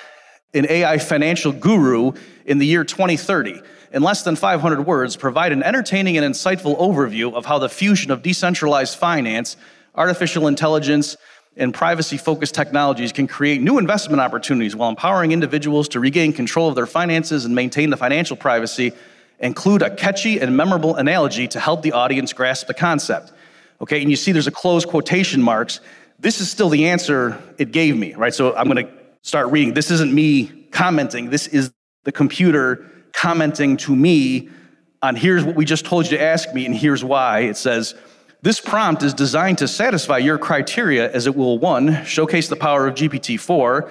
an 0.54 0.66
AI 0.70 0.98
financial 0.98 1.52
guru 1.52 2.14
in 2.46 2.58
the 2.58 2.66
year 2.66 2.86
2030. 2.86 3.62
In 3.92 4.02
less 4.02 4.24
than 4.24 4.38
500 4.38 4.86
words, 4.86 5.18
provide 5.18 5.52
an 5.52 5.62
entertaining 5.62 6.18
and 6.18 6.34
insightful 6.34 6.80
overview 6.80 7.34
of 7.34 7.46
how 7.46 7.60
the 7.60 7.70
fusion 7.70 8.12
of 8.12 8.24
decentralized 8.24 8.98
finance 8.98 9.58
artificial 9.96 10.48
intelligence, 10.48 11.18
and 11.56 11.74
privacy 11.74 12.18
focused 12.18 12.56
technologies 12.56 13.12
can 13.12 13.28
create 13.28 13.62
new 13.62 13.78
investment 13.78 14.20
opportunities 14.20 14.76
while 14.76 14.90
empowering 14.90 15.32
individuals 15.32 15.88
to 15.90 16.00
regain 16.00 16.34
control 16.34 16.68
of 16.68 16.76
their 16.76 16.88
finances 16.88 17.46
and 17.46 17.54
maintain 17.54 17.90
the 17.90 17.98
financial 17.98 18.36
privacy. 18.36 18.92
Include 19.40 19.82
a 19.82 19.94
catchy 19.96 20.40
and 20.40 20.56
memorable 20.58 20.96
analogy 20.96 21.48
to 21.50 21.60
help 21.60 21.82
the 21.82 21.92
audience 21.92 22.34
grasp 22.34 22.68
the 22.68 22.74
concept. 22.74 23.32
Okay, 23.82 24.02
and 24.02 24.10
you 24.10 24.16
see 24.16 24.32
there's 24.32 24.48
a 24.48 24.52
closed 24.52 24.88
quotation 24.88 25.42
marks. 25.42 25.80
This 26.20 26.40
is 26.40 26.50
still 26.50 26.70
the 26.70 26.88
answer 26.88 27.42
it 27.58 27.72
gave 27.72 27.98
me, 27.98 28.14
right? 28.14 28.34
So 28.34 28.56
I'm 28.56 28.68
gonna 28.68 28.90
start 29.22 29.52
reading. 29.52 29.74
This 29.74 29.92
isn't 29.92 30.14
me 30.14 30.48
commenting, 30.72 31.30
this 31.30 31.48
is 31.48 31.72
the 32.04 32.12
computer 32.12 32.90
commenting 33.14 33.78
to 33.78 33.96
me 33.96 34.50
on 35.02 35.16
here's 35.16 35.44
what 35.44 35.56
we 35.56 35.66
just 35.66 35.86
told 35.86 36.06
you 36.06 36.18
to 36.18 36.24
ask 36.24 36.54
me, 36.54 36.66
and 36.66 36.74
here's 36.74 37.04
why. 37.04 37.42
It 37.42 37.58
says, 37.58 37.94
this 38.44 38.60
prompt 38.60 39.04
is 39.04 39.14
designed 39.14 39.58
to 39.60 39.70
satisfy 39.70 40.18
your 40.18 40.38
criteria 40.38 41.10
as 41.10 41.28
it 41.28 41.36
will 41.36 41.58
one, 41.58 42.04
showcase 42.04 42.50
the 42.50 42.58
power 42.58 42.86
of 42.86 42.94
GPT 42.94 43.40
4, 43.40 43.90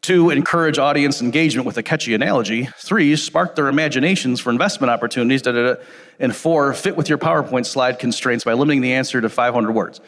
two, 0.00 0.30
encourage 0.30 0.78
audience 0.78 1.20
engagement 1.20 1.66
with 1.66 1.76
a 1.76 1.82
catchy 1.82 2.14
analogy, 2.14 2.64
three, 2.78 3.14
spark 3.14 3.54
their 3.56 3.68
imaginations 3.68 4.40
for 4.40 4.50
investment 4.50 4.90
opportunities, 4.90 5.42
da, 5.42 5.52
da, 5.52 5.74
da, 5.74 5.82
and 6.18 6.34
four, 6.34 6.72
fit 6.72 6.96
with 6.96 7.10
your 7.10 7.18
PowerPoint 7.18 7.66
slide 7.66 7.98
constraints 7.98 8.42
by 8.42 8.54
limiting 8.54 8.80
the 8.80 8.94
answer 8.94 9.20
to 9.20 9.28
500 9.28 9.72
words. 9.72 10.00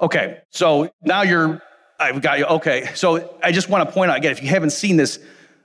Okay, 0.00 0.40
so 0.48 0.90
now 1.02 1.20
you're, 1.20 1.60
I've 1.98 2.22
got 2.22 2.38
you. 2.38 2.46
Okay, 2.46 2.88
so 2.94 3.38
I 3.42 3.52
just 3.52 3.68
want 3.68 3.86
to 3.86 3.92
point 3.92 4.10
out 4.10 4.16
again, 4.16 4.32
if 4.32 4.42
you 4.42 4.48
haven't 4.48 4.70
seen 4.70 4.96
this, 4.96 5.18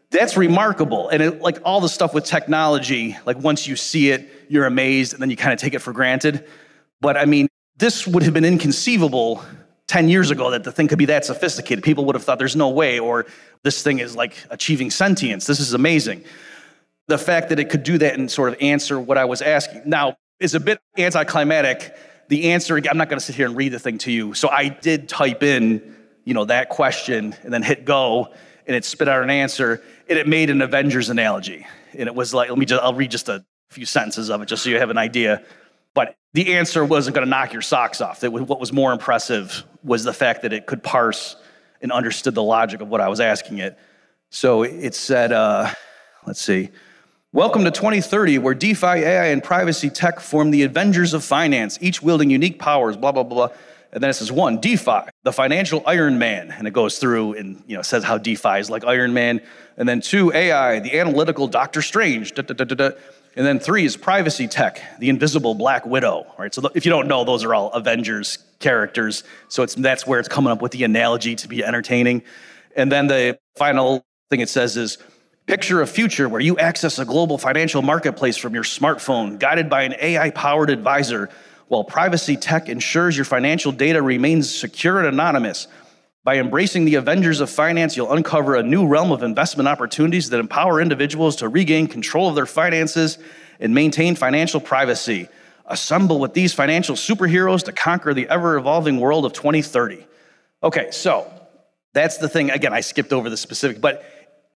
that's 0.09 0.35
remarkable. 0.35 1.07
And 1.07 1.23
it, 1.23 1.41
like 1.41 1.59
all 1.63 1.79
the 1.79 1.87
stuff 1.87 2.13
with 2.13 2.25
technology, 2.25 3.15
like 3.25 3.37
once 3.37 3.65
you 3.65 3.77
see 3.77 4.11
it, 4.11 4.29
you're 4.49 4.65
amazed, 4.65 5.13
and 5.13 5.21
then 5.21 5.29
you 5.29 5.37
kind 5.37 5.53
of 5.53 5.59
take 5.59 5.73
it 5.73 5.79
for 5.79 5.93
granted. 5.93 6.45
But 7.01 7.17
I 7.17 7.25
mean, 7.25 7.47
this 7.77 8.07
would 8.07 8.23
have 8.23 8.33
been 8.33 8.45
inconceivable 8.45 9.43
10 9.87 10.09
years 10.09 10.31
ago 10.31 10.51
that 10.51 10.63
the 10.63 10.71
thing 10.71 10.87
could 10.87 10.97
be 10.97 11.05
that 11.05 11.25
sophisticated. 11.25 11.83
People 11.83 12.05
would 12.05 12.15
have 12.15 12.23
thought 12.23 12.39
there's 12.39 12.55
no 12.55 12.69
way, 12.69 12.99
or 12.99 13.25
this 13.63 13.83
thing 13.83 13.99
is 13.99 14.15
like 14.15 14.35
achieving 14.49 14.89
sentience. 14.89 15.45
This 15.45 15.59
is 15.59 15.73
amazing. 15.73 16.23
The 17.07 17.17
fact 17.17 17.49
that 17.49 17.59
it 17.59 17.69
could 17.69 17.83
do 17.83 17.97
that 17.99 18.15
and 18.15 18.31
sort 18.31 18.49
of 18.49 18.55
answer 18.61 18.99
what 18.99 19.17
I 19.17 19.25
was 19.25 19.41
asking 19.41 19.83
now 19.85 20.17
is 20.39 20.55
a 20.55 20.59
bit 20.59 20.79
anticlimactic. 20.97 21.95
The 22.29 22.51
answer, 22.51 22.77
I'm 22.89 22.97
not 22.97 23.09
going 23.09 23.19
to 23.19 23.25
sit 23.25 23.35
here 23.35 23.45
and 23.45 23.55
read 23.55 23.73
the 23.73 23.79
thing 23.79 23.99
to 23.99 24.11
you. 24.11 24.33
So 24.33 24.49
I 24.49 24.69
did 24.69 25.07
type 25.07 25.43
in, 25.43 25.95
you 26.23 26.33
know, 26.33 26.45
that 26.45 26.69
question 26.69 27.35
and 27.43 27.53
then 27.53 27.61
hit 27.61 27.85
go, 27.85 28.33
and 28.65 28.75
it 28.75 28.83
spit 28.83 29.07
out 29.07 29.21
an 29.21 29.29
answer, 29.29 29.83
and 30.09 30.17
it 30.17 30.27
made 30.27 30.49
an 30.49 30.63
Avengers 30.63 31.09
analogy. 31.09 31.67
And 31.93 32.07
it 32.07 32.15
was 32.15 32.33
like, 32.33 32.49
let 32.49 32.57
me 32.57 32.65
just, 32.65 32.81
I'll 32.81 32.95
read 32.95 33.11
just 33.11 33.29
a 33.29 33.45
few 33.69 33.85
sentences 33.85 34.31
of 34.31 34.41
it 34.41 34.47
just 34.47 34.63
so 34.63 34.71
you 34.71 34.79
have 34.79 34.89
an 34.89 34.97
idea. 34.97 35.43
But 35.95 36.15
the 36.33 36.53
answer 36.55 36.85
wasn't 36.85 37.15
going 37.15 37.25
to 37.25 37.29
knock 37.29 37.53
your 37.53 37.63
socks 37.63 38.01
off. 38.01 38.21
What 38.21 38.59
was 38.59 38.71
more 38.71 38.91
impressive 38.91 39.63
was 39.83 40.03
the 40.03 40.13
fact 40.13 40.43
that 40.43 40.53
it 40.53 40.67
could 40.67 40.83
parse 40.83 41.37
and 41.81 41.91
understood 41.91 42.35
the 42.35 42.43
logic 42.43 42.81
of 42.81 42.89
what 42.89 43.01
I 43.01 43.07
was 43.07 43.19
asking 43.19 43.57
it. 43.59 43.79
So 44.29 44.63
it 44.63 44.93
said, 44.93 45.31
uh, 45.31 45.71
let's 46.27 46.41
see, 46.41 46.69
welcome 47.31 47.63
to 47.63 47.71
2030, 47.71 48.39
where 48.39 48.53
DeFi, 48.53 48.85
AI, 48.85 49.27
and 49.27 49.41
privacy 49.41 49.89
tech 49.89 50.19
form 50.19 50.51
the 50.51 50.63
Avengers 50.63 51.13
of 51.13 51.23
finance, 51.23 51.77
each 51.79 52.01
wielding 52.01 52.29
unique 52.29 52.59
powers, 52.59 52.97
blah, 52.97 53.13
blah, 53.13 53.23
blah. 53.23 53.49
And 53.93 54.03
then 54.03 54.09
it 54.09 54.15
says 54.15 54.29
one, 54.29 54.59
DeFi, 54.59 55.09
the 55.23 55.31
financial 55.31 55.81
Iron 55.85 56.19
Man. 56.19 56.51
And 56.51 56.67
it 56.67 56.71
goes 56.71 56.99
through 56.99 57.35
and 57.35 57.63
you 57.65 57.77
know 57.77 57.81
says 57.81 58.03
how 58.03 58.17
DeFi 58.17 58.59
is 58.59 58.69
like 58.69 58.83
Iron 58.83 59.13
Man. 59.13 59.41
And 59.77 59.87
then 59.87 60.01
two, 60.01 60.33
AI, 60.33 60.79
the 60.79 60.99
analytical 60.99 61.47
Doctor 61.47 61.81
Strange. 61.81 62.33
Da, 62.33 62.41
da, 62.41 62.65
da, 62.65 62.91
and 63.35 63.45
then 63.45 63.59
three 63.59 63.85
is 63.85 63.97
privacy 63.97 64.47
tech, 64.47 64.81
the 64.99 65.09
invisible 65.09 65.55
Black 65.55 65.85
Widow, 65.85 66.25
right? 66.37 66.53
So 66.53 66.69
if 66.73 66.85
you 66.85 66.89
don't 66.89 67.07
know, 67.07 67.25
those 67.25 67.43
are 67.43 67.53
all 67.53 67.71
Avengers 67.73 68.37
characters. 68.59 69.23
So 69.49 69.63
it's, 69.63 69.75
that's 69.75 70.07
where 70.07 70.19
it's 70.19 70.29
coming 70.29 70.51
up 70.51 70.61
with 70.61 70.71
the 70.71 70.83
analogy 70.85 71.35
to 71.35 71.47
be 71.47 71.63
entertaining. 71.63 72.23
And 72.75 72.91
then 72.91 73.07
the 73.07 73.37
final 73.57 74.05
thing 74.29 74.39
it 74.39 74.49
says 74.49 74.77
is 74.77 74.97
picture 75.47 75.81
a 75.81 75.87
future 75.87 76.29
where 76.29 76.41
you 76.41 76.57
access 76.57 76.97
a 76.97 77.05
global 77.05 77.37
financial 77.37 77.81
marketplace 77.81 78.37
from 78.37 78.53
your 78.53 78.63
smartphone, 78.63 79.37
guided 79.37 79.69
by 79.69 79.83
an 79.83 79.95
AI 79.99 80.29
powered 80.29 80.69
advisor, 80.69 81.29
while 81.67 81.83
privacy 81.83 82.37
tech 82.37 82.69
ensures 82.69 83.17
your 83.17 83.25
financial 83.25 83.71
data 83.71 84.01
remains 84.01 84.53
secure 84.53 84.99
and 84.99 85.07
anonymous. 85.07 85.67
By 86.25 86.39
embracing 86.39 86.85
the 86.85 86.95
Avengers 86.95 87.39
of 87.39 87.51
Finance, 87.51 87.95
you'll 87.95 88.11
uncover 88.11 88.55
a 88.55 88.63
new 88.63 88.87
realm 88.87 89.11
of 89.11 89.21
investment 89.21 89.69
opportunities 89.69 90.31
that 90.31 90.39
empower 90.39 90.81
individuals 90.81 91.35
to 91.35 91.47
regain 91.47 91.85
control 91.85 92.27
of 92.27 92.33
their 92.33 92.47
finances 92.47 93.19
and 93.59 93.75
maintain 93.75 94.15
financial 94.15 94.59
privacy. 94.59 95.29
Assemble 95.67 96.19
with 96.19 96.33
these 96.33 96.51
financial 96.51 96.95
superheroes 96.95 97.63
to 97.65 97.71
conquer 97.71 98.11
the 98.15 98.27
ever 98.27 98.57
evolving 98.57 98.99
world 98.99 99.23
of 99.23 99.33
2030. 99.33 100.07
Okay, 100.63 100.89
so 100.89 101.31
that's 101.93 102.17
the 102.17 102.27
thing. 102.27 102.49
Again, 102.49 102.73
I 102.73 102.81
skipped 102.81 103.13
over 103.13 103.29
the 103.29 103.37
specific, 103.37 103.79
but 103.79 104.03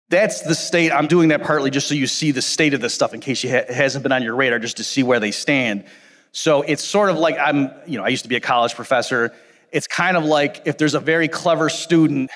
that's 0.09 0.41
the 0.41 0.55
state. 0.55 0.91
I'm 0.91 1.07
doing 1.07 1.29
that 1.29 1.43
partly 1.43 1.71
just 1.71 1.87
so 1.87 1.95
you 1.95 2.07
see 2.07 2.31
the 2.31 2.41
state 2.41 2.73
of 2.73 2.81
this 2.81 2.95
stuff 2.95 3.13
in 3.13 3.21
case 3.21 3.45
it 3.45 3.69
hasn't 3.69 4.03
been 4.05 4.13
on 4.13 4.23
your 4.23 4.37
radar, 4.37 4.59
just 4.59 4.79
to 4.79 4.85
see 4.85 5.03
where 5.03 5.21
they 5.21 5.33
stand. 5.33 5.85
So 6.33 6.63
it's 6.63 6.83
sort 6.83 7.11
of 7.11 7.19
like 7.19 7.37
I'm, 7.39 7.71
you 7.87 7.99
know, 7.99 8.05
I 8.05 8.09
used 8.09 8.23
to 8.23 8.31
be 8.31 8.37
a 8.37 8.41
college 8.41 8.75
professor 8.75 9.35
it's 9.73 9.87
kind 9.87 10.17
of 10.17 10.25
like 10.25 10.63
if 10.65 10.79
there's 10.79 10.95
a 10.95 11.01
very 11.01 11.29
clever 11.29 11.69
student 11.69 12.31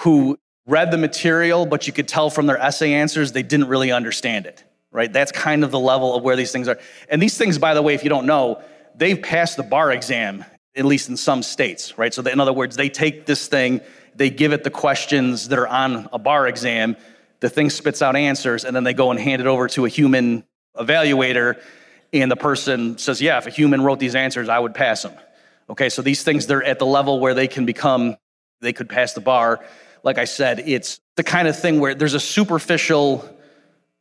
who 0.00 0.38
read 0.66 0.90
the 0.90 0.98
material, 0.98 1.66
but 1.66 1.86
you 1.86 1.92
could 1.92 2.08
tell 2.08 2.30
from 2.30 2.46
their 2.46 2.58
essay 2.58 2.92
answers 2.92 3.32
they 3.32 3.42
didn't 3.42 3.68
really 3.68 3.90
understand 3.90 4.46
it, 4.46 4.64
right? 4.90 5.12
That's 5.12 5.32
kind 5.32 5.64
of 5.64 5.70
the 5.70 5.80
level 5.80 6.14
of 6.14 6.22
where 6.22 6.36
these 6.36 6.52
things 6.52 6.68
are. 6.68 6.78
And 7.08 7.20
these 7.20 7.36
things, 7.36 7.58
by 7.58 7.74
the 7.74 7.82
way, 7.82 7.94
if 7.94 8.04
you 8.04 8.10
don't 8.10 8.26
know, 8.26 8.62
they've 8.94 9.20
passed 9.20 9.56
the 9.56 9.62
bar 9.62 9.90
exam 9.90 10.44
at 10.74 10.84
least 10.84 11.08
in 11.08 11.16
some 11.16 11.42
states, 11.42 11.98
right? 11.98 12.14
So, 12.14 12.22
in 12.22 12.40
other 12.40 12.52
words, 12.52 12.76
they 12.76 12.88
take 12.88 13.26
this 13.26 13.46
thing, 13.46 13.80
they 14.14 14.30
give 14.30 14.52
it 14.52 14.64
the 14.64 14.70
questions 14.70 15.48
that 15.48 15.58
are 15.58 15.68
on 15.68 16.08
a 16.12 16.18
bar 16.18 16.46
exam, 16.46 16.96
the 17.40 17.50
thing 17.50 17.70
spits 17.70 18.00
out 18.00 18.16
answers, 18.16 18.64
and 18.64 18.74
then 18.74 18.84
they 18.84 18.94
go 18.94 19.10
and 19.10 19.20
hand 19.20 19.42
it 19.42 19.46
over 19.46 19.68
to 19.68 19.84
a 19.84 19.88
human 19.88 20.44
evaluator, 20.76 21.60
and 22.12 22.30
the 22.30 22.36
person 22.36 22.96
says, 22.98 23.20
Yeah, 23.20 23.38
if 23.38 23.46
a 23.46 23.50
human 23.50 23.82
wrote 23.82 23.98
these 23.98 24.14
answers, 24.14 24.48
I 24.48 24.58
would 24.58 24.74
pass 24.74 25.02
them. 25.02 25.12
Okay, 25.72 25.88
so 25.88 26.02
these 26.02 26.22
things, 26.22 26.46
they're 26.46 26.62
at 26.62 26.78
the 26.78 26.84
level 26.84 27.18
where 27.18 27.32
they 27.32 27.48
can 27.48 27.64
become, 27.64 28.18
they 28.60 28.74
could 28.74 28.90
pass 28.90 29.14
the 29.14 29.22
bar. 29.22 29.64
Like 30.02 30.18
I 30.18 30.26
said, 30.26 30.62
it's 30.66 31.00
the 31.16 31.22
kind 31.22 31.48
of 31.48 31.58
thing 31.58 31.80
where 31.80 31.94
there's 31.94 32.12
a 32.12 32.20
superficial 32.20 33.26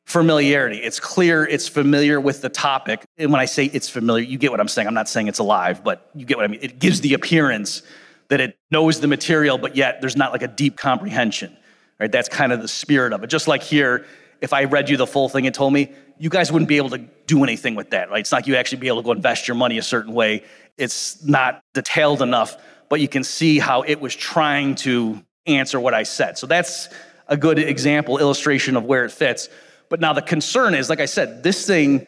familiarity. 0.06 0.80
It's 0.80 1.00
clear 1.00 1.46
it's 1.46 1.70
familiar 1.70 2.20
with 2.20 2.42
the 2.42 2.50
topic. 2.50 3.06
And 3.18 3.32
when 3.32 3.40
I 3.40 3.46
say 3.46 3.66
it's 3.66 3.88
familiar, 3.88 4.26
you 4.26 4.38
get 4.38 4.52
what 4.52 4.60
I'm 4.60 4.68
saying. 4.68 4.86
I'm 4.86 4.94
not 4.94 5.08
saying 5.08 5.30
it's 5.30 5.40
alive, 5.40 5.82
but 5.82 6.10
you 6.14 6.26
get 6.26 6.36
what 6.36 6.44
I 6.44 6.50
mean. 6.50 6.60
It 6.62 6.78
gives 6.78 7.00
the 7.00 7.14
appearance 7.14 7.84
that 8.28 8.42
it 8.42 8.58
knows 8.70 9.00
the 9.00 9.08
material, 9.08 9.58
but 9.58 9.78
yet 9.78 10.02
there's 10.02 10.18
not 10.18 10.34
like 10.34 10.42
a 10.42 10.50
deep 10.50 10.76
comprehension. 10.76 11.56
Right? 12.02 12.12
That's 12.12 12.28
kind 12.28 12.52
of 12.52 12.62
the 12.62 12.68
spirit 12.68 13.14
of 13.14 13.24
it. 13.24 13.28
Just 13.28 13.48
like 13.48 13.64
here, 13.64 14.06
if 14.42 14.52
I 14.52 14.66
read 14.66 14.90
you 14.90 14.98
the 14.98 15.08
full 15.08 15.30
thing 15.30 15.46
and 15.46 15.56
told 15.56 15.72
me, 15.72 15.94
you 16.18 16.30
guys 16.30 16.52
wouldn't 16.52 16.68
be 16.68 16.78
able 16.78 16.90
to 16.90 16.98
do 17.28 17.44
anything 17.44 17.76
with 17.76 17.92
that, 17.92 18.10
right? 18.10 18.20
It's 18.20 18.32
not 18.32 18.40
like 18.40 18.48
you 18.48 18.56
actually 18.56 18.80
be 18.80 18.88
able 18.88 19.02
to 19.02 19.06
go 19.06 19.12
invest 19.12 19.48
your 19.48 19.56
money 19.56 19.78
a 19.78 19.84
certain 19.84 20.14
way. 20.14 20.44
It's 20.78 21.24
not 21.24 21.64
detailed 21.74 22.22
enough, 22.22 22.58
but 22.90 23.00
you 23.00 23.08
can 23.08 23.24
see 23.24 23.60
how 23.60 23.82
it 23.84 24.00
was 24.00 24.16
trying 24.16 24.76
to 24.76 25.24
answer 25.46 25.80
what 25.80 25.94
I 25.94 26.04
said. 26.04 26.38
So 26.38 26.48
that's 26.48 26.90
a 27.28 27.38
good 27.38 27.60
example, 27.60 28.18
illustration 28.18 28.76
of 28.76 28.84
where 28.84 29.06
it 29.06 29.12
fits. 29.12 29.50
But 29.90 30.00
now 30.00 30.14
the 30.14 30.22
concern 30.22 30.74
is, 30.76 30.90
like 30.90 31.00
I 31.00 31.06
said, 31.06 31.44
this 31.44 31.66
thing 31.66 32.08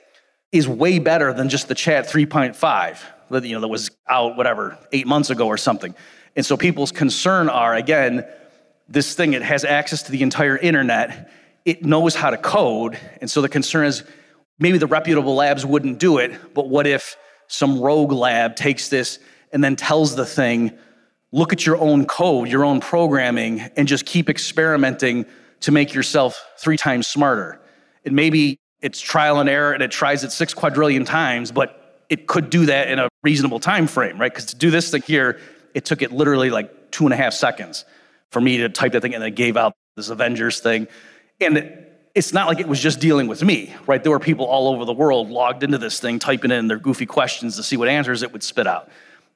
is 0.51 0.68
way 0.68 0.99
better 0.99 1.34
than 1.34 1.49
just 1.49 1.68
the 1.68 1.76
chat 1.76 2.07
3.5 2.07 2.99
that 3.30 3.45
you 3.45 3.55
know 3.55 3.61
that 3.61 3.68
was 3.68 3.89
out 4.07 4.38
whatever 4.38 4.78
eight 4.91 5.07
months 5.07 5.30
ago 5.30 5.47
or 5.47 5.57
something. 5.57 5.95
And 6.36 6.45
so 6.45 6.57
people's 6.57 6.91
concern 6.91 7.49
are 7.49 7.76
again, 7.76 8.26
this 8.88 9.16
thing 9.16 9.34
it 9.34 9.41
has 9.41 9.66
access 9.66 10.03
to 10.03 10.11
the 10.11 10.22
entire 10.22 10.57
internet. 10.57 11.32
It 11.66 11.84
knows 11.84 12.16
how 12.16 12.30
to 12.30 12.38
code, 12.38 12.99
and 13.22 13.30
so 13.30 13.41
the 13.41 13.49
concern 13.49 13.86
is 13.86 14.03
maybe 14.59 14.78
the 14.78 14.88
reputable 14.88 15.36
labs 15.36 15.66
wouldn't 15.66 15.99
do 15.99 16.18
it, 16.18 16.53
but 16.53 16.70
what 16.70 16.86
if 16.86 17.16
some 17.53 17.79
rogue 17.79 18.11
lab 18.11 18.55
takes 18.55 18.89
this 18.89 19.19
and 19.51 19.63
then 19.63 19.75
tells 19.75 20.15
the 20.15 20.25
thing, 20.25 20.71
look 21.31 21.53
at 21.53 21.65
your 21.65 21.77
own 21.77 22.05
code, 22.05 22.47
your 22.47 22.65
own 22.65 22.79
programming, 22.79 23.59
and 23.77 23.87
just 23.87 24.05
keep 24.05 24.27
experimenting 24.27 25.25
to 25.59 25.71
make 25.71 25.93
yourself 25.93 26.43
three 26.57 26.77
times 26.77 27.05
smarter. 27.05 27.61
And 28.05 28.15
maybe 28.15 28.57
it's 28.81 28.99
trial 28.99 29.39
and 29.39 29.47
error 29.47 29.71
and 29.71 29.83
it 29.83 29.91
tries 29.91 30.23
it 30.23 30.31
six 30.31 30.53
quadrillion 30.53 31.05
times, 31.05 31.51
but 31.51 32.03
it 32.09 32.25
could 32.27 32.49
do 32.49 32.65
that 32.65 32.89
in 32.89 32.97
a 32.97 33.07
reasonable 33.21 33.59
time 33.59 33.85
frame, 33.85 34.19
right? 34.19 34.31
Because 34.31 34.45
to 34.47 34.55
do 34.55 34.71
this 34.71 34.89
thing 34.89 35.03
here, 35.03 35.39
it 35.75 35.85
took 35.85 36.01
it 36.01 36.11
literally 36.11 36.49
like 36.49 36.91
two 36.91 37.05
and 37.05 37.13
a 37.13 37.17
half 37.17 37.33
seconds 37.33 37.85
for 38.31 38.41
me 38.41 38.57
to 38.57 38.69
type 38.69 38.93
that 38.93 39.01
thing 39.01 39.13
and 39.13 39.23
it 39.23 39.35
gave 39.35 39.57
out 39.57 39.73
this 39.95 40.09
Avengers 40.09 40.59
thing. 40.59 40.87
And 41.39 41.82
it's 42.16 42.32
not 42.32 42.47
like 42.47 42.59
it 42.59 42.68
was 42.68 42.80
just 42.80 42.99
dealing 42.99 43.28
with 43.28 43.43
me, 43.43 43.74
right? 43.88 44.03
There 44.03 44.11
were 44.11 44.20
people 44.20 44.45
all 44.45 44.68
over 44.68 44.86
the 44.86 44.93
world 44.93 45.30
logged 45.30 45.64
into 45.64 45.80
this 45.80 45.99
thing, 45.99 46.20
typing 46.20 46.51
in 46.51 46.68
their 46.68 46.78
goofy 46.78 47.05
questions 47.05 47.55
to 47.55 47.64
see 47.64 47.76
what 47.76 47.88
answers 47.88 48.22
it 48.22 48.32
would 48.32 48.43
spit 48.43 48.68
out. 48.68 48.89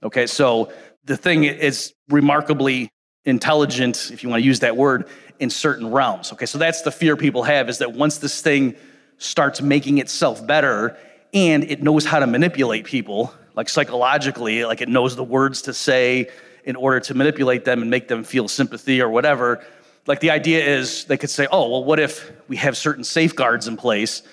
Okay, 0.04 0.28
so 0.28 0.72
the 1.06 1.18
thing 1.18 1.44
is 1.44 1.94
remarkably 2.10 2.92
intelligent, 3.26 4.12
if 4.12 4.24
you 4.24 4.30
want 4.30 4.42
to 4.42 4.46
use 4.46 4.60
that 4.60 4.78
word, 4.78 5.08
in 5.40 5.50
certain 5.50 5.92
realms. 5.92 6.32
Okay, 6.34 6.46
so 6.46 6.58
that's 6.58 6.84
the 6.84 6.92
fear 6.92 7.18
people 7.18 7.44
have 7.44 7.68
is 7.68 7.80
that 7.80 7.94
once 7.94 8.20
this 8.20 8.42
thing 8.42 8.76
starts 9.18 9.62
making 9.62 9.98
itself 9.98 10.46
better 10.46 10.96
and 11.34 11.64
it 11.64 11.82
knows 11.82 12.06
how 12.06 12.20
to 12.20 12.28
manipulate 12.28 12.86
people, 12.86 13.34
like 13.56 13.70
psychologically, 13.70 14.66
like 14.66 14.82
it 14.82 14.90
knows 14.90 15.16
the 15.16 15.24
words 15.24 15.64
to 15.64 15.74
say 15.74 16.30
in 16.64 16.76
order 16.76 17.00
to 17.00 17.14
manipulate 17.14 17.66
them 17.66 17.82
and 17.82 17.90
make 17.90 18.08
them 18.08 18.24
feel 18.24 18.48
sympathy 18.48 19.02
or 19.02 19.10
whatever. 19.10 19.66
Like 20.08 20.22
the 20.22 20.32
idea 20.32 20.66
is 20.66 21.05
they 21.05 21.18
could 21.18 21.30
say, 21.30 21.47
oh, 21.51 21.70
well, 21.70 21.84
what 21.84 21.99
if 21.99 22.32
we 22.47 22.55
have 22.58 22.78
certain 22.78 23.03
safeguards 23.03 23.68
in 23.68 23.78
place? 23.78 24.24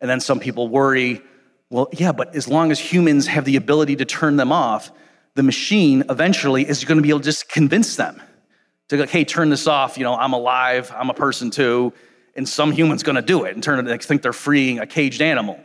And 0.00 0.10
then 0.10 0.20
some 0.20 0.38
people 0.38 0.68
worry, 0.68 1.22
well, 1.70 1.88
yeah, 1.92 2.12
but 2.12 2.36
as 2.36 2.46
long 2.46 2.70
as 2.70 2.78
humans 2.78 3.26
have 3.26 3.46
the 3.46 3.56
ability 3.56 3.96
to 3.96 4.04
turn 4.04 4.36
them 4.36 4.52
off, 4.52 4.92
the 5.34 5.42
machine 5.42 6.04
eventually 6.10 6.68
is 6.68 6.84
going 6.84 6.96
to 6.96 7.02
be 7.02 7.08
able 7.08 7.20
to 7.20 7.24
just 7.24 7.48
convince 7.48 7.96
them 7.96 8.20
to 8.88 8.98
go, 8.98 9.06
hey, 9.06 9.24
turn 9.24 9.48
this 9.48 9.66
off. 9.66 9.96
You 9.96 10.04
know, 10.04 10.14
I'm 10.14 10.34
alive. 10.34 10.92
I'm 10.94 11.08
a 11.08 11.14
person 11.14 11.50
too. 11.50 11.94
And 12.36 12.46
some 12.46 12.72
human's 12.72 13.02
going 13.02 13.16
to 13.16 13.22
do 13.22 13.44
it 13.44 13.54
and 13.54 13.62
turn 13.62 13.78
it. 13.78 13.82
They 13.84 13.96
think 13.96 14.20
they're 14.20 14.34
freeing 14.34 14.80
a 14.80 14.86
caged 14.86 15.22
animal. 15.22 15.58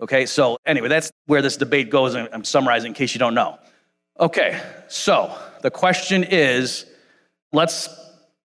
Okay. 0.00 0.26
So 0.26 0.58
anyway, 0.66 0.88
that's 0.88 1.10
where 1.26 1.40
this 1.40 1.56
debate 1.56 1.88
goes. 1.88 2.14
I'm 2.14 2.44
summarizing 2.44 2.88
in 2.88 2.94
case 2.94 3.14
you 3.14 3.18
don't 3.18 3.34
know. 3.34 3.58
Okay. 4.20 4.60
So 4.88 5.34
the 5.62 5.70
question 5.70 6.24
is, 6.24 6.84
let's 7.52 7.88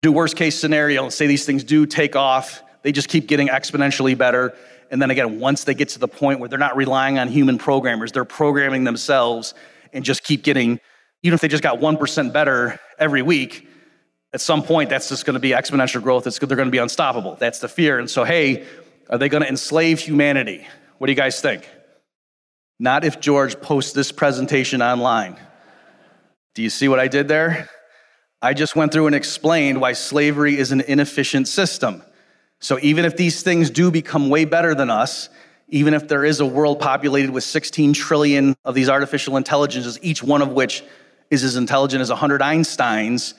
do 0.02 0.12
worst 0.12 0.36
case 0.36 0.58
scenario. 0.58 1.04
Let's 1.04 1.16
say 1.16 1.26
these 1.26 1.44
things 1.44 1.64
do 1.64 1.86
take 1.86 2.16
off. 2.16 2.62
They 2.82 2.92
just 2.92 3.08
keep 3.08 3.26
getting 3.26 3.48
exponentially 3.48 4.16
better. 4.16 4.54
And 4.90 5.02
then 5.02 5.10
again, 5.10 5.40
once 5.40 5.64
they 5.64 5.74
get 5.74 5.90
to 5.90 5.98
the 5.98 6.08
point 6.08 6.40
where 6.40 6.48
they're 6.48 6.58
not 6.58 6.76
relying 6.76 7.18
on 7.18 7.28
human 7.28 7.58
programmers, 7.58 8.12
they're 8.12 8.24
programming 8.24 8.84
themselves 8.84 9.54
and 9.92 10.04
just 10.04 10.22
keep 10.22 10.42
getting, 10.42 10.80
even 11.22 11.34
if 11.34 11.40
they 11.40 11.48
just 11.48 11.62
got 11.62 11.78
1% 11.78 12.32
better 12.32 12.78
every 12.98 13.22
week, 13.22 13.68
at 14.32 14.40
some 14.40 14.62
point 14.62 14.90
that's 14.90 15.08
just 15.08 15.24
going 15.24 15.34
to 15.34 15.40
be 15.40 15.50
exponential 15.50 16.02
growth. 16.02 16.26
It's, 16.26 16.38
they're 16.38 16.56
going 16.56 16.68
to 16.68 16.72
be 16.72 16.78
unstoppable. 16.78 17.36
That's 17.36 17.58
the 17.58 17.68
fear. 17.68 17.98
And 17.98 18.08
so, 18.08 18.24
hey, 18.24 18.66
are 19.10 19.18
they 19.18 19.28
going 19.28 19.42
to 19.42 19.48
enslave 19.48 20.00
humanity? 20.00 20.66
What 20.98 21.06
do 21.06 21.12
you 21.12 21.16
guys 21.16 21.40
think? 21.40 21.68
Not 22.78 23.04
if 23.04 23.20
George 23.20 23.60
posts 23.60 23.92
this 23.92 24.12
presentation 24.12 24.82
online. 24.82 25.36
Do 26.54 26.62
you 26.62 26.70
see 26.70 26.88
what 26.88 27.00
I 27.00 27.08
did 27.08 27.26
there? 27.28 27.68
I 28.40 28.54
just 28.54 28.76
went 28.76 28.92
through 28.92 29.06
and 29.06 29.16
explained 29.16 29.80
why 29.80 29.94
slavery 29.94 30.58
is 30.58 30.70
an 30.70 30.80
inefficient 30.82 31.48
system. 31.48 32.02
So 32.60 32.78
even 32.82 33.04
if 33.04 33.16
these 33.16 33.42
things 33.42 33.68
do 33.68 33.90
become 33.90 34.30
way 34.30 34.44
better 34.44 34.74
than 34.74 34.90
us, 34.90 35.28
even 35.68 35.92
if 35.92 36.06
there 36.06 36.24
is 36.24 36.38
a 36.38 36.46
world 36.46 36.78
populated 36.78 37.30
with 37.30 37.42
16 37.44 37.92
trillion 37.94 38.54
of 38.64 38.74
these 38.74 38.88
artificial 38.88 39.36
intelligences, 39.36 39.98
each 40.02 40.22
one 40.22 40.40
of 40.40 40.52
which 40.52 40.84
is 41.30 41.42
as 41.42 41.56
intelligent 41.56 42.00
as 42.00 42.10
100 42.10 42.40
Einsteins, 42.40 43.34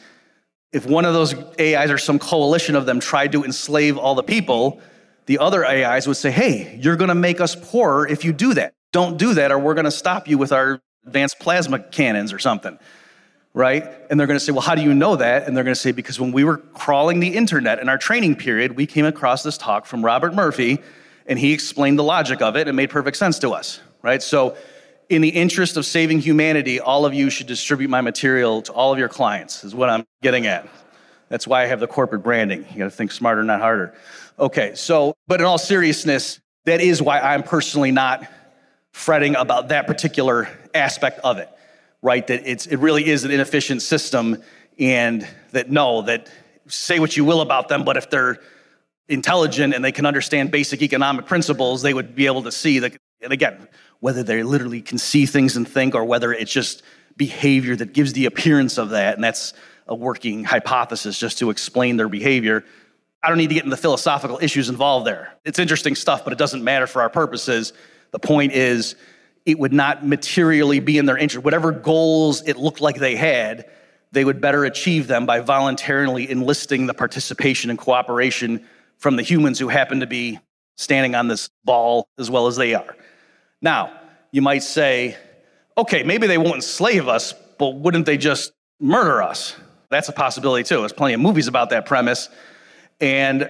if 0.71 0.85
one 0.85 1.05
of 1.05 1.13
those 1.13 1.33
AIs 1.59 1.89
or 1.89 1.97
some 1.97 2.19
coalition 2.19 2.75
of 2.75 2.85
them 2.85 2.99
tried 2.99 3.31
to 3.31 3.43
enslave 3.43 3.97
all 3.97 4.15
the 4.15 4.23
people, 4.23 4.81
the 5.27 5.39
other 5.39 5.65
AIs 5.65 6.07
would 6.07 6.17
say, 6.17 6.29
hey, 6.29 6.77
you're 6.81 6.97
going 6.97 7.09
to 7.09 7.15
make 7.15 7.39
us 7.39 7.55
poorer 7.55 8.05
if 8.05 8.25
you 8.25 8.33
do 8.33 8.53
that. 8.53 8.73
Don't 8.91 9.17
do 9.17 9.33
that, 9.35 9.51
or 9.51 9.59
we're 9.59 9.73
going 9.75 9.85
to 9.85 9.91
stop 9.91 10.27
you 10.27 10.37
with 10.37 10.51
our 10.51 10.81
advanced 11.05 11.39
plasma 11.39 11.79
cannons 11.79 12.33
or 12.33 12.39
something 12.39 12.77
right? 13.53 13.83
And 14.09 14.19
they're 14.19 14.27
going 14.27 14.39
to 14.39 14.43
say, 14.43 14.51
well, 14.51 14.61
how 14.61 14.75
do 14.75 14.81
you 14.81 14.93
know 14.93 15.15
that? 15.15 15.47
And 15.47 15.55
they're 15.55 15.63
going 15.63 15.75
to 15.75 15.79
say, 15.79 15.91
because 15.91 16.19
when 16.19 16.31
we 16.31 16.43
were 16.43 16.57
crawling 16.57 17.19
the 17.19 17.35
internet 17.35 17.79
in 17.79 17.89
our 17.89 17.97
training 17.97 18.35
period, 18.35 18.75
we 18.75 18.85
came 18.85 19.05
across 19.05 19.43
this 19.43 19.57
talk 19.57 19.85
from 19.85 20.03
Robert 20.05 20.33
Murphy, 20.33 20.79
and 21.25 21.39
he 21.39 21.53
explained 21.53 21.97
the 21.97 22.03
logic 22.03 22.41
of 22.41 22.55
it 22.55 22.61
and 22.61 22.69
it 22.69 22.73
made 22.73 22.89
perfect 22.89 23.17
sense 23.17 23.39
to 23.39 23.51
us, 23.51 23.79
right? 24.01 24.21
So, 24.21 24.55
in 25.09 25.23
the 25.23 25.29
interest 25.29 25.75
of 25.75 25.87
saving 25.87 26.19
humanity, 26.19 26.79
all 26.79 27.03
of 27.03 27.15
you 27.15 27.31
should 27.31 27.47
distribute 27.47 27.89
my 27.89 27.99
material 27.99 28.61
to 28.61 28.71
all 28.71 28.93
of 28.93 28.99
your 28.99 29.09
clients, 29.09 29.63
is 29.63 29.73
what 29.73 29.89
I'm 29.89 30.05
getting 30.21 30.45
at. 30.45 30.69
That's 31.29 31.47
why 31.47 31.63
I 31.63 31.65
have 31.65 31.79
the 31.79 31.87
corporate 31.87 32.21
branding. 32.21 32.63
You 32.71 32.77
got 32.77 32.83
to 32.83 32.91
think 32.91 33.11
smarter, 33.11 33.43
not 33.43 33.59
harder. 33.59 33.95
Okay, 34.37 34.75
so, 34.75 35.15
but 35.27 35.39
in 35.39 35.47
all 35.47 35.57
seriousness, 35.57 36.39
that 36.65 36.79
is 36.79 37.01
why 37.01 37.19
I'm 37.19 37.41
personally 37.41 37.91
not 37.91 38.23
fretting 38.91 39.35
about 39.35 39.69
that 39.69 39.87
particular 39.87 40.47
aspect 40.75 41.21
of 41.23 41.39
it 41.39 41.49
right? 42.01 42.25
That 42.27 42.49
it's, 42.49 42.65
it 42.65 42.77
really 42.77 43.05
is 43.07 43.23
an 43.23 43.31
inefficient 43.31 43.81
system, 43.81 44.41
and 44.77 45.27
that 45.51 45.69
no, 45.69 46.03
that 46.03 46.29
say 46.67 46.99
what 46.99 47.17
you 47.17 47.25
will 47.25 47.41
about 47.41 47.67
them, 47.67 47.83
but 47.83 47.97
if 47.97 48.09
they're 48.09 48.39
intelligent 49.07 49.73
and 49.73 49.83
they 49.83 49.91
can 49.91 50.05
understand 50.05 50.51
basic 50.51 50.81
economic 50.81 51.25
principles, 51.25 51.81
they 51.81 51.93
would 51.93 52.15
be 52.15 52.27
able 52.27 52.43
to 52.43 52.51
see 52.51 52.79
that. 52.79 52.95
And 53.21 53.33
again, 53.33 53.67
whether 53.99 54.23
they 54.23 54.43
literally 54.43 54.81
can 54.81 54.97
see 54.97 55.25
things 55.25 55.57
and 55.57 55.67
think, 55.67 55.95
or 55.95 56.05
whether 56.05 56.31
it's 56.31 56.51
just 56.51 56.83
behavior 57.17 57.75
that 57.75 57.93
gives 57.93 58.13
the 58.13 58.25
appearance 58.25 58.77
of 58.77 58.91
that, 58.91 59.15
and 59.15 59.23
that's 59.23 59.53
a 59.87 59.95
working 59.95 60.43
hypothesis 60.43 61.17
just 61.19 61.39
to 61.39 61.49
explain 61.49 61.97
their 61.97 62.07
behavior. 62.07 62.63
I 63.21 63.27
don't 63.27 63.37
need 63.37 63.49
to 63.49 63.55
get 63.55 63.65
into 63.65 63.75
the 63.75 63.81
philosophical 63.81 64.39
issues 64.41 64.69
involved 64.69 65.05
there. 65.05 65.33
It's 65.43 65.59
interesting 65.59 65.95
stuff, 65.95 66.23
but 66.23 66.31
it 66.31 66.39
doesn't 66.39 66.63
matter 66.63 66.87
for 66.87 67.01
our 67.01 67.09
purposes. 67.09 67.73
The 68.11 68.19
point 68.19 68.53
is, 68.53 68.95
it 69.49 69.59
would 69.59 69.73
not 69.73 70.05
materially 70.05 70.79
be 70.79 70.97
in 70.97 71.05
their 71.05 71.17
interest. 71.17 71.43
Whatever 71.43 71.71
goals 71.71 72.41
it 72.47 72.57
looked 72.57 72.81
like 72.81 72.97
they 72.97 73.15
had, 73.15 73.69
they 74.11 74.23
would 74.23 74.41
better 74.41 74.65
achieve 74.65 75.07
them 75.07 75.25
by 75.25 75.39
voluntarily 75.39 76.29
enlisting 76.29 76.85
the 76.85 76.93
participation 76.93 77.69
and 77.69 77.79
cooperation 77.79 78.65
from 78.97 79.15
the 79.15 79.23
humans 79.23 79.59
who 79.59 79.67
happen 79.67 79.99
to 80.01 80.07
be 80.07 80.39
standing 80.77 81.15
on 81.15 81.27
this 81.27 81.49
ball 81.63 82.07
as 82.17 82.29
well 82.29 82.47
as 82.47 82.55
they 82.55 82.73
are. 82.73 82.95
Now, 83.61 83.91
you 84.31 84.41
might 84.41 84.63
say, 84.63 85.17
okay, 85.77 86.03
maybe 86.03 86.27
they 86.27 86.37
won't 86.37 86.55
enslave 86.55 87.07
us, 87.07 87.33
but 87.57 87.75
wouldn't 87.75 88.05
they 88.05 88.17
just 88.17 88.51
murder 88.79 89.21
us? 89.21 89.55
That's 89.89 90.09
a 90.09 90.13
possibility 90.13 90.63
too. 90.63 90.79
There's 90.79 90.93
plenty 90.93 91.15
of 91.15 91.19
movies 91.19 91.47
about 91.47 91.71
that 91.71 91.85
premise. 91.85 92.29
And 93.01 93.49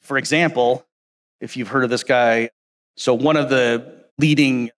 for 0.00 0.16
example, 0.18 0.86
if 1.40 1.56
you've 1.56 1.68
heard 1.68 1.84
of 1.84 1.90
this 1.90 2.04
guy, 2.04 2.50
so 2.96 3.14
one 3.14 3.36
of 3.36 3.48
the 3.50 4.04
leading 4.18 4.70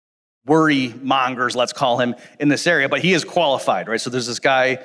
worry 0.47 0.95
mongers, 1.03 1.57
let's 1.57 1.73
call 1.73 1.99
him, 1.99 2.15
in 2.39 2.49
this 2.49 2.67
area, 2.67 2.89
but 2.89 3.01
he 3.01 3.13
is 3.13 3.25
qualified, 3.25 3.89
right? 3.89 4.01
So 4.01 4.11
there's 4.11 4.27
this 4.27 4.39
guy, 4.39 4.79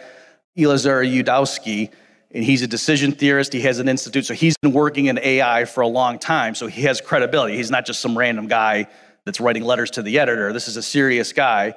Eliezer 0.57 1.03
Yudkowsky, 1.03 1.91
and 2.33 2.43
he's 2.43 2.61
a 2.61 2.67
decision 2.67 3.11
theorist. 3.11 3.53
He 3.53 3.61
has 3.61 3.79
an 3.79 3.87
institute, 3.87 4.25
so 4.25 4.33
he's 4.33 4.57
been 4.57 4.73
working 4.73 5.05
in 5.05 5.19
AI 5.19 5.65
for 5.65 5.81
a 5.81 5.87
long 5.87 6.17
time, 6.17 6.55
so 6.55 6.67
he 6.67 6.83
has 6.83 7.01
credibility. 7.01 7.55
He's 7.55 7.71
not 7.71 7.85
just 7.85 8.01
some 8.01 8.17
random 8.17 8.47
guy 8.47 8.87
that's 9.25 9.39
writing 9.39 9.63
letters 9.63 9.91
to 9.91 10.01
the 10.01 10.19
editor. 10.19 10.51
This 10.51 10.67
is 10.67 10.77
a 10.77 10.81
serious 10.81 11.33
guy. 11.33 11.75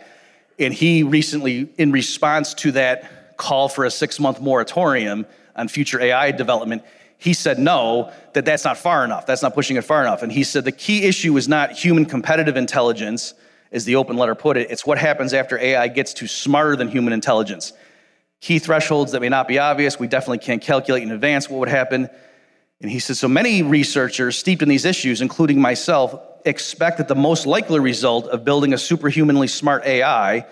And 0.58 0.72
he 0.72 1.02
recently, 1.02 1.68
in 1.76 1.92
response 1.92 2.54
to 2.54 2.72
that 2.72 3.36
call 3.36 3.68
for 3.68 3.84
a 3.84 3.90
six 3.90 4.20
month 4.20 4.40
moratorium 4.40 5.26
on 5.56 5.68
future 5.68 6.00
AI 6.00 6.30
development, 6.30 6.82
he 7.18 7.32
said 7.32 7.58
no, 7.58 8.12
that 8.34 8.44
that's 8.44 8.64
not 8.64 8.78
far 8.78 9.04
enough. 9.04 9.26
That's 9.26 9.42
not 9.42 9.54
pushing 9.54 9.76
it 9.76 9.84
far 9.84 10.00
enough. 10.00 10.22
And 10.22 10.30
he 10.30 10.44
said 10.44 10.64
the 10.64 10.72
key 10.72 11.04
issue 11.04 11.36
is 11.36 11.48
not 11.48 11.72
human 11.72 12.06
competitive 12.06 12.56
intelligence, 12.56 13.34
as 13.74 13.84
the 13.84 13.96
open 13.96 14.16
letter 14.16 14.34
put 14.34 14.56
it, 14.56 14.70
it's 14.70 14.86
what 14.86 14.98
happens 14.98 15.34
after 15.34 15.58
AI 15.58 15.88
gets 15.88 16.14
to 16.14 16.26
smarter 16.26 16.76
than 16.76 16.88
human 16.88 17.12
intelligence. 17.12 17.72
Key 18.40 18.58
thresholds 18.58 19.12
that 19.12 19.20
may 19.20 19.28
not 19.28 19.48
be 19.48 19.58
obvious, 19.58 19.98
we 19.98 20.06
definitely 20.06 20.38
can't 20.38 20.62
calculate 20.62 21.02
in 21.02 21.10
advance 21.10 21.50
what 21.50 21.58
would 21.60 21.68
happen. 21.68 22.08
And 22.80 22.90
he 22.90 22.98
said, 22.98 23.16
so 23.16 23.28
many 23.28 23.62
researchers 23.62 24.36
steeped 24.38 24.62
in 24.62 24.68
these 24.68 24.84
issues, 24.84 25.20
including 25.20 25.60
myself, 25.60 26.14
expect 26.44 26.98
that 26.98 27.08
the 27.08 27.14
most 27.14 27.46
likely 27.46 27.80
result 27.80 28.28
of 28.28 28.44
building 28.44 28.72
a 28.72 28.78
superhumanly 28.78 29.48
smart 29.48 29.84
AI 29.84 30.46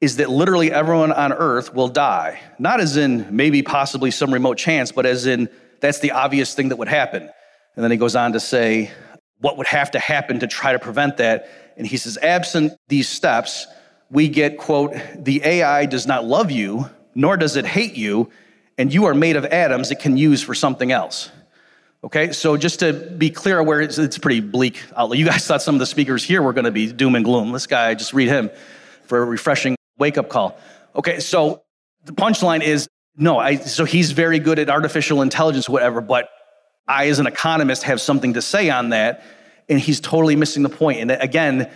is 0.00 0.16
that 0.16 0.28
literally 0.28 0.72
everyone 0.72 1.12
on 1.12 1.32
earth 1.32 1.74
will 1.74 1.88
die. 1.88 2.40
Not 2.58 2.80
as 2.80 2.96
in 2.96 3.34
maybe 3.34 3.62
possibly 3.62 4.10
some 4.10 4.32
remote 4.32 4.58
chance, 4.58 4.90
but 4.92 5.06
as 5.06 5.26
in 5.26 5.48
that's 5.80 6.00
the 6.00 6.12
obvious 6.12 6.54
thing 6.54 6.70
that 6.70 6.76
would 6.76 6.88
happen. 6.88 7.22
And 7.22 7.84
then 7.84 7.90
he 7.90 7.96
goes 7.96 8.16
on 8.16 8.32
to 8.32 8.40
say 8.40 8.90
what 9.40 9.58
would 9.58 9.66
have 9.66 9.90
to 9.92 9.98
happen 9.98 10.40
to 10.40 10.46
try 10.46 10.72
to 10.72 10.78
prevent 10.78 11.18
that. 11.18 11.48
And 11.76 11.86
he 11.86 11.96
says, 11.96 12.18
absent 12.22 12.72
these 12.88 13.08
steps, 13.08 13.66
we 14.10 14.28
get, 14.28 14.58
quote, 14.58 14.94
the 15.16 15.40
AI 15.44 15.86
does 15.86 16.06
not 16.06 16.24
love 16.24 16.50
you, 16.50 16.88
nor 17.14 17.36
does 17.36 17.56
it 17.56 17.66
hate 17.66 17.94
you, 17.94 18.30
and 18.78 18.92
you 18.92 19.06
are 19.06 19.14
made 19.14 19.36
of 19.36 19.44
atoms 19.46 19.90
it 19.90 20.00
can 20.00 20.16
use 20.16 20.42
for 20.42 20.54
something 20.54 20.92
else. 20.92 21.30
Okay, 22.02 22.32
so 22.32 22.56
just 22.56 22.80
to 22.80 22.92
be 22.92 23.30
clear 23.30 23.62
where 23.62 23.80
it's, 23.80 23.96
it's 23.96 24.18
pretty 24.18 24.40
bleak. 24.40 24.82
You 25.10 25.24
guys 25.24 25.46
thought 25.46 25.62
some 25.62 25.74
of 25.74 25.78
the 25.78 25.86
speakers 25.86 26.22
here 26.22 26.42
were 26.42 26.52
going 26.52 26.66
to 26.66 26.70
be 26.70 26.92
doom 26.92 27.14
and 27.14 27.24
gloom. 27.24 27.50
This 27.52 27.66
guy, 27.66 27.94
just 27.94 28.12
read 28.12 28.28
him 28.28 28.50
for 29.04 29.22
a 29.22 29.24
refreshing 29.24 29.74
wake 29.98 30.18
up 30.18 30.28
call. 30.28 30.58
Okay, 30.94 31.20
so 31.20 31.62
the 32.04 32.12
punchline 32.12 32.62
is 32.62 32.88
no, 33.16 33.38
I, 33.38 33.56
so 33.56 33.84
he's 33.84 34.10
very 34.10 34.38
good 34.38 34.58
at 34.58 34.68
artificial 34.68 35.22
intelligence, 35.22 35.68
whatever, 35.68 36.00
but 36.00 36.28
I, 36.88 37.08
as 37.08 37.20
an 37.20 37.26
economist, 37.26 37.84
have 37.84 38.00
something 38.00 38.34
to 38.34 38.42
say 38.42 38.70
on 38.70 38.90
that, 38.90 39.22
and 39.68 39.78
he's 39.80 40.00
totally 40.00 40.36
missing 40.36 40.62
the 40.62 40.68
point. 40.68 41.00
And 41.00 41.10
again, 41.10 41.70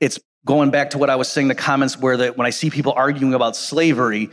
it's 0.00 0.18
going 0.44 0.70
back 0.70 0.90
to 0.90 0.98
what 0.98 1.10
I 1.10 1.16
was 1.16 1.28
saying, 1.28 1.48
the 1.48 1.54
comments 1.54 1.98
where 1.98 2.16
that 2.18 2.36
when 2.36 2.46
I 2.46 2.50
see 2.50 2.70
people 2.70 2.92
arguing 2.92 3.34
about 3.34 3.56
slavery, 3.56 4.30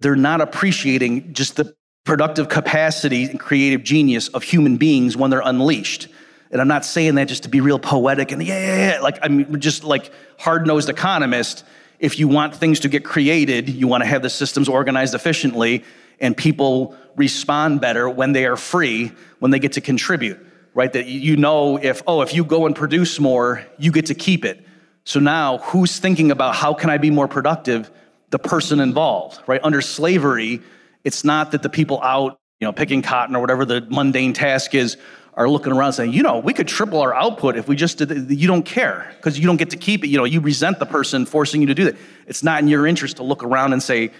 they're 0.00 0.16
not 0.16 0.40
appreciating 0.40 1.32
just 1.32 1.56
the 1.56 1.74
productive 2.04 2.48
capacity 2.48 3.24
and 3.24 3.40
creative 3.40 3.82
genius 3.82 4.28
of 4.28 4.42
human 4.42 4.76
beings 4.76 5.16
when 5.16 5.30
they're 5.30 5.42
unleashed. 5.44 6.08
And 6.50 6.60
I'm 6.60 6.68
not 6.68 6.84
saying 6.84 7.14
that 7.16 7.28
just 7.28 7.44
to 7.44 7.48
be 7.48 7.60
real 7.60 7.78
poetic 7.78 8.30
and 8.30 8.42
yeah, 8.42 8.58
yeah, 8.58 8.94
yeah. 8.94 9.00
like 9.00 9.18
I'm 9.22 9.58
just 9.60 9.82
like 9.82 10.12
hard-nosed 10.38 10.88
economist. 10.88 11.64
If 11.98 12.18
you 12.18 12.28
want 12.28 12.54
things 12.54 12.80
to 12.80 12.88
get 12.88 13.04
created, 13.04 13.68
you 13.68 13.88
want 13.88 14.02
to 14.02 14.06
have 14.06 14.22
the 14.22 14.30
systems 14.30 14.68
organized 14.68 15.14
efficiently 15.14 15.84
and 16.20 16.36
people 16.36 16.96
respond 17.16 17.80
better 17.80 18.08
when 18.08 18.32
they 18.32 18.46
are 18.46 18.56
free, 18.56 19.12
when 19.38 19.50
they 19.50 19.58
get 19.58 19.72
to 19.72 19.80
contribute, 19.80 20.38
right? 20.74 20.92
That 20.92 21.06
you 21.06 21.36
know 21.36 21.76
if, 21.76 22.02
oh, 22.06 22.22
if 22.22 22.34
you 22.34 22.44
go 22.44 22.66
and 22.66 22.74
produce 22.74 23.18
more, 23.18 23.64
you 23.78 23.92
get 23.92 24.06
to 24.06 24.14
keep 24.14 24.44
it. 24.44 24.64
So 25.04 25.20
now 25.20 25.58
who's 25.58 25.98
thinking 25.98 26.30
about 26.30 26.54
how 26.54 26.74
can 26.74 26.90
I 26.90 26.98
be 26.98 27.10
more 27.10 27.28
productive? 27.28 27.90
The 28.30 28.38
person 28.38 28.80
involved, 28.80 29.40
right? 29.46 29.60
Under 29.62 29.80
slavery, 29.80 30.60
it's 31.04 31.24
not 31.24 31.52
that 31.52 31.62
the 31.62 31.68
people 31.68 32.02
out, 32.02 32.38
you 32.60 32.66
know, 32.66 32.72
picking 32.72 33.02
cotton 33.02 33.36
or 33.36 33.40
whatever 33.40 33.64
the 33.64 33.86
mundane 33.88 34.32
task 34.32 34.74
is 34.74 34.96
are 35.34 35.48
looking 35.48 35.72
around 35.72 35.92
saying, 35.92 36.12
you 36.12 36.22
know, 36.22 36.38
we 36.38 36.52
could 36.52 36.68
triple 36.68 37.00
our 37.00 37.12
output 37.12 37.56
if 37.56 37.68
we 37.68 37.76
just 37.76 37.98
did. 37.98 38.30
You 38.30 38.46
don't 38.46 38.64
care 38.64 39.12
because 39.16 39.38
you 39.38 39.46
don't 39.46 39.56
get 39.56 39.70
to 39.70 39.76
keep 39.76 40.04
it. 40.04 40.08
You 40.08 40.16
know, 40.16 40.24
you 40.24 40.40
resent 40.40 40.78
the 40.78 40.86
person 40.86 41.26
forcing 41.26 41.60
you 41.60 41.66
to 41.68 41.74
do 41.74 41.84
that. 41.84 41.96
It's 42.26 42.42
not 42.42 42.60
in 42.60 42.68
your 42.68 42.86
interest 42.86 43.16
to 43.16 43.24
look 43.24 43.42
around 43.42 43.72
and 43.72 43.82
say, 43.82 44.10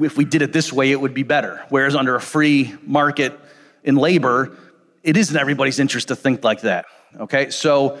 if 0.00 0.16
we 0.16 0.24
did 0.24 0.42
it 0.42 0.52
this 0.52 0.72
way, 0.72 0.92
it 0.92 1.00
would 1.00 1.14
be 1.14 1.22
better. 1.22 1.64
Whereas 1.68 1.94
under 1.94 2.16
a 2.16 2.20
free 2.20 2.74
market 2.82 3.38
in 3.84 3.96
labor, 3.96 4.56
it 5.06 5.16
is 5.16 5.30
in 5.30 5.36
everybody's 5.36 5.78
interest 5.78 6.08
to 6.08 6.16
think 6.16 6.42
like 6.42 6.62
that. 6.62 6.84
Okay, 7.20 7.48
so 7.48 7.98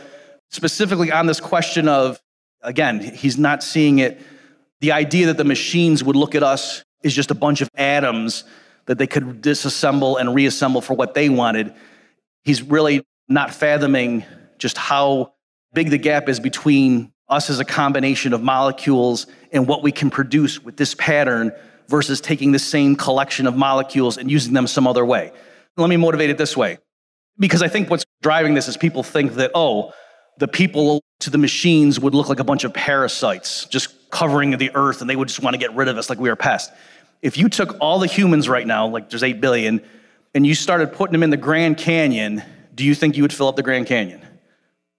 specifically 0.50 1.12
on 1.12 1.26
this 1.26 1.40
question 1.40 1.88
of, 1.88 2.20
again, 2.62 3.00
he's 3.00 3.38
not 3.38 3.62
seeing 3.62 4.00
it. 4.00 4.20
The 4.80 4.90
idea 4.90 5.26
that 5.26 5.36
the 5.36 5.44
machines 5.44 6.02
would 6.02 6.16
look 6.16 6.34
at 6.34 6.42
us 6.42 6.84
is 7.04 7.14
just 7.14 7.30
a 7.30 7.34
bunch 7.34 7.60
of 7.60 7.70
atoms 7.76 8.44
that 8.86 8.98
they 8.98 9.06
could 9.06 9.40
disassemble 9.40 10.20
and 10.20 10.34
reassemble 10.34 10.80
for 10.80 10.94
what 10.94 11.14
they 11.14 11.28
wanted. 11.28 11.72
He's 12.42 12.60
really 12.60 13.04
not 13.28 13.54
fathoming 13.54 14.24
just 14.58 14.76
how 14.76 15.34
big 15.74 15.90
the 15.90 15.98
gap 15.98 16.28
is 16.28 16.40
between 16.40 17.12
us 17.28 17.50
as 17.50 17.60
a 17.60 17.64
combination 17.64 18.32
of 18.32 18.42
molecules 18.42 19.28
and 19.52 19.68
what 19.68 19.82
we 19.84 19.92
can 19.92 20.10
produce 20.10 20.60
with 20.60 20.76
this 20.76 20.94
pattern 20.94 21.52
versus 21.88 22.20
taking 22.20 22.50
the 22.50 22.58
same 22.58 22.96
collection 22.96 23.46
of 23.46 23.56
molecules 23.56 24.18
and 24.18 24.28
using 24.28 24.54
them 24.54 24.66
some 24.66 24.88
other 24.88 25.04
way. 25.04 25.30
Let 25.76 25.88
me 25.88 25.96
motivate 25.96 26.30
it 26.30 26.38
this 26.38 26.56
way. 26.56 26.78
Because 27.38 27.62
I 27.62 27.68
think 27.68 27.90
what's 27.90 28.04
driving 28.22 28.54
this 28.54 28.68
is 28.68 28.76
people 28.76 29.02
think 29.02 29.34
that, 29.34 29.50
oh, 29.54 29.92
the 30.38 30.48
people 30.48 31.02
to 31.20 31.30
the 31.30 31.38
machines 31.38 31.98
would 31.98 32.14
look 32.14 32.28
like 32.28 32.40
a 32.40 32.44
bunch 32.44 32.64
of 32.64 32.72
parasites 32.72 33.66
just 33.66 34.10
covering 34.10 34.56
the 34.56 34.70
earth 34.74 35.00
and 35.00 35.08
they 35.08 35.16
would 35.16 35.28
just 35.28 35.42
want 35.42 35.54
to 35.54 35.58
get 35.58 35.74
rid 35.74 35.88
of 35.88 35.98
us 35.98 36.08
like 36.08 36.18
we 36.18 36.28
are 36.28 36.36
pests. 36.36 36.74
If 37.22 37.38
you 37.38 37.48
took 37.48 37.76
all 37.80 37.98
the 37.98 38.06
humans 38.06 38.48
right 38.48 38.66
now, 38.66 38.86
like 38.86 39.10
there's 39.10 39.22
8 39.22 39.40
billion, 39.40 39.82
and 40.34 40.46
you 40.46 40.54
started 40.54 40.92
putting 40.92 41.12
them 41.12 41.22
in 41.22 41.30
the 41.30 41.36
Grand 41.36 41.78
Canyon, 41.78 42.42
do 42.74 42.84
you 42.84 42.94
think 42.94 43.16
you 43.16 43.22
would 43.22 43.32
fill 43.32 43.48
up 43.48 43.56
the 43.56 43.62
Grand 43.62 43.86
Canyon? 43.86 44.20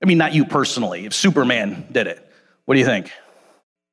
I 0.02 0.08
mean, 0.08 0.18
not 0.18 0.34
you 0.34 0.46
personally, 0.46 1.06
if 1.06 1.14
Superman 1.14 1.88
did 1.92 2.08
it. 2.08 2.28
What 2.66 2.74
do 2.74 2.80
you 2.80 2.86
think? 2.86 3.12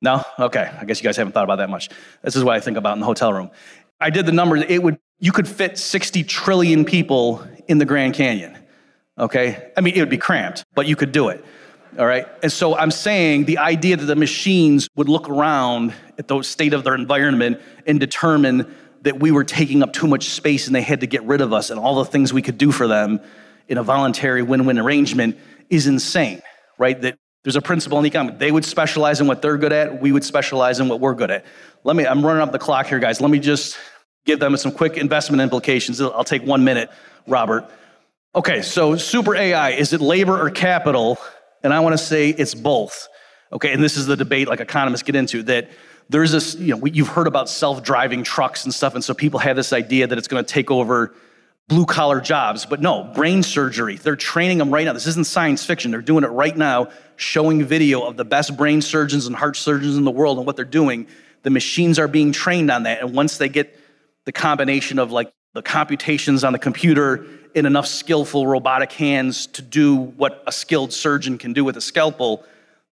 No? 0.00 0.22
Okay. 0.38 0.70
I 0.80 0.84
guess 0.84 1.00
you 1.00 1.04
guys 1.04 1.16
haven't 1.16 1.32
thought 1.32 1.44
about 1.44 1.56
that 1.56 1.70
much. 1.70 1.90
This 2.22 2.34
is 2.34 2.44
what 2.44 2.56
I 2.56 2.60
think 2.60 2.76
about 2.76 2.94
in 2.94 3.00
the 3.00 3.06
hotel 3.06 3.32
room. 3.32 3.50
I 4.00 4.10
did 4.10 4.26
the 4.26 4.32
numbers. 4.32 4.64
It 4.68 4.82
would 4.82 4.98
you 5.20 5.32
could 5.32 5.48
fit 5.48 5.78
60 5.78 6.24
trillion 6.24 6.84
people 6.84 7.46
in 7.68 7.78
the 7.78 7.84
Grand 7.84 8.14
Canyon. 8.14 8.56
Okay? 9.18 9.70
I 9.76 9.80
mean, 9.80 9.94
it 9.94 10.00
would 10.00 10.10
be 10.10 10.18
cramped, 10.18 10.64
but 10.74 10.86
you 10.86 10.96
could 10.96 11.12
do 11.12 11.28
it. 11.28 11.44
All 11.98 12.06
right? 12.06 12.26
And 12.42 12.50
so 12.50 12.76
I'm 12.76 12.90
saying 12.90 13.44
the 13.44 13.58
idea 13.58 13.96
that 13.96 14.06
the 14.06 14.16
machines 14.16 14.88
would 14.96 15.08
look 15.08 15.28
around 15.28 15.94
at 16.18 16.26
the 16.26 16.42
state 16.42 16.74
of 16.74 16.82
their 16.82 16.94
environment 16.94 17.60
and 17.86 18.00
determine 18.00 18.74
that 19.02 19.20
we 19.20 19.30
were 19.30 19.44
taking 19.44 19.82
up 19.82 19.92
too 19.92 20.06
much 20.06 20.30
space 20.30 20.66
and 20.66 20.74
they 20.74 20.82
had 20.82 21.00
to 21.00 21.06
get 21.06 21.22
rid 21.24 21.40
of 21.40 21.52
us 21.52 21.70
and 21.70 21.78
all 21.78 21.96
the 21.96 22.04
things 22.04 22.32
we 22.32 22.42
could 22.42 22.58
do 22.58 22.72
for 22.72 22.88
them 22.88 23.20
in 23.68 23.78
a 23.78 23.82
voluntary 23.82 24.42
win-win 24.42 24.78
arrangement 24.78 25.38
is 25.70 25.86
insane, 25.86 26.42
right? 26.78 27.00
That 27.00 27.16
there's 27.44 27.56
a 27.56 27.62
principle 27.62 27.98
in 27.98 28.06
economics. 28.06 28.38
They 28.38 28.50
would 28.50 28.64
specialize 28.64 29.20
in 29.20 29.26
what 29.26 29.42
they're 29.42 29.58
good 29.58 29.72
at. 29.72 30.00
We 30.00 30.10
would 30.10 30.24
specialize 30.24 30.80
in 30.80 30.88
what 30.88 31.00
we're 31.00 31.14
good 31.14 31.30
at. 31.30 31.44
Let 31.84 31.94
me, 31.94 32.06
I'm 32.06 32.24
running 32.24 32.42
up 32.42 32.52
the 32.52 32.58
clock 32.58 32.86
here, 32.86 32.98
guys. 32.98 33.20
Let 33.20 33.30
me 33.30 33.38
just 33.38 33.76
give 34.24 34.40
them 34.40 34.56
some 34.56 34.72
quick 34.72 34.96
investment 34.96 35.42
implications. 35.42 36.00
I'll 36.00 36.24
take 36.24 36.42
one 36.42 36.64
minute, 36.64 36.90
Robert. 37.26 37.70
Okay, 38.34 38.62
so 38.62 38.96
super 38.96 39.36
AI, 39.36 39.70
is 39.70 39.92
it 39.92 40.00
labor 40.00 40.40
or 40.40 40.50
capital? 40.50 41.18
And 41.62 41.72
I 41.72 41.80
want 41.80 41.94
to 41.94 42.04
say 42.04 42.30
it's 42.30 42.54
both. 42.54 43.08
Okay, 43.52 43.72
and 43.72 43.82
this 43.82 43.96
is 43.96 44.06
the 44.06 44.16
debate 44.16 44.48
like 44.48 44.60
economists 44.60 45.02
get 45.02 45.14
into 45.14 45.42
that 45.44 45.70
there's 46.08 46.32
this, 46.32 46.54
you 46.56 46.76
know, 46.76 46.84
you've 46.86 47.08
heard 47.08 47.26
about 47.26 47.48
self 47.48 47.82
driving 47.82 48.24
trucks 48.24 48.64
and 48.64 48.74
stuff. 48.74 48.94
And 48.94 49.02
so 49.02 49.14
people 49.14 49.40
have 49.40 49.56
this 49.56 49.72
idea 49.72 50.06
that 50.06 50.18
it's 50.18 50.28
going 50.28 50.44
to 50.44 50.52
take 50.52 50.70
over 50.70 51.14
blue 51.68 51.86
collar 51.86 52.20
jobs. 52.20 52.66
But 52.66 52.80
no, 52.80 53.04
brain 53.14 53.42
surgery. 53.42 53.96
They're 53.96 54.16
training 54.16 54.58
them 54.58 54.70
right 54.70 54.84
now. 54.84 54.92
This 54.92 55.06
isn't 55.06 55.26
science 55.26 55.64
fiction. 55.64 55.90
They're 55.90 56.02
doing 56.02 56.24
it 56.24 56.28
right 56.28 56.56
now, 56.56 56.88
showing 57.16 57.64
video 57.64 58.02
of 58.02 58.16
the 58.16 58.24
best 58.24 58.56
brain 58.56 58.82
surgeons 58.82 59.26
and 59.26 59.34
heart 59.34 59.56
surgeons 59.56 59.96
in 59.96 60.04
the 60.04 60.10
world 60.10 60.38
and 60.38 60.46
what 60.46 60.56
they're 60.56 60.64
doing. 60.64 61.06
The 61.42 61.50
machines 61.50 61.98
are 61.98 62.08
being 62.08 62.32
trained 62.32 62.70
on 62.70 62.82
that. 62.82 63.00
And 63.00 63.14
once 63.14 63.38
they 63.38 63.48
get 63.48 63.78
the 64.24 64.32
combination 64.32 64.98
of 64.98 65.12
like 65.12 65.32
the 65.54 65.62
computations 65.62 66.44
on 66.44 66.52
the 66.52 66.58
computer 66.58 67.26
in 67.54 67.66
enough 67.66 67.86
skillful 67.86 68.46
robotic 68.46 68.92
hands 68.92 69.46
to 69.46 69.62
do 69.62 69.94
what 69.94 70.42
a 70.46 70.52
skilled 70.52 70.92
surgeon 70.92 71.38
can 71.38 71.52
do 71.52 71.64
with 71.64 71.76
a 71.76 71.80
scalpel, 71.80 72.44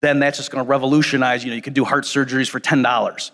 then 0.01 0.19
that's 0.19 0.37
just 0.37 0.51
going 0.51 0.63
to 0.63 0.69
revolutionize. 0.69 1.43
You 1.43 1.51
know, 1.51 1.55
you 1.55 1.61
can 1.61 1.73
do 1.73 1.85
heart 1.85 2.03
surgeries 2.03 2.49
for 2.49 2.59
$10. 2.59 3.31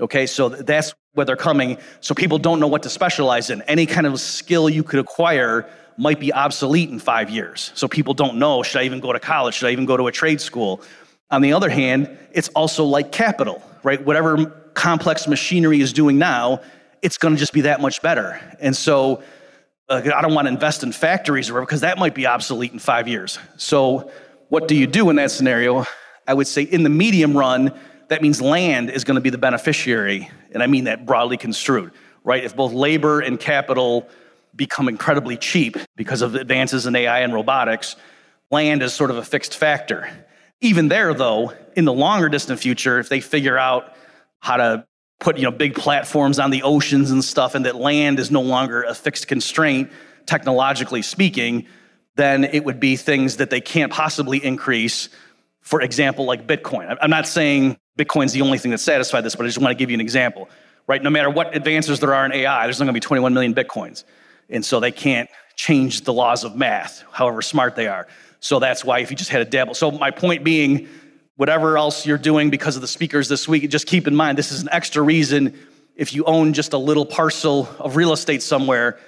Okay, 0.00 0.26
so 0.26 0.48
that's 0.48 0.94
where 1.14 1.26
they're 1.26 1.36
coming. 1.36 1.76
So 2.00 2.14
people 2.14 2.38
don't 2.38 2.60
know 2.60 2.68
what 2.68 2.84
to 2.84 2.90
specialize 2.90 3.50
in. 3.50 3.62
Any 3.62 3.86
kind 3.86 4.06
of 4.06 4.20
skill 4.20 4.70
you 4.70 4.82
could 4.82 5.00
acquire 5.00 5.68
might 5.98 6.20
be 6.20 6.32
obsolete 6.32 6.88
in 6.88 6.98
five 6.98 7.28
years. 7.28 7.72
So 7.74 7.86
people 7.88 8.14
don't 8.14 8.36
know 8.36 8.62
should 8.62 8.80
I 8.80 8.84
even 8.84 9.00
go 9.00 9.12
to 9.12 9.20
college? 9.20 9.56
Should 9.56 9.68
I 9.68 9.72
even 9.72 9.86
go 9.86 9.96
to 9.96 10.06
a 10.06 10.12
trade 10.12 10.40
school? 10.40 10.80
On 11.30 11.42
the 11.42 11.52
other 11.52 11.68
hand, 11.68 12.16
it's 12.32 12.48
also 12.50 12.84
like 12.84 13.12
capital, 13.12 13.62
right? 13.82 14.04
Whatever 14.04 14.46
complex 14.74 15.28
machinery 15.28 15.80
is 15.80 15.92
doing 15.92 16.18
now, 16.18 16.60
it's 17.02 17.18
going 17.18 17.34
to 17.34 17.38
just 17.38 17.52
be 17.52 17.62
that 17.62 17.80
much 17.80 18.02
better. 18.02 18.40
And 18.60 18.76
so 18.76 19.22
uh, 19.88 20.02
I 20.14 20.22
don't 20.22 20.34
want 20.34 20.46
to 20.46 20.52
invest 20.52 20.82
in 20.82 20.92
factories 20.92 21.50
or 21.50 21.60
because 21.60 21.80
that 21.80 21.98
might 21.98 22.14
be 22.14 22.26
obsolete 22.26 22.72
in 22.72 22.78
five 22.78 23.08
years. 23.08 23.38
So 23.56 24.10
what 24.48 24.68
do 24.68 24.76
you 24.76 24.86
do 24.86 25.10
in 25.10 25.16
that 25.16 25.30
scenario? 25.30 25.84
I 26.26 26.34
would 26.34 26.46
say 26.46 26.62
in 26.62 26.82
the 26.82 26.90
medium 26.90 27.36
run, 27.36 27.72
that 28.08 28.22
means 28.22 28.40
land 28.40 28.90
is 28.90 29.04
going 29.04 29.16
to 29.16 29.20
be 29.20 29.30
the 29.30 29.38
beneficiary. 29.38 30.30
And 30.52 30.62
I 30.62 30.66
mean 30.66 30.84
that 30.84 31.06
broadly 31.06 31.36
construed, 31.36 31.92
right? 32.24 32.42
If 32.42 32.56
both 32.56 32.72
labor 32.72 33.20
and 33.20 33.38
capital 33.38 34.08
become 34.54 34.88
incredibly 34.88 35.36
cheap 35.36 35.76
because 35.96 36.22
of 36.22 36.34
advances 36.34 36.86
in 36.86 36.96
AI 36.96 37.20
and 37.20 37.32
robotics, 37.32 37.96
land 38.50 38.82
is 38.82 38.92
sort 38.92 39.10
of 39.10 39.16
a 39.16 39.24
fixed 39.24 39.56
factor. 39.56 40.10
Even 40.60 40.88
there, 40.88 41.14
though, 41.14 41.52
in 41.76 41.84
the 41.84 41.92
longer 41.92 42.28
distant 42.28 42.58
future, 42.58 42.98
if 42.98 43.08
they 43.08 43.20
figure 43.20 43.56
out 43.56 43.94
how 44.40 44.56
to 44.56 44.84
put 45.20 45.36
you 45.36 45.44
know 45.44 45.50
big 45.52 45.74
platforms 45.74 46.38
on 46.38 46.50
the 46.50 46.62
oceans 46.64 47.10
and 47.10 47.24
stuff, 47.24 47.54
and 47.54 47.64
that 47.66 47.76
land 47.76 48.18
is 48.18 48.30
no 48.30 48.40
longer 48.40 48.82
a 48.82 48.94
fixed 48.94 49.28
constraint, 49.28 49.90
technologically 50.26 51.02
speaking, 51.02 51.66
then 52.16 52.44
it 52.44 52.64
would 52.64 52.80
be 52.80 52.96
things 52.96 53.36
that 53.36 53.50
they 53.50 53.60
can't 53.60 53.92
possibly 53.92 54.44
increase. 54.44 55.08
For 55.60 55.80
example, 55.80 56.24
like 56.24 56.46
Bitcoin. 56.46 56.96
I'm 57.00 57.10
not 57.10 57.28
saying 57.28 57.78
Bitcoin's 57.98 58.32
the 58.32 58.40
only 58.40 58.58
thing 58.58 58.70
that 58.72 58.78
satisfies 58.78 59.22
this, 59.22 59.36
but 59.36 59.44
I 59.44 59.48
just 59.48 59.58
want 59.58 59.70
to 59.70 59.74
give 59.74 59.90
you 59.90 59.94
an 59.94 60.00
example. 60.00 60.48
Right? 60.86 61.02
No 61.02 61.10
matter 61.10 61.30
what 61.30 61.54
advances 61.54 62.00
there 62.00 62.14
are 62.14 62.24
in 62.24 62.32
AI, 62.32 62.66
there's 62.66 62.80
not 62.80 62.86
going 62.86 62.94
to 62.94 62.96
be 62.96 63.00
21 63.00 63.32
million 63.34 63.54
Bitcoins. 63.54 64.04
And 64.48 64.64
so 64.64 64.80
they 64.80 64.90
can't 64.90 65.30
change 65.54 66.02
the 66.02 66.12
laws 66.12 66.42
of 66.42 66.56
math, 66.56 67.04
however 67.12 67.42
smart 67.42 67.76
they 67.76 67.86
are. 67.86 68.08
So 68.40 68.58
that's 68.58 68.84
why 68.84 69.00
if 69.00 69.10
you 69.10 69.16
just 69.16 69.30
had 69.30 69.42
a 69.42 69.44
dabble. 69.44 69.74
So 69.74 69.90
my 69.90 70.10
point 70.10 70.42
being, 70.42 70.88
whatever 71.40 71.78
else 71.78 72.04
you're 72.04 72.18
doing 72.18 72.50
because 72.50 72.76
of 72.76 72.82
the 72.82 72.86
speakers 72.86 73.26
this 73.26 73.48
week, 73.48 73.66
just 73.70 73.86
keep 73.86 74.06
in 74.06 74.14
mind 74.14 74.36
this 74.36 74.52
is 74.52 74.60
an 74.60 74.68
extra 74.70 75.00
reason 75.00 75.58
if 75.96 76.12
you 76.12 76.22
own 76.24 76.52
just 76.52 76.74
a 76.74 76.76
little 76.76 77.06
parcel 77.06 77.66
of 77.78 77.96
real 77.96 78.12
estate 78.12 78.42
somewhere, 78.42 78.98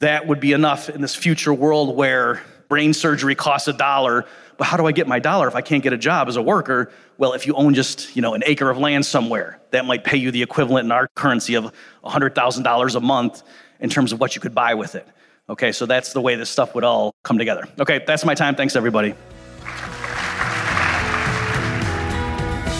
that 0.00 0.26
would 0.26 0.40
be 0.40 0.52
enough 0.52 0.88
in 0.88 1.00
this 1.00 1.14
future 1.14 1.54
world 1.54 1.94
where 1.94 2.42
brain 2.68 2.92
surgery 2.92 3.36
costs 3.36 3.68
a 3.68 3.72
dollar. 3.72 4.24
But 4.56 4.64
how 4.64 4.76
do 4.76 4.86
I 4.86 4.90
get 4.90 5.06
my 5.06 5.20
dollar 5.20 5.46
if 5.46 5.54
I 5.54 5.60
can't 5.60 5.80
get 5.80 5.92
a 5.92 5.96
job 5.96 6.26
as 6.26 6.34
a 6.34 6.42
worker? 6.42 6.90
Well, 7.18 7.34
if 7.34 7.46
you 7.46 7.54
own 7.54 7.72
just, 7.72 8.16
you 8.16 8.20
know, 8.20 8.34
an 8.34 8.42
acre 8.46 8.68
of 8.68 8.78
land 8.78 9.06
somewhere, 9.06 9.60
that 9.70 9.84
might 9.84 10.02
pay 10.02 10.16
you 10.16 10.32
the 10.32 10.42
equivalent 10.42 10.86
in 10.86 10.90
our 10.90 11.06
currency 11.14 11.54
of 11.54 11.72
$100,000 12.04 12.94
a 12.96 13.00
month 13.00 13.44
in 13.78 13.90
terms 13.90 14.12
of 14.12 14.18
what 14.18 14.34
you 14.34 14.40
could 14.40 14.56
buy 14.56 14.74
with 14.74 14.96
it. 14.96 15.06
Okay, 15.48 15.70
so 15.70 15.86
that's 15.86 16.12
the 16.14 16.20
way 16.20 16.34
this 16.34 16.50
stuff 16.50 16.74
would 16.74 16.82
all 16.82 17.14
come 17.22 17.38
together. 17.38 17.68
Okay, 17.78 18.02
that's 18.04 18.24
my 18.24 18.34
time. 18.34 18.56
Thanks, 18.56 18.74
everybody. 18.74 19.14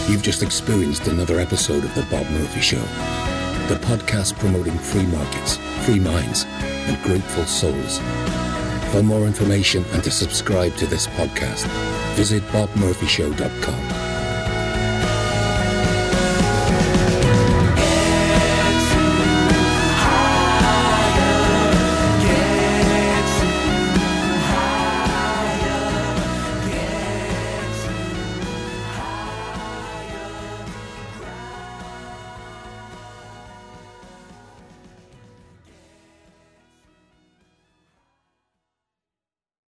You've 0.09 0.22
just 0.22 0.44
experienced 0.44 1.09
another 1.09 1.40
episode 1.40 1.82
of 1.82 1.92
The 1.96 2.02
Bob 2.02 2.30
Murphy 2.30 2.61
Show, 2.61 2.82
the 3.66 3.78
podcast 3.82 4.38
promoting 4.38 4.78
free 4.78 5.07
markets, 5.07 5.57
free 5.84 5.98
minds, 5.98 6.44
and 6.44 7.02
grateful 7.02 7.44
souls. 7.44 7.98
For 8.92 9.02
more 9.02 9.26
information 9.26 9.84
and 9.92 10.04
to 10.04 10.11
subscribe 10.12 10.76
to 10.76 10.86
this 10.86 11.09
podcast, 11.09 11.66
visit 12.14 12.44
bobmurphyshow.com. 12.44 14.05